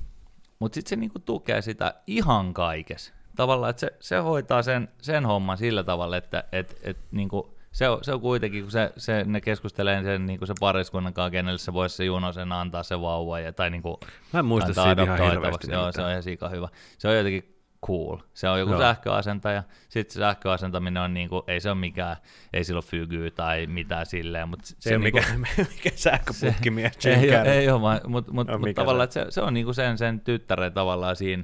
Mutta 0.59 0.75
sitten 0.75 0.89
se 0.89 0.95
niinku 0.95 1.19
tukee 1.19 1.61
sitä 1.61 1.93
ihan 2.07 2.53
kaikessa. 2.53 3.13
Tavallaan, 3.35 3.69
että 3.69 3.79
se, 3.79 3.91
se 3.99 4.17
hoitaa 4.17 4.61
sen, 4.63 4.89
sen 5.01 5.25
homman 5.25 5.57
sillä 5.57 5.83
tavalla, 5.83 6.17
että 6.17 6.43
et, 6.51 6.79
et, 6.83 6.97
niinku, 7.11 7.57
se, 7.71 7.89
on, 7.89 7.99
se 8.03 8.13
on 8.13 8.21
kuitenkin, 8.21 8.61
kun 8.63 8.71
se, 8.71 8.91
se, 8.97 9.23
ne 9.27 9.41
keskustelee 9.41 10.03
sen, 10.03 10.25
niinku 10.25 10.45
se 10.45 10.53
pariskunnan 10.59 11.13
kanssa, 11.13 11.29
kenelle 11.31 11.57
se 11.57 11.73
voisi 11.73 11.95
se 11.95 12.05
Juno 12.05 12.33
sen 12.33 12.51
antaa 12.51 12.83
se 12.83 13.01
vauva, 13.01 13.39
ja, 13.39 13.53
tai 13.53 13.69
niinku, 13.69 13.99
Mä 14.33 14.39
en 14.39 14.45
muista 14.45 14.73
siitä 14.73 15.03
ihan 15.03 15.19
hirveästi. 15.31 15.71
Joo, 15.71 15.91
se 15.91 16.01
on 16.01 16.09
ihan 16.09 16.23
sika 16.23 16.49
hyvä. 16.49 16.67
Se 16.97 17.07
on 17.07 17.17
jotenkin 17.17 17.58
cool. 17.85 18.17
Se 18.33 18.49
on 18.49 18.59
joku 18.59 18.71
Joo. 18.71 18.81
sähköasentaja, 18.81 19.63
sitten 19.89 20.13
se 20.13 20.19
sähköasentaminen 20.19 21.03
on 21.03 21.13
niinku, 21.13 21.43
ei 21.47 21.59
se 21.59 21.69
ole 21.69 21.77
mikään, 21.79 22.15
ei 22.53 22.63
sillä 22.63 22.77
ole 22.77 22.83
fygyä 22.83 23.31
tai 23.31 23.67
mitään 23.67 24.05
silleen, 24.05 24.49
mutta 24.49 24.67
se, 24.67 24.75
Se 24.79 24.95
on 24.95 25.01
niinku, 25.01 25.19
mikä, 25.37 25.65
mikä 25.75 25.89
sähköputkimies 25.95 27.05
ei, 27.05 27.13
Jim 27.27 27.41
ole, 27.41 27.53
ei 27.53 27.69
ole, 27.69 27.81
vaan- 27.81 28.01
mut, 28.07 28.27
mut, 28.31 28.47
No, 28.47 28.57
mut 28.57 28.69
tavallaan, 28.75 29.03
että 29.03 29.13
se, 29.13 29.25
se 29.29 29.41
on 29.41 29.53
niinku 29.53 29.73
sen, 29.73 29.97
sen 29.97 30.19
tyttären 30.19 30.73
tavallaan 30.73 31.15
siinä 31.15 31.43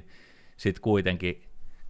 sit 0.57 0.79
kuitenkin, 0.79 1.43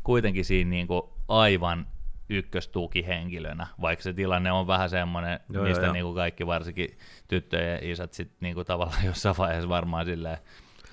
kuitenkin 0.04 0.46
siinä 0.46 0.70
niinku 0.70 1.14
aivan 1.28 1.88
ykköstukihenkilönä, 2.30 3.68
vaikka 3.82 4.04
se 4.04 4.14
tilanne 4.14 4.52
on 4.52 4.68
vähän 4.68 4.90
semmoinen, 4.90 5.40
Joo, 5.50 5.64
mistä 5.64 5.84
joo. 5.84 5.94
niinku 5.94 6.14
kaikki 6.14 6.48
varsinkin 6.48 6.98
tyttöjen 7.28 7.84
isät 7.84 8.14
sit 8.14 8.32
niinku 8.40 8.64
tavallaan 8.64 9.06
jossain 9.06 9.38
vaiheessa 9.38 9.70
varmaan 9.70 10.06
silleen 10.06 10.38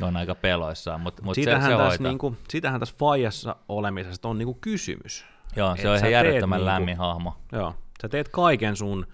on 0.03 0.17
aika 0.17 0.35
peloissaan, 0.35 1.01
mutta 1.01 1.23
mut 1.23 1.35
se, 1.35 1.38
Siitähän, 1.38 1.62
se 1.62 1.69
tässä 1.69 1.85
hoitaa. 1.85 2.09
niinku, 2.09 2.37
siitähän 2.49 2.81
tässä 2.81 2.95
faijassa 2.99 3.57
olemisesta 3.69 4.29
on 4.29 4.38
niinku 4.38 4.55
kysymys. 4.61 5.25
Joo, 5.57 5.77
se 5.77 5.88
on 5.91 5.97
ihan 5.97 6.12
järjettömän 6.12 6.57
niinku- 6.57 6.67
lämmin 6.67 6.97
hahmo. 6.97 7.37
Joo. 7.53 7.75
Sä 8.03 8.09
teet 8.09 8.29
kaiken 8.29 8.77
sun 8.77 9.07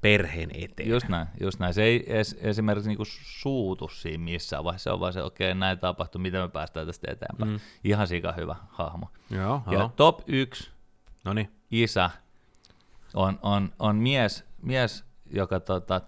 perheen 0.00 0.50
eteen. 0.54 0.88
Just 0.88 1.08
näin, 1.08 1.26
just 1.40 1.58
näin. 1.58 1.74
Se 1.74 1.82
ei 1.82 2.18
es, 2.18 2.36
esimerkiksi 2.40 2.88
niinku 2.90 3.04
suutu 3.22 3.88
siinä 3.88 4.24
missään 4.24 4.64
vaiheessa. 4.64 4.84
Se 4.84 4.92
on 4.92 5.00
vaan 5.00 5.12
se, 5.12 5.22
okei, 5.22 5.50
okay, 5.50 5.58
näin 5.60 5.78
tapahtuu, 5.78 6.20
miten 6.20 6.40
me 6.40 6.48
päästään 6.48 6.86
tästä 6.86 7.12
eteenpäin. 7.12 7.50
Mm. 7.50 7.60
Ihan 7.84 8.06
sika 8.06 8.32
hyvä 8.32 8.56
hahmo. 8.68 9.10
Joo, 9.30 9.62
Ja 9.66 9.72
joo. 9.72 9.92
top 9.96 10.20
yksi 10.26 10.70
No 11.24 11.32
niin. 11.32 11.50
isä 11.70 12.10
on, 13.14 13.38
on, 13.42 13.72
on 13.78 13.96
mies, 13.96 14.44
mies, 14.62 15.04
joka 15.30 15.60
tota, 15.60 16.00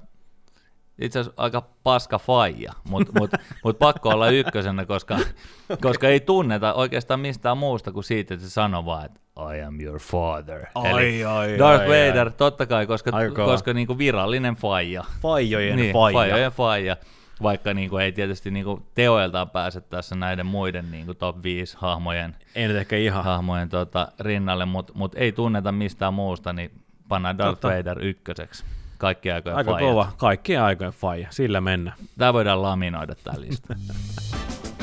itse 0.99 1.19
asiassa 1.19 1.43
aika 1.43 1.63
paska 1.83 2.19
faija, 2.19 2.73
mutta 2.89 3.13
mut, 3.19 3.31
mut 3.65 3.79
pakko 3.79 4.09
olla 4.09 4.31
ykkösenä, 4.31 4.87
koska, 4.87 5.15
okay. 5.15 5.77
koska 5.83 6.09
ei 6.09 6.21
tunneta 6.21 6.75
oikeastaan 6.75 7.21
mistään 7.21 7.59
muusta 7.59 7.93
kuin 7.93 8.05
siitä, 8.05 8.35
että 8.35 8.47
se 8.47 8.51
sanoo 8.51 8.85
vaan, 8.85 9.05
että 9.05 9.21
I 9.57 9.63
am 9.63 9.81
your 9.81 9.99
father. 10.01 10.67
Ai, 10.75 11.25
ai, 11.25 11.59
Darth 11.59 11.83
ai, 11.83 11.89
Vader, 11.89 12.27
ai. 12.27 12.35
totta 12.37 12.67
kai, 12.67 12.87
koska, 12.87 13.11
koska 13.35 13.75
niinku 13.75 13.99
virallinen 13.99 14.55
faija. 14.55 15.05
Faijojen 15.21 15.77
Niin, 15.77 15.93
faija. 15.93 16.19
faijojen 16.19 16.53
faija. 16.53 16.97
Vaikka 17.43 17.75
niinku 17.75 17.97
ei 17.97 18.13
tietysti 18.13 18.51
niinku 18.51 18.83
teoiltaan 18.95 19.51
pääse 19.51 19.81
tässä 19.81 20.15
näiden 20.15 20.47
muiden 20.47 20.91
niinku 20.91 21.15
top 21.15 21.43
5 21.43 21.77
hahmojen, 21.81 22.37
Ei 22.55 22.65
ehkä 22.65 22.97
ihan. 22.97 23.25
hahmojen 23.25 23.69
tota, 23.69 24.09
rinnalle, 24.21 24.67
mutta 24.67 24.93
mut 24.97 25.15
ei 25.15 25.33
tunneta 25.33 25.73
mistään 25.73 26.15
muusta, 26.15 26.53
niin 26.53 26.71
pannaan 27.09 27.39
Darth 27.39 27.61
Totta. 27.61 27.69
Vader 27.69 28.05
ykköseksi. 28.05 28.65
Kaikki 28.99 29.31
aikojen 29.31 29.57
Aika 29.59 29.71
faijat. 29.71 29.91
kova. 29.91 30.13
Kaikkien 30.17 30.63
aikojen 30.63 30.93
faija. 30.93 31.29
Sillä 31.31 31.61
mennään. 31.61 31.97
Tää 32.19 32.33
voidaan 32.33 32.63
laminoida 32.63 33.15
tää 33.25 33.35
lista. 33.41 33.75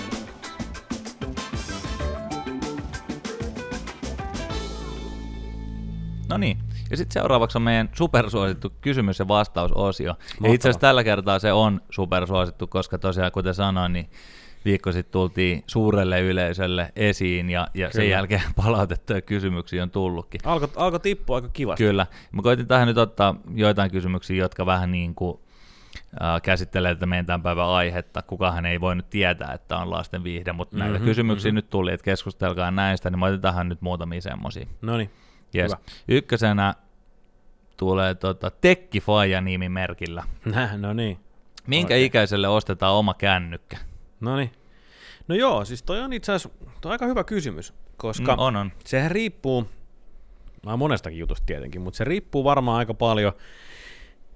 No 6.29 6.37
niin, 6.37 6.57
ja 6.91 6.97
sitten 6.97 7.13
seuraavaksi 7.21 7.57
on 7.57 7.61
meidän 7.61 7.89
supersuosittu 7.93 8.73
kysymys- 8.81 9.19
ja 9.19 9.27
vastausosio. 9.27 10.15
Ja 10.43 10.53
itse 10.53 10.69
asiassa 10.69 10.79
tällä 10.79 11.03
kertaa 11.03 11.39
se 11.39 11.53
on 11.53 11.81
supersuosittu, 11.89 12.67
koska 12.67 12.97
tosiaan 12.97 13.31
kuten 13.31 13.53
sanoin, 13.53 13.93
niin 13.93 14.09
viikko 14.65 14.91
sitten 14.91 15.11
tultiin 15.11 15.63
suurelle 15.67 16.21
yleisölle 16.21 16.91
esiin 16.95 17.49
ja, 17.49 17.67
ja 17.73 17.91
sen 17.91 18.09
jälkeen 18.09 18.41
palautettuja 18.63 19.21
kysymyksiä 19.21 19.83
on 19.83 19.91
tullutkin. 19.91 20.41
Alko, 20.43 20.67
alko 20.75 20.99
tippua 20.99 21.35
aika 21.35 21.49
kivasti. 21.49 21.83
Kyllä. 21.83 22.07
Mä 22.31 22.41
koitin 22.41 22.67
tähän 22.67 22.87
nyt 22.87 22.97
ottaa 22.97 23.35
joitain 23.55 23.91
kysymyksiä, 23.91 24.37
jotka 24.37 24.65
vähän 24.65 24.91
niin 24.91 25.15
kuin 25.15 25.39
äh, 26.21 26.41
käsittelee 26.41 26.95
tätä 26.95 27.05
meidän 27.05 27.25
tämän 27.25 27.43
päivän 27.43 27.67
aihetta. 27.67 28.21
Kukahan 28.21 28.65
ei 28.65 28.81
voinut 28.81 29.09
tietää, 29.09 29.53
että 29.53 29.77
on 29.77 29.91
lasten 29.91 30.23
viihde, 30.23 30.53
mutta 30.53 30.75
mm-hmm, 30.75 30.83
näitä 30.83 30.99
Mhm, 30.99 31.05
kysymyksiä 31.05 31.51
nyt 31.51 31.69
tuli, 31.69 31.93
että 31.93 32.05
keskustelkaa 32.05 32.71
näistä, 32.71 33.09
niin 33.09 33.19
mä 33.19 33.25
otin 33.25 33.41
tähän 33.41 33.69
nyt 33.69 33.81
muutamia 33.81 34.21
semmosia. 34.21 34.65
No 34.81 34.97
niin. 34.97 35.09
Yes. 35.55 35.71
Hyvä. 35.71 35.77
Ykkösenä 36.07 36.73
tulee 37.77 38.15
tota, 38.15 38.51
Tekkifaija 38.51 39.41
nimimerkillä. 39.41 40.23
no 40.77 40.93
niin. 40.93 41.19
Minkä 41.67 41.93
Okei. 41.93 42.05
ikäiselle 42.05 42.47
ostetaan 42.47 42.93
oma 42.93 43.13
kännykkä? 43.13 43.77
No 44.25 44.35
niin. 44.37 44.51
No 45.27 45.35
joo, 45.35 45.65
siis 45.65 45.83
toi 45.83 46.01
on 46.01 46.13
itse 46.13 46.31
asiassa 46.31 46.49
toi 46.81 46.89
on 46.89 46.91
aika 46.91 47.05
hyvä 47.05 47.23
kysymys, 47.23 47.73
koska 47.97 48.35
Mm, 48.35 48.39
on, 48.39 48.55
on. 48.55 48.71
sehän 48.85 49.11
riippuu, 49.11 49.65
no 50.65 50.77
monestakin 50.77 51.19
jutusta 51.19 51.45
tietenkin, 51.45 51.81
mutta 51.81 51.97
se 51.97 52.03
riippuu 52.03 52.43
varmaan 52.43 52.77
aika 52.79 52.93
paljon 52.93 53.33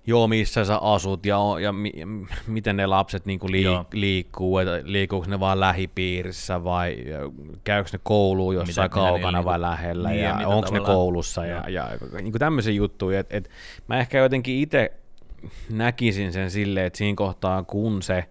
joo, 0.07 0.27
missä 0.27 0.65
sä 0.65 0.77
asut 0.77 1.25
ja, 1.25 1.37
ja 1.61 1.71
mi, 1.71 1.91
m- 2.05 2.25
miten 2.47 2.77
ne 2.77 2.85
lapset 2.85 3.25
niinku 3.25 3.47
Joo. 3.47 3.81
liik- 3.83 3.87
liikkuu, 3.93 4.57
että 4.57 4.79
liikkuuko 4.83 5.27
ne 5.29 5.39
vaan 5.39 5.59
lähipiirissä 5.59 6.63
vai 6.63 6.97
käykö 7.63 7.89
ne 7.93 7.99
kouluun 8.03 8.55
jossain 8.55 8.85
Miten- 8.91 9.03
ne 9.03 9.09
kaukana 9.09 9.45
vai 9.45 9.59
liikkuu? 9.59 9.71
lähellä 9.71 10.09
Niin, 10.09 10.21
ja 10.23 10.29
ja 10.29 10.35
mitä 10.35 10.47
onko 10.47 10.71
ne 10.71 10.79
koulussa 10.79 11.45
ja, 11.45 11.69
ja 11.69 11.89
niinku 12.21 12.39
tämmöisiä 12.39 12.73
juttuja, 12.73 13.19
että 13.19 13.37
et 13.37 13.49
mä 13.87 13.99
ehkä 13.99 14.17
jotenkin 14.19 14.59
itse 14.59 14.91
näkisin 15.69 16.33
sen 16.33 16.51
silleen, 16.51 16.85
että 16.85 16.97
siinä 16.97 17.15
kohtaa 17.15 17.63
kun 17.63 18.01
se 18.01 18.25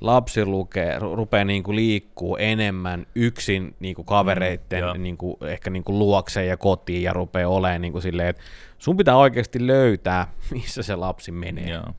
lapsi 0.00 0.44
lukee, 0.44 0.98
ru- 0.98 1.16
rupeaa 1.16 1.44
niinku 1.44 1.74
liikkuu 1.74 2.36
enemmän 2.36 3.06
yksin 3.14 3.76
niinku 3.80 4.04
kavereitten 4.04 4.84
Mm, 4.84 4.96
mm, 4.96 5.02
niinku, 5.02 5.38
ehkä 5.46 5.70
niinku 5.70 5.98
luokseen 5.98 6.48
ja 6.48 6.56
kotiin 6.56 7.02
ja 7.02 7.12
rupeaa 7.12 7.48
olemaan 7.48 7.80
niinku 7.80 8.00
silleen, 8.00 8.28
että 8.28 8.42
sun 8.78 8.96
pitää 8.96 9.16
oikeasti 9.16 9.66
löytää, 9.66 10.32
missä 10.54 10.82
se 10.82 10.96
lapsi 10.96 11.32
menee. 11.32 11.70
Joo. 11.70 11.94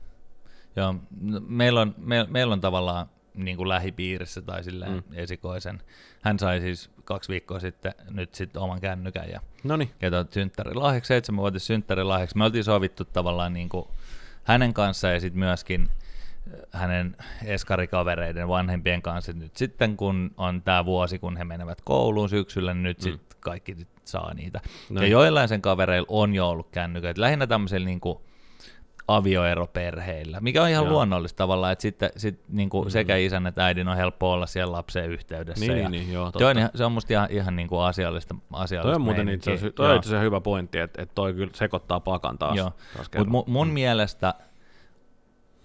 Joo. 0.76 0.94
No, 1.20 1.40
meillä, 1.48 1.80
on, 1.80 1.94
me, 1.98 2.26
meillä 2.28 2.52
on 2.52 2.60
tavallaan 2.60 3.06
niin 3.34 3.56
kuin 3.56 3.68
lähipiirissä 3.68 4.42
tai 4.42 4.64
silleen 4.64 4.92
mm. 4.92 5.02
esikoisen. 5.12 5.82
Hän 6.22 6.38
sai 6.38 6.60
siis 6.60 6.90
kaksi 7.04 7.28
viikkoa 7.28 7.60
sitten 7.60 7.94
nyt 8.10 8.34
sitten 8.34 8.62
oman 8.62 8.80
kännykän 8.80 9.30
ja, 9.30 9.40
No 9.64 9.76
niin, 9.76 9.90
ja 10.02 10.10
synttärilahjaksi, 10.30 11.08
seitsemänvuotis 11.08 11.66
synttärilahjaksi. 11.66 12.38
Me 12.38 12.44
oltiin 12.44 12.64
sovittu 12.64 13.04
tavallaan 13.04 13.52
niin 13.52 13.68
kuin 13.68 13.88
hänen 14.44 14.74
kanssaan 14.74 15.14
ja 15.14 15.20
sitten 15.20 15.38
myöskin 15.38 15.88
hänen 16.72 17.16
eskarikavereiden 17.44 18.48
vanhempien 18.48 19.02
kanssa. 19.02 19.32
Nyt 19.32 19.56
sitten 19.56 19.96
kun 19.96 20.30
on 20.36 20.62
tämä 20.62 20.84
vuosi, 20.84 21.18
kun 21.18 21.36
he 21.36 21.44
menevät 21.44 21.80
kouluun 21.80 22.28
syksyllä, 22.28 22.74
niin 22.74 22.82
nyt 22.82 22.98
mm. 22.98 23.02
sitten 23.02 23.38
kaikki 23.40 23.76
saa 24.04 24.34
niitä. 24.34 24.60
No 24.90 25.02
ja 25.02 25.08
joillain 25.08 25.48
sen 25.48 25.62
kavereilla 25.62 26.06
on 26.10 26.34
jo 26.34 26.48
ollut 26.48 26.70
kännykät. 26.70 27.18
Lähinnä 27.18 27.46
tämmöisellä 27.46 27.86
niin 27.86 28.00
kuin 28.00 28.18
avioeroperheillä, 29.08 30.40
mikä 30.40 30.62
on 30.62 30.68
ihan 30.68 30.84
Joo. 30.84 30.92
luonnollista 30.92 31.36
tavallaan, 31.36 31.72
että 31.72 31.82
sitten 31.82 32.10
sit, 32.16 32.40
niin 32.48 32.70
kuin 32.70 32.90
sekä 32.90 33.16
isän 33.16 33.46
että 33.46 33.64
äidin 33.64 33.88
on 33.88 33.96
helppo 33.96 34.32
olla 34.32 34.46
siellä 34.46 34.72
lapseen 34.72 35.10
yhteydessä. 35.10 35.66
Niin, 35.66 35.78
ja 35.78 35.88
niin, 35.88 36.02
niin, 36.02 36.12
joo, 36.12 36.32
se, 36.38 36.44
on, 36.44 36.58
ihan, 36.58 36.70
se 36.74 36.84
on 36.84 36.92
musta 36.92 37.12
ihan, 37.12 37.28
ihan 37.30 37.56
niin 37.56 37.68
kuin 37.68 37.82
asiallista, 37.82 38.34
asiallista 38.52 38.88
toi 38.88 38.94
on 38.94 39.02
muuten 39.02 39.28
itse 39.28 39.52
asiassa, 39.52 39.74
toi 39.74 39.86
on 39.86 39.90
Joo. 39.90 39.96
itse 39.96 40.08
asiassa 40.08 40.22
hyvä 40.22 40.40
pointti, 40.40 40.78
että, 40.78 41.02
että 41.02 41.14
toi 41.14 41.34
kyllä 41.34 41.50
sekoittaa 41.54 42.00
pakan 42.00 42.38
taas. 42.38 42.56
Joo. 42.56 42.70
taas 42.70 42.96
Mutta 42.96 43.10
kerran. 43.10 43.30
mun, 43.30 43.44
mun 43.46 43.68
mielestä 43.68 44.34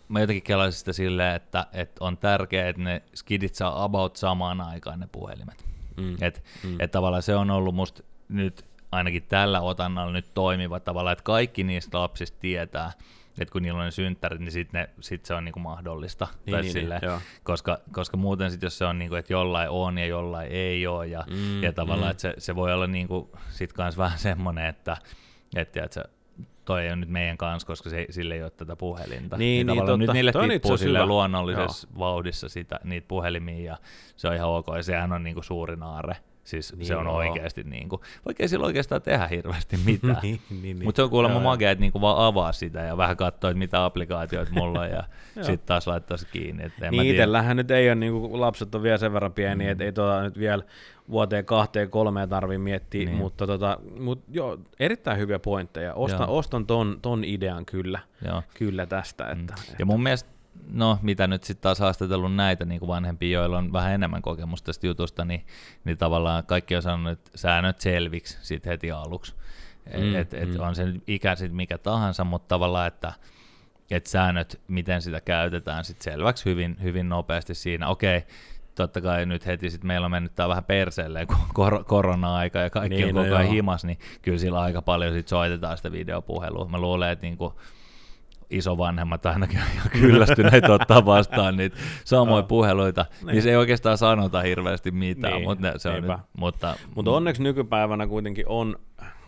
mä 0.09 0.19
jotenkin 0.19 0.43
kelaisin 0.43 0.79
sitä 0.79 0.93
silleen, 0.93 1.35
että, 1.35 1.67
että 1.73 2.05
on 2.05 2.17
tärkeää, 2.17 2.69
että 2.69 2.81
ne 2.81 3.01
skidit 3.15 3.55
saa 3.55 3.83
about 3.83 4.15
samaan 4.15 4.61
aikaan 4.61 4.99
ne 4.99 5.07
puhelimet. 5.11 5.65
Mm. 5.97 6.15
Et, 6.21 6.43
mm. 6.63 6.75
et 6.79 6.91
tavallaan 6.91 7.23
se 7.23 7.35
on 7.35 7.51
ollut 7.51 7.75
musta 7.75 8.03
nyt 8.29 8.65
ainakin 8.91 9.23
tällä 9.23 9.61
otannalla 9.61 10.13
nyt 10.13 10.33
toimiva 10.33 10.79
tavalla, 10.79 11.11
että 11.11 11.23
kaikki 11.23 11.63
niistä 11.63 11.99
lapsista 11.99 12.37
tietää, 12.39 12.91
että 13.39 13.51
kun 13.51 13.61
niillä 13.61 13.79
on 13.79 13.85
ne 13.85 13.91
synttärit, 13.91 14.39
niin 14.39 14.51
sitten 14.51 14.87
sit 14.99 15.25
se 15.25 15.33
on 15.33 15.45
niinku 15.45 15.59
mahdollista. 15.59 16.27
Niin, 16.45 16.51
tai 16.51 16.61
niin, 16.61 16.73
silleen, 16.73 17.01
niin, 17.01 17.09
joo. 17.09 17.19
koska, 17.43 17.79
koska 17.91 18.17
muuten 18.17 18.51
sitten 18.51 18.67
jos 18.67 18.77
se 18.77 18.85
on, 18.85 18.99
niinku, 18.99 19.15
että 19.15 19.33
jollain 19.33 19.69
on 19.69 19.97
ja 19.97 20.05
jollain 20.05 20.51
ei 20.51 20.87
ole, 20.87 21.07
ja, 21.07 21.23
Mm, 21.27 21.63
ja 21.63 21.73
tavallaan, 21.73 22.07
mm. 22.07 22.11
että 22.11 22.21
se, 22.21 22.33
se 22.37 22.55
voi 22.55 22.73
olla 22.73 22.87
niinku, 22.87 23.29
sit 23.49 23.73
kans 23.73 23.97
vähän 23.97 24.19
semmoinen, 24.19 24.65
että 24.65 24.97
että 25.55 25.83
et 25.83 25.97
toi 26.65 26.81
ei 26.83 26.87
ole 26.87 26.95
nyt 26.95 27.09
meidän 27.09 27.37
kanssa, 27.37 27.67
koska 27.67 27.89
se, 27.89 28.05
sille 28.09 28.33
ei 28.33 28.43
ole 28.43 28.51
tätä 28.51 28.75
puhelinta. 28.75 29.37
Niin, 29.37 29.67
niin, 29.67 29.77
totta. 29.77 29.97
Nyt 29.97 30.13
niille 30.13 30.31
Toi 30.31 30.49
tippuu 30.49 30.77
sille 30.77 30.97
hyvä. 30.97 31.05
luonnollisessa 31.05 31.87
vauhdissa 31.99 32.49
sitä, 32.49 32.79
niitä 32.83 33.07
puhelimia 33.07 33.65
ja 33.65 33.77
se 34.15 34.27
on 34.27 34.35
ihan 34.35 34.49
ok. 34.49 34.65
Ja 34.75 34.83
sehän 34.83 35.11
on 35.13 35.23
niinku 35.23 35.43
suuri 35.43 35.75
naare. 35.75 36.15
Siis 36.45 36.75
Niin 36.75 36.85
se 36.85 36.95
on 36.95 37.05
joo. 37.05 37.15
oikeasti, 37.15 37.63
niinku, 37.63 38.01
vaikka 38.25 38.43
ei 38.43 38.47
sillä 38.47 38.65
oikeastaan 38.65 39.01
tehdä 39.01 39.27
hirveästi 39.27 39.77
mitään. 39.85 40.17
niin, 40.23 40.39
niin, 40.61 40.83
Mutta 40.83 40.99
se 40.99 41.03
on 41.03 41.09
kuulemma 41.09 41.35
Joo, 41.35 41.41
joo. 41.41 41.51
makea, 41.51 41.71
että 41.71 41.81
niinku 41.81 42.01
vaan 42.01 42.25
avaa 42.25 42.51
sitä 42.51 42.79
ja 42.79 42.97
vähän 42.97 43.17
katsoo, 43.17 43.49
että 43.49 43.59
mitä 43.59 43.85
applikaatioita 43.85 44.51
mulla 44.53 44.79
on 44.79 44.89
ja 44.89 45.03
Joo. 45.35 45.45
sitten 45.45 45.67
taas 45.67 45.87
laittaa 45.87 46.17
se 46.17 46.27
kiinni. 46.31 46.63
Niin 46.91 47.05
itsellähän 47.05 47.57
nyt 47.57 47.71
ei 47.71 47.89
ole, 47.89 47.95
niin 47.95 48.13
kuin 48.13 48.41
lapset 48.41 48.75
on 48.75 48.83
vielä 48.83 48.97
sen 48.97 49.13
verran 49.13 49.33
pieniä, 49.33 49.67
mm. 49.67 49.71
että 49.71 49.83
ei 49.83 49.91
tuota 49.91 50.21
nyt 50.21 50.39
vielä 50.39 50.63
vuoteen 51.09 51.45
kahteen 51.45 51.89
kolmeen 51.89 52.29
tarvii 52.29 52.57
miettiä, 52.57 53.05
Niin. 53.05 53.17
mutta 53.17 53.47
tota, 53.47 53.77
mut 53.99 54.23
joo, 54.31 54.57
erittäin 54.79 55.17
hyviä 55.17 55.39
pointteja. 55.39 55.93
Ostan, 55.93 56.27
Joo. 56.27 56.37
ostan 56.37 56.65
ton, 56.65 56.99
ton 57.01 57.23
idean 57.23 57.65
kyllä, 57.65 57.99
Joo. 58.25 58.43
kyllä 58.53 58.85
tästä. 58.85 59.23
Mm. 59.35 59.39
Että, 59.41 59.53
Ja 59.79 59.85
mun 59.85 60.03
mielestä, 60.03 60.29
no 60.71 60.99
mitä 61.01 61.27
nyt 61.27 61.43
sitten 61.43 61.61
taas 61.63 61.79
haastatellut 61.79 62.35
näitä 62.35 62.65
niin 62.65 62.79
kuin 62.79 62.87
vanhempia, 62.87 63.39
joilla 63.39 63.57
on 63.57 63.73
vähän 63.73 63.91
enemmän 63.93 64.21
kokemusta 64.21 64.65
tästä 64.65 64.87
jutusta, 64.87 65.25
niin, 65.25 65.45
niin 65.83 65.97
tavallaan 65.97 66.45
kaikki 66.45 66.75
on 66.75 66.81
sanonut, 66.81 67.11
että 67.19 67.31
säännöt 67.35 67.79
selviksi 67.81 68.37
sit 68.41 68.65
heti 68.65 68.91
aluksi. 68.91 69.33
Mm, 69.97 70.03
Mm, 70.03 70.15
et, 70.15 70.33
et 70.33 70.49
mm. 70.53 70.59
on 70.59 70.75
se 70.75 70.85
nyt 70.85 71.03
ikä 71.07 71.35
sit 71.35 71.51
mikä 71.53 71.77
tahansa, 71.77 72.23
mutta 72.23 72.47
tavallaan, 72.47 72.87
että 72.87 73.13
et 73.91 74.05
säännöt, 74.05 74.61
miten 74.67 75.01
sitä 75.01 75.21
käytetään 75.21 75.85
sit 75.85 76.01
selväksi 76.01 76.45
hyvin, 76.45 76.77
hyvin 76.83 77.09
nopeasti 77.09 77.55
siinä. 77.55 77.87
Okei, 77.87 78.23
totta 78.75 79.01
kai 79.01 79.25
nyt 79.25 79.45
heti 79.45 79.69
sit 79.69 79.83
meillä 79.83 80.05
on 80.05 80.11
mennyt 80.11 80.35
tää 80.35 80.49
vähän 80.49 80.63
perseelleen, 80.63 81.27
kun 81.27 81.37
kor- 81.53 81.83
korona-aika 81.83 82.59
ja 82.59 82.69
kaikki 82.69 82.95
Niin, 82.95 83.07
on 83.07 83.15
no 83.15 83.23
koko 83.23 83.35
ajan 83.35 83.49
himas, 83.51 83.85
niin 83.85 83.99
kyllä 84.21 84.37
sillä 84.37 84.59
aika 84.61 84.81
paljon 84.81 85.13
sit 85.13 85.27
soitetaan 85.27 85.77
sitä 85.77 85.91
videopuhelua. 85.91 86.65
Mä 86.67 86.77
luulen, 86.77 87.09
että 87.11 87.25
niinku 87.25 87.53
isovanhemmat 88.49 89.25
ainakin 89.25 89.59
on 89.59 89.65
ihan 89.75 89.89
kyllästyneitä 90.01 90.73
ottaa 90.73 91.05
vastaan 91.05 91.57
niitä 91.57 91.77
samoja 92.03 92.39
Joo. 92.39 92.43
puheluita. 92.47 93.05
Niin. 93.21 93.27
Niin 93.27 93.41
se 93.41 93.49
ei 93.49 93.55
oikeastaan 93.55 93.97
sanota 93.97 94.41
hirveästi 94.41 94.91
mitään, 94.91 95.33
Niin, 95.33 95.43
mutta 95.43 95.79
se 95.79 95.89
on 95.89 95.95
niinpä. 95.95 96.13
nyt, 96.13 96.21
mutta, 96.37 96.75
Mutta 96.95 97.11
onneksi 97.11 97.43
nykypäivänä 97.43 98.07
kuitenkin 98.07 98.45
on 98.47 98.75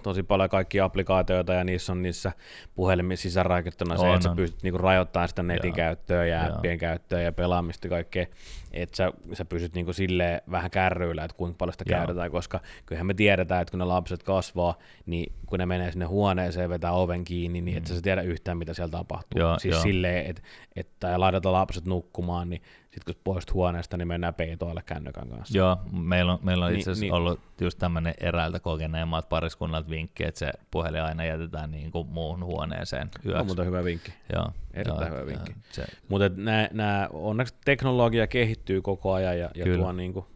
tosi 0.03 0.23
paljon 0.23 0.49
kaikkia 0.49 0.85
applikaatioita 0.85 1.53
ja 1.53 1.63
niissä 1.63 1.91
on 1.91 2.01
niissä 2.01 2.31
puhelimissa 2.75 3.23
sisäänrakennettuna 3.23 3.97
se, 3.97 4.05
On, 4.05 4.15
että 4.15 4.29
sä 4.29 4.35
pystyt 4.35 4.63
niinku 4.63 4.77
rajoittamaan 4.77 5.29
sitä 5.29 5.43
netin 5.43 5.67
Joo. 5.69 5.75
käyttöä 5.75 6.25
ja 6.25 6.45
Joo. 6.45 6.55
appien 6.55 6.77
käyttöä 6.77 7.21
ja 7.21 7.31
pelaamista 7.31 7.87
ja 7.87 7.89
kaikkea, 7.89 8.25
että 8.73 8.97
sä, 8.97 9.11
sä 9.33 9.45
pysyt 9.45 9.73
niinku 9.73 9.93
silleen 9.93 10.41
vähän 10.51 10.71
kärryillä, 10.71 11.23
että 11.23 11.37
kuinka 11.37 11.55
paljon 11.57 11.73
sitä 11.73 11.85
Joo. 11.87 11.97
käytetään, 11.99 12.31
koska 12.31 12.59
kyllähän 12.85 13.07
me 13.07 13.13
tiedetään, 13.13 13.61
että 13.61 13.71
kun 13.71 13.79
ne 13.79 13.85
lapset 13.85 14.23
kasvaa, 14.23 14.77
niin 15.05 15.33
kun 15.45 15.59
ne 15.59 15.65
menee 15.65 15.91
sinne 15.91 16.05
huoneeseen 16.05 16.69
vetää 16.69 16.91
oven 16.91 17.23
kiinni, 17.23 17.61
niin 17.61 17.77
et 17.77 17.87
sä 17.87 18.01
tiedä 18.01 18.21
yhtään, 18.21 18.57
mitä 18.57 18.73
siellä 18.73 18.91
tapahtuu. 18.91 19.39
Joo, 19.39 19.59
siis 19.59 19.73
joo. 19.73 19.83
silleen, 19.83 20.25
että 20.25 20.41
et, 20.75 20.87
tai 20.99 21.17
laitetaan 21.19 21.53
lapset 21.53 21.85
nukkumaan, 21.85 22.49
niin 22.49 22.61
sitten 22.91 23.13
kun 23.15 23.21
poistut 23.23 23.53
huoneesta, 23.53 23.97
niin 23.97 24.07
mennään 24.07 24.33
peitoille 24.33 24.81
kännykän 24.85 25.29
kanssa. 25.29 25.57
Joo, 25.57 25.77
meillä 25.91 26.33
on, 26.33 26.39
meillä 26.43 26.65
on 26.65 26.71
Niin, 26.71 26.79
itse 26.79 26.91
asiassa 26.91 27.05
niin. 27.05 27.13
ollut 27.13 27.39
just 27.61 27.79
tämmöinen 27.79 28.13
eräältä 28.19 28.59
kokeneemmat 28.59 29.29
pariskunnalta 29.29 29.89
vinkki, 29.89 30.23
että 30.23 30.39
se 30.39 30.51
puhelin 30.71 31.01
aina 31.01 31.25
jätetään 31.25 31.71
niin 31.71 31.91
kuin 31.91 32.07
muuhun 32.07 32.43
huoneeseen 32.45 33.09
On 33.25 33.31
yöksi. 33.31 33.45
muuten 33.45 33.65
hyvä 33.65 33.83
vinkki. 33.83 34.13
Joo, 34.33 34.47
Erittäin 34.79 35.11
joo, 35.11 35.21
hyvä 35.21 35.25
vinkki. 35.25 35.55
Se, 35.71 35.85
Mutta 36.09 36.29
nää, 36.71 37.09
onneksi 37.13 37.55
teknologia 37.65 38.27
kehittyy 38.27 38.81
koko 38.81 39.13
ajan 39.13 39.39
ja, 39.39 39.49
ja 39.55 39.63
Kyllä. 39.63 39.77
tuo 39.77 39.91
niinku 39.91 40.27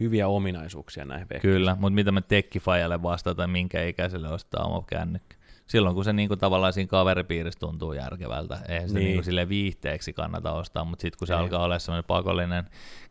hyviä 0.00 0.28
ominaisuuksia 0.28 1.04
näihin 1.04 1.28
vehkeisiin. 1.30 1.54
Kyllä, 1.54 1.76
mutta 1.80 1.94
mitä 1.94 2.12
me 2.12 2.20
tekkifajalle 2.20 3.02
vastata, 3.02 3.46
minkä 3.46 3.84
ikäiselle 3.84 4.28
ostaa 4.28 4.64
oma 4.64 4.84
kännykkä? 4.86 5.36
Silloin 5.66 5.94
kun 5.94 6.04
se 6.04 6.12
niinku 6.12 6.36
tavallaan 6.36 6.72
siinä 6.72 6.88
kaveripiirissä 6.88 7.60
tuntuu 7.60 7.92
järkevältä, 7.92 8.58
eihän 8.68 8.88
se 8.88 8.94
Niin. 8.94 9.04
niinku 9.04 9.22
sille 9.22 9.48
viihteeksi 9.48 10.12
kannata 10.12 10.52
ostaa, 10.52 10.84
mutta 10.84 11.02
sitten 11.02 11.18
kun 11.18 11.26
se 11.26 11.34
Ei. 11.34 11.40
alkaa 11.40 11.64
olla 11.64 11.78
semmoinen 11.78 12.04
pakollinen 12.04 12.64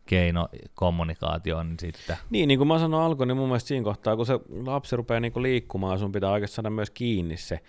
keino 0.06 0.48
kommunikaatioon, 0.76 1.68
niin 1.70 1.80
sitten 1.80 2.18
Niin, 2.30 2.48
niin 2.48 2.58
kuin 2.60 2.68
mä 2.68 2.80
sanoin 2.80 3.04
alkuun, 3.04 3.28
niin 3.28 3.38
mun 3.38 3.48
mielestä 3.48 3.68
siinä 3.68 3.84
kohtaa, 3.84 4.16
kun 4.16 4.26
se 4.26 4.40
lapsi 4.66 4.96
rupeaa 4.96 5.20
niinku 5.20 5.42
liikkumaan, 5.42 6.00
sun 6.00 6.12
pitää 6.12 6.32
oikeasti 6.32 6.56
saada 6.56 6.70
myös 6.70 6.90
kiinni 6.90 7.38
se, 7.38 7.60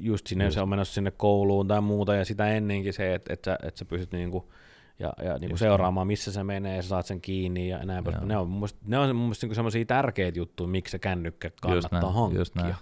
just 0.00 0.26
sinne, 0.26 0.44
Just. 0.44 0.54
se 0.54 0.60
on 0.60 0.68
menossa 0.68 0.94
sinne 0.94 1.10
kouluun 1.10 1.68
tai 1.68 1.80
muuta, 1.80 2.14
ja 2.14 2.24
sitä 2.24 2.48
ennenkin 2.48 2.92
se, 2.92 3.14
että, 3.14 3.32
että, 3.32 3.50
sä, 3.50 3.58
että 3.68 3.78
sä 3.78 3.84
pystyt 3.84 4.12
niinku, 4.12 4.52
ja, 4.98 5.12
ja 5.24 5.32
niinku 5.32 5.52
Just 5.52 5.58
seuraamaan, 5.58 6.06
missä 6.06 6.32
se 6.32 6.44
menee, 6.44 6.76
ja 6.76 6.82
sä 6.82 6.88
saat 6.88 7.06
sen 7.06 7.20
kiinni 7.20 7.68
ja 7.68 7.84
näin. 7.84 8.04
Ne 8.24 8.36
on 8.36 8.48
mun 8.48 8.58
mielestä, 8.58 8.80
ne 8.86 8.98
on 8.98 9.16
mun 9.16 9.24
mielestä 9.24 9.44
niinku 9.46 9.54
semmoisia 9.54 9.84
tärkeitä 9.84 10.38
juttuja, 10.38 10.68
miksi 10.68 10.90
se 10.92 10.98
kännykkä 10.98 11.48
just 11.48 11.60
kannattaa 11.62 12.00
näin, 12.00 12.12
hankkia. 12.14 12.40
just 12.40 12.54
näin. 12.54 12.74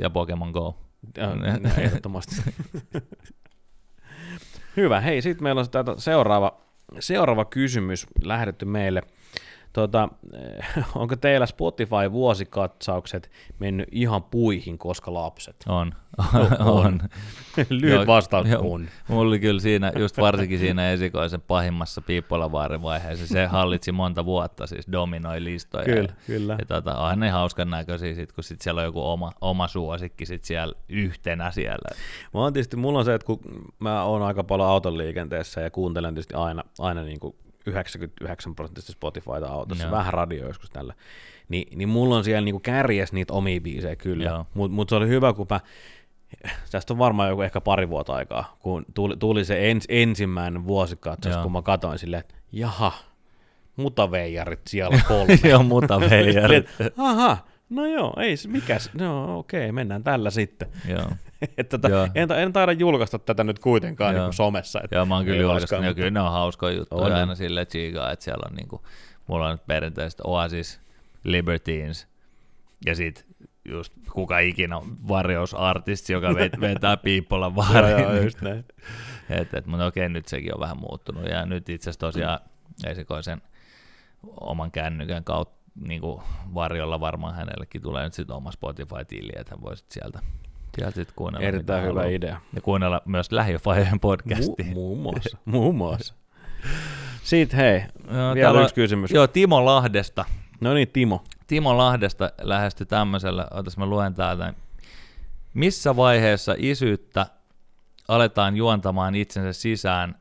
Ja 0.00 0.10
Pokemon 0.10 0.50
Go. 0.50 0.74
No, 1.60 1.70
ehdottomasti. 1.78 2.36
Hyvä. 4.76 5.00
Hei, 5.00 5.22
sitten 5.22 5.42
meillä 5.42 5.60
on 5.60 5.70
tätä 5.70 5.94
seuraava, 5.98 6.60
seuraava 7.00 7.44
kysymys 7.44 8.06
lähdetty 8.24 8.64
meille. 8.64 9.02
Eh, 9.76 10.84
onko 10.94 11.16
teillä 11.16 11.46
Spotify-vuosikatsaukset 11.46 13.30
mennyt 13.58 13.88
ihan 13.92 14.22
puihin, 14.22 14.78
koska 14.78 15.14
lapset? 15.14 15.56
On. 15.68 15.94
on. 16.58 16.68
on. 16.68 17.00
Lyhyt 17.70 17.94
Joo, 17.94 18.06
vastaus 18.06 18.48
joo. 18.48 18.72
on. 18.72 18.88
Mulla 19.08 19.28
oli 19.28 19.38
kyllä 19.38 19.60
siinä, 19.60 19.92
just 19.98 20.18
varsinkin 20.18 20.58
siinä 20.58 20.90
esikoisen 20.90 21.40
pahimmassa 21.40 22.00
Piippolavaarin 22.00 22.82
vaiheessa, 22.82 23.26
se 23.26 23.46
hallitsi 23.46 23.92
monta 23.92 24.24
vuotta, 24.24 24.66
siis 24.66 24.86
dominoi 24.92 25.44
listoja. 25.44 25.84
Kyllä, 25.84 26.14
kyllä. 26.26 26.56
Ja 26.58 26.66
tota, 26.66 26.96
onhan 26.96 27.20
ne 27.20 27.30
hauskan 27.30 27.70
näköisiä, 27.70 28.14
sit, 28.14 28.32
kun 28.32 28.44
sit 28.44 28.60
siellä 28.60 28.78
on 28.78 28.84
joku 28.84 29.02
oma, 29.02 29.32
oma 29.40 29.68
suosikki 29.68 30.26
sit 30.26 30.44
siellä 30.44 30.74
yhtenä 30.88 31.50
siellä. 31.50 31.96
Mä 32.34 32.40
oon 32.40 32.52
tietysti, 32.52 32.76
mulla 32.76 32.98
on 32.98 33.04
se, 33.04 33.14
että 33.14 33.26
kun 33.26 33.40
mä 33.78 34.04
oon 34.04 34.22
aika 34.22 34.44
paljon 34.44 34.68
auton 34.68 34.98
liikenteessä 34.98 35.60
ja 35.60 35.70
kuuntelen 35.70 36.14
tietysti 36.14 36.34
aina, 36.34 36.64
aina 36.78 37.02
niin 37.02 37.20
kuin 37.20 37.34
99 37.66 38.54
prosenttisesti 38.54 38.92
Spotifyta 38.92 39.48
autossa, 39.48 39.84
Joo. 39.84 39.92
vähän 39.92 40.14
radio 40.14 40.46
joskus 40.46 40.70
tällä, 40.70 40.94
niin, 41.48 41.78
niin 41.78 41.88
mulla 41.88 42.16
on 42.16 42.24
siellä 42.24 42.44
niin 42.44 42.52
kuin 42.54 42.62
kärjes 42.62 43.12
niitä 43.12 43.32
omia 43.32 43.60
biisejä 43.60 43.96
kyllä, 43.96 44.44
mutta 44.54 44.74
mut 44.74 44.88
se 44.88 44.94
oli 44.94 45.08
hyvä, 45.08 45.32
kun 45.32 45.46
mä, 45.50 45.60
tästä 46.70 46.92
on 46.94 46.98
varmaan 46.98 47.28
joku 47.28 47.42
ehkä 47.42 47.60
pari 47.60 47.88
vuotta 47.88 48.14
aikaa, 48.14 48.56
kun 48.60 48.84
tuli, 48.94 49.16
tuli 49.16 49.44
se 49.44 49.70
ens, 49.70 49.84
ensimmäinen 49.88 50.66
vuosikatsaus, 50.66 51.34
Joo. 51.34 51.42
kun 51.42 51.52
mä 51.52 51.62
katsoin 51.62 51.98
silleen, 51.98 52.20
että 52.20 52.34
jaha, 52.52 52.92
mutaveijarit 53.76 54.60
siellä 54.66 55.00
kolme. 55.08 55.38
Joo, 55.44 55.62
mutta 55.62 56.00
veijarit. 56.00 56.66
Aha, 56.96 57.38
no 57.74 57.86
joo, 57.86 58.12
ei 58.20 58.36
se 58.36 58.48
mikäs, 58.48 58.90
no 58.94 59.38
okei, 59.38 59.72
mennään 59.72 60.04
tällä 60.04 60.30
sitten. 60.30 60.68
Joo. 60.88 61.06
että 61.58 61.78
tota, 61.78 61.94
Joo. 61.94 62.08
en, 62.14 62.28
ta- 62.28 62.36
en 62.36 62.52
taida 62.52 62.72
julkaista 62.72 63.18
tätä 63.18 63.44
nyt 63.44 63.58
kuitenkaan 63.58 64.14
Joo. 64.14 64.24
niin 64.24 64.32
somessa. 64.32 64.80
Että 64.84 64.96
Joo, 64.96 65.06
mä 65.06 65.14
oon 65.16 65.24
kyllä 65.24 65.42
julkaissut, 65.42 65.70
ja 65.70 65.76
mutta- 65.78 65.94
kyllä 65.94 66.10
ne 66.10 66.20
on 66.20 66.32
hauskoja 66.32 66.76
juttuja 66.76 67.04
On, 67.06 67.12
aina 67.12 67.34
silleen 67.34 67.66
chigaa, 67.66 68.10
että 68.12 68.24
siellä 68.24 68.46
on 68.50 68.56
niinku, 68.56 68.82
mulla 69.26 69.46
on 69.46 69.52
nyt 69.52 69.66
perinteisesti 69.66 70.22
Oasis, 70.26 70.80
Libertines, 71.24 72.08
ja 72.86 72.94
sit 72.94 73.26
just 73.64 73.92
kuka 74.12 74.38
ikinä 74.38 74.76
on 74.76 74.96
varjousartisti, 75.08 76.12
joka 76.12 76.34
vet, 76.34 76.60
vetää 76.60 76.96
Piippolan 76.96 77.52
Joo, 77.56 77.56
vaariin. 77.56 77.98
joo, 78.00 78.12
niin- 78.12 78.24
just 78.24 78.40
näin. 78.40 78.64
Et, 79.30 79.54
et, 79.54 79.66
mutta 79.66 79.86
okei, 79.86 80.08
nyt 80.08 80.28
sekin 80.28 80.54
on 80.54 80.60
vähän 80.60 80.76
muuttunut. 80.80 81.24
Ja 81.24 81.46
nyt 81.46 81.68
itse 81.68 81.90
asiassa 81.90 82.00
tosiaan 82.00 82.38
esikoisen 82.86 83.42
oman 84.40 84.70
kännykän 84.70 85.24
kautta 85.24 85.61
niin 85.74 86.00
kuin 86.00 86.22
varjolla 86.54 87.00
varmaan 87.00 87.34
hänellekin 87.34 87.82
tulee 87.82 88.04
nyt 88.04 88.12
sitten 88.14 88.36
oma 88.36 88.52
Spotify-tili, 88.52 89.32
että 89.36 89.54
hän 89.54 89.62
voi 89.62 89.76
sit 89.76 89.90
sieltä, 89.90 90.20
sieltä 90.78 90.94
sit 90.94 91.12
kuunnella. 91.16 91.46
Erittäin 91.46 91.82
hyvä 91.82 91.90
haluaa. 92.00 92.06
idea. 92.16 92.40
Ja 92.54 92.60
kuunnella 92.60 93.02
myös 93.04 93.32
lähiöfajojen 93.32 94.00
podcastia. 94.00 94.66
Mu- 94.70 94.74
muun 94.74 94.98
muassa. 94.98 95.38
muun 95.44 95.74
muassa. 95.74 96.14
Sitten 97.22 97.56
hei, 97.60 97.82
Joo, 98.14 98.34
vielä 98.34 98.50
on- 98.50 98.62
yksi 98.62 98.74
kysymys. 98.74 99.10
Joo, 99.10 99.26
Timo 99.26 99.64
Lahdesta. 99.64 100.24
No 100.60 100.74
niin, 100.74 100.88
Timo. 100.88 101.24
Timo 101.46 101.78
Lahdesta 101.78 102.32
lähestyi 102.40 102.86
tämmöisellä, 102.86 103.48
otas 103.50 103.76
mä 103.76 103.86
luen 103.86 104.14
täältä. 104.14 104.54
Missä 105.54 105.96
vaiheessa 105.96 106.54
isyyttä 106.58 107.26
aletaan 108.08 108.56
juontamaan 108.56 109.14
itsensä 109.14 109.52
sisään 109.60 110.14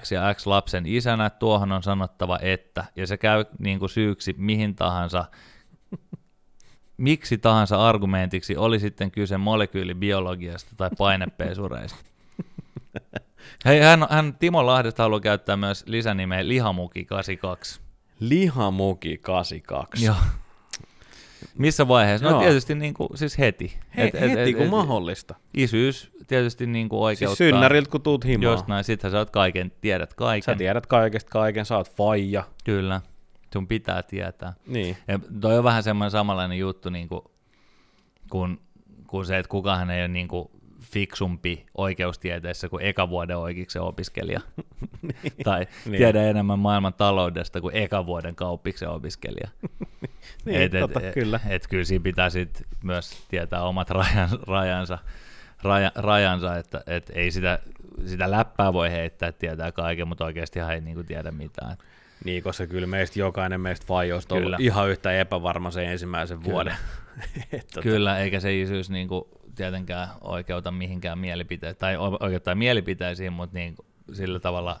X 0.00 0.12
ja 0.12 0.34
X 0.34 0.46
lapsen 0.46 0.86
isänä, 0.86 1.30
tuohon 1.30 1.72
on 1.72 1.82
sanottava 1.82 2.38
että, 2.42 2.84
ja 2.96 3.06
se 3.06 3.16
käy 3.16 3.44
niin 3.58 3.78
kuin 3.78 3.90
syyksi 3.90 4.34
mihin 4.38 4.74
tahansa, 4.74 5.24
miksi 6.96 7.38
tahansa 7.38 7.88
argumentiksi, 7.88 8.56
oli 8.56 8.80
sitten 8.80 9.10
kyse 9.10 9.36
molekyylibiologiasta 9.36 10.70
tai 10.76 10.90
painepesureista. 10.98 11.98
Hei, 13.64 13.80
hän, 13.80 14.06
hän 14.10 14.36
Timo 14.38 14.66
Lahdesta 14.66 15.02
haluaa 15.02 15.20
käyttää 15.20 15.56
myös 15.56 15.84
lisänimeä 15.86 16.42
Lihamuki82. 16.42 17.80
Lihamuki 18.20 19.18
82. 19.18 20.04
Joo. 20.04 20.16
Missä 21.58 21.88
vaiheessa? 21.88 22.26
No 22.26 22.30
Joo. 22.32 22.40
tietysti 22.40 22.74
niin 22.74 22.94
kuin, 22.94 23.08
siis 23.14 23.38
heti. 23.38 23.78
He, 23.96 24.04
Et- 24.04 24.14
et- 24.14 24.20
heti 24.30 24.50
et- 24.50 24.56
kun 24.56 24.64
et- 24.64 24.70
mahdollista. 24.70 25.34
Isyys 25.54 26.10
tietysti 26.26 26.66
niin 26.66 26.88
kuin 26.88 27.00
oikeuttaa. 27.00 27.36
Siis 27.36 27.48
synnäriltä 27.50 27.90
kun 27.90 28.02
tuut 28.02 28.24
himaan. 28.24 28.52
Just 28.52 28.66
näin, 28.66 28.84
sittenhän 28.84 29.12
sä 29.12 29.18
oot 29.18 29.30
kaiken, 29.30 29.72
tiedät 29.80 30.14
kaiken. 30.14 30.54
Sä 30.54 30.58
tiedät 30.58 30.86
kaikesta 30.86 31.30
kaiken, 31.30 31.64
sä 31.66 31.76
oot 31.76 31.94
faija. 31.96 32.44
Kyllä, 32.64 33.00
sun 33.52 33.68
pitää 33.68 34.02
tietää. 34.02 34.52
Niin. 34.66 34.96
Ja 35.08 35.18
toi 35.40 35.58
on 35.58 35.64
vähän 35.64 35.82
semmoinen 35.82 36.10
samanlainen 36.10 36.58
juttu, 36.58 36.90
niin 36.90 37.08
kuin, 37.08 37.20
kun 38.30 38.60
kuin 39.06 39.26
se, 39.26 39.38
että 39.38 39.50
kukaan 39.50 39.90
ei 39.90 40.00
ole 40.00 40.08
niin 40.08 40.28
kuin 40.28 40.48
fiksumpi 40.84 41.66
oikeustieteessä 41.74 42.68
kuin 42.68 42.84
eka 42.84 43.08
vuoden 43.08 43.38
oikeiksen 43.38 43.82
opiskelija. 43.82 44.40
tai 45.44 45.66
Niin. 45.84 45.98
tiedä 45.98 46.22
enemmän 46.22 46.58
maailman 46.58 46.94
taloudesta 46.94 47.60
kuin 47.60 47.76
eka 47.76 48.06
vuoden 48.06 48.34
kauppiksen 48.34 48.88
opiskelija. 48.88 49.48
Niin, 50.44 50.62
et, 50.62 50.74
et, 50.74 50.80
totta, 50.80 51.00
et, 51.00 51.14
kyllä. 51.14 51.40
Et 51.48 51.66
kyllä 51.68 51.84
siinä 51.84 52.02
pitää 52.02 52.30
sit 52.30 52.62
myös 52.82 53.24
tietää 53.28 53.62
omat 53.62 53.90
rajan, 53.90 54.28
rajansa, 54.46 54.98
raja, 55.62 55.92
rajansa 55.94 56.56
että 56.56 56.82
et 56.86 57.10
ei 57.14 57.30
sitä, 57.30 57.58
sitä 58.06 58.30
läppää 58.30 58.72
voi 58.72 58.90
heittää, 58.90 59.28
että 59.28 59.38
tietää 59.38 59.72
kaiken, 59.72 60.08
mutta 60.08 60.24
oikeasti 60.24 60.60
ei 60.60 60.80
niinku 60.80 61.02
tiedä 61.02 61.30
mitään. 61.30 61.76
Niin, 62.24 62.42
koska 62.42 62.66
kyllä 62.66 62.86
meistä 62.86 63.18
jokainen 63.18 63.60
meistä 63.60 63.86
faijoista 63.86 64.34
on 64.34 64.44
ollut 64.44 64.60
ihan 64.60 64.90
yhtä 64.90 65.12
epävarma 65.20 65.70
sen 65.70 65.84
ensimmäisen 65.84 66.38
Kyllä. 66.38 66.52
vuoden. 66.52 66.76
Et 67.52 67.66
tota, 67.66 67.82
Kyllä, 67.82 68.18
eikä 68.18 68.40
se 68.40 68.60
isyys 68.60 68.90
niinku 68.90 69.28
tietenkään 69.54 70.08
oikeuta 70.20 70.70
mihinkään 70.70 71.18
mielipiteeseen, 71.18 71.80
tai 71.80 71.96
o- 71.96 72.18
oikeuttaa 72.20 72.54
mielipiteisiin, 72.54 73.32
mutta 73.32 73.58
niinku 73.58 73.84
sillä 74.12 74.40
tavalla 74.40 74.80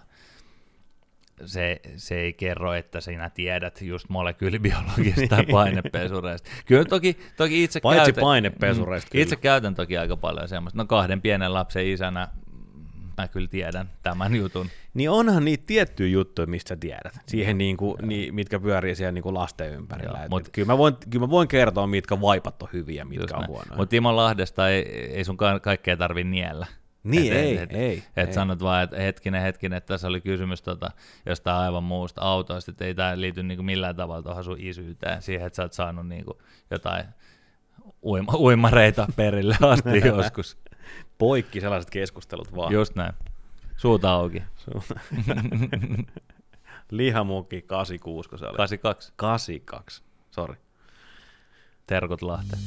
se, 1.44 1.80
se 1.96 2.20
ei 2.20 2.32
kerro, 2.32 2.72
että 2.72 3.00
sinä 3.00 3.30
tiedät 3.30 3.82
just 3.82 4.08
molekyylibiologiasta 4.08 5.26
tai 5.28 5.46
painepesureista. 5.52 6.50
Kyllä 6.66 6.84
toki, 6.84 7.18
toki 7.36 7.64
itse 7.64 7.80
Paitsi 7.80 8.04
käytän, 8.04 8.22
painepesureista, 8.22 9.10
mm. 9.14 9.20
Itse 9.20 9.36
käytän 9.36 9.74
toki 9.74 9.98
aika 9.98 10.16
paljon 10.16 10.48
semmoista. 10.48 10.76
No 10.76 10.86
kahden 10.86 11.20
pienen 11.20 11.54
lapsen 11.54 11.86
isänä 11.86 12.28
mä 13.18 13.28
kyllä 13.28 13.48
tiedän 13.48 13.90
tämän 14.02 14.34
jutun. 14.36 14.66
Niin 14.94 15.10
onhan 15.10 15.44
niitä 15.44 15.64
tiettyjä 15.66 16.08
juttuja, 16.08 16.46
mistä 16.46 16.68
sä 16.68 16.76
tiedät. 16.76 17.12
Siihen 17.26 17.58
niinku, 17.58 17.96
niin, 18.02 18.34
mitkä 18.34 18.60
pyörii 18.60 18.94
siellä 18.94 19.12
niinku 19.12 19.34
lasten 19.34 19.72
ympärillä. 19.72 20.18
Joo, 20.18 20.24
Et- 20.24 20.30
mut- 20.30 20.46
et 20.46 20.52
kyllä, 20.52 20.66
mä 20.66 20.78
voin, 20.78 20.94
kyllä 21.10 21.26
mä 21.26 21.30
voin 21.30 21.48
kertoa, 21.48 21.86
mitkä 21.86 22.20
vaipat 22.20 22.62
on 22.62 22.68
hyviä 22.72 23.04
mitkä 23.04 23.36
on 23.36 23.46
huonoja. 23.46 23.76
Mutta 23.76 23.90
Timo 23.90 24.16
Lahdesta 24.16 24.68
ei, 24.68 24.82
ei 25.14 25.24
sun 25.24 25.36
ka- 25.36 25.60
kaikkea 25.60 25.96
tarvi 25.96 26.24
niellä. 26.24 26.66
Niin, 27.04 27.32
Et- 27.32 27.38
ei, 27.38 27.56
et, 27.58 27.72
ei, 27.72 28.02
Et 28.16 28.28
ei. 28.28 28.34
sanot 28.34 28.62
vaan, 28.62 28.82
että 28.82 28.96
hetkinen, 29.00 29.42
hetkinen, 29.42 29.76
että 29.76 29.88
tässä 29.94 30.08
oli 30.08 30.20
kysymys 30.20 30.62
tota, 30.62 30.90
jostain 31.26 31.56
aivan 31.56 31.84
muusta 31.84 32.20
autoista, 32.20 32.70
että 32.70 32.84
ei 32.84 32.94
tämä 32.94 33.20
liity 33.20 33.42
niinku 33.42 33.62
millään 33.62 33.96
tavalla 33.96 34.22
tuohon 34.22 34.44
sun 34.44 34.56
isyyteen, 34.60 35.22
siihen, 35.22 35.46
että 35.46 35.56
sä 35.56 35.62
oot 35.62 35.72
saanut 35.72 36.08
niinku 36.08 36.42
jotain 36.70 37.04
uima, 38.02 38.32
uimareita 38.36 39.06
perille 39.16 39.56
asti 39.60 39.98
joskus. 40.16 40.58
Poikki 41.18 41.60
sellaiset 41.60 41.90
keskustelut 41.90 42.56
vaan. 42.56 42.72
Just 42.72 42.94
näin. 42.94 43.12
Suuta 43.76 44.12
auki. 44.12 44.42
Lihamukki 46.90 47.62
86, 47.62 48.28
kun 48.28 48.38
se 48.38 48.44
oli. 48.46 48.56
82. 48.56 49.12
82, 49.16 50.02
sori. 50.30 50.54
Terkut 51.86 52.22
Lahteen. 52.22 52.62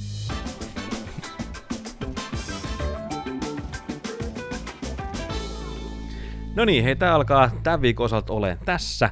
No 6.55 6.65
niin, 6.65 6.83
hei, 6.83 6.95
tämä 6.95 7.15
alkaa 7.15 7.51
tämän 7.63 7.81
viikon 7.81 8.05
osalta 8.05 8.33
olen 8.33 8.57
tässä. 8.65 9.09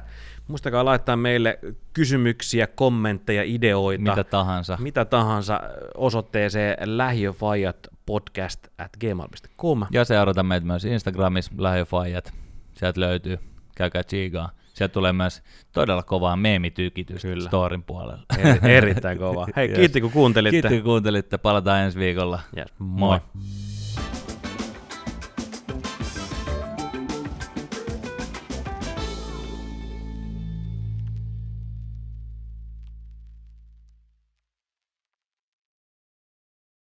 Muistakaa 0.48 0.84
laittaa 0.84 1.16
meille 1.16 1.58
kysymyksiä, 1.92 2.66
kommentteja, 2.66 3.42
ideoita, 3.44 4.02
Mitä 4.10 4.24
tahansa. 4.24 4.78
mitä 4.80 5.04
tahansa 5.04 5.60
osoitteeseen 5.94 6.98
lähiöfajat 6.98 7.88
podcast 8.06 8.66
at 8.78 8.90
gmail.com. 9.00 9.82
Ja 9.90 10.04
seurata 10.04 10.42
meitä 10.42 10.66
myös 10.66 10.84
Instagramissa, 10.84 11.52
lähiöfaijat. 11.58 12.32
Sieltä 12.74 13.00
löytyy. 13.00 13.38
Käykää 13.76 14.02
chigaa. 14.04 14.50
Sieltä 14.74 14.92
tulee 14.92 15.12
myös 15.12 15.42
todella 15.72 16.02
kovaa 16.02 16.36
meemitykitystä 16.36 17.28
Kyllä. 17.28 17.48
storin 17.48 17.82
puolella. 17.82 18.22
Eri, 18.38 18.74
erittäin 18.74 19.18
kova. 19.18 19.46
Hei, 19.56 19.68
Yes. 19.68 19.78
kiitti 19.78 20.00
kun 20.00 20.10
kuuntelitte. 20.12 20.60
Kiitti 20.60 20.76
kun 20.76 20.84
kuuntelitte. 20.84 21.38
Palataan 21.38 21.80
ensi 21.80 21.98
viikolla. 21.98 22.40
Yes, 22.56 22.66
Moi. 22.78 23.08
moi. 23.08 23.20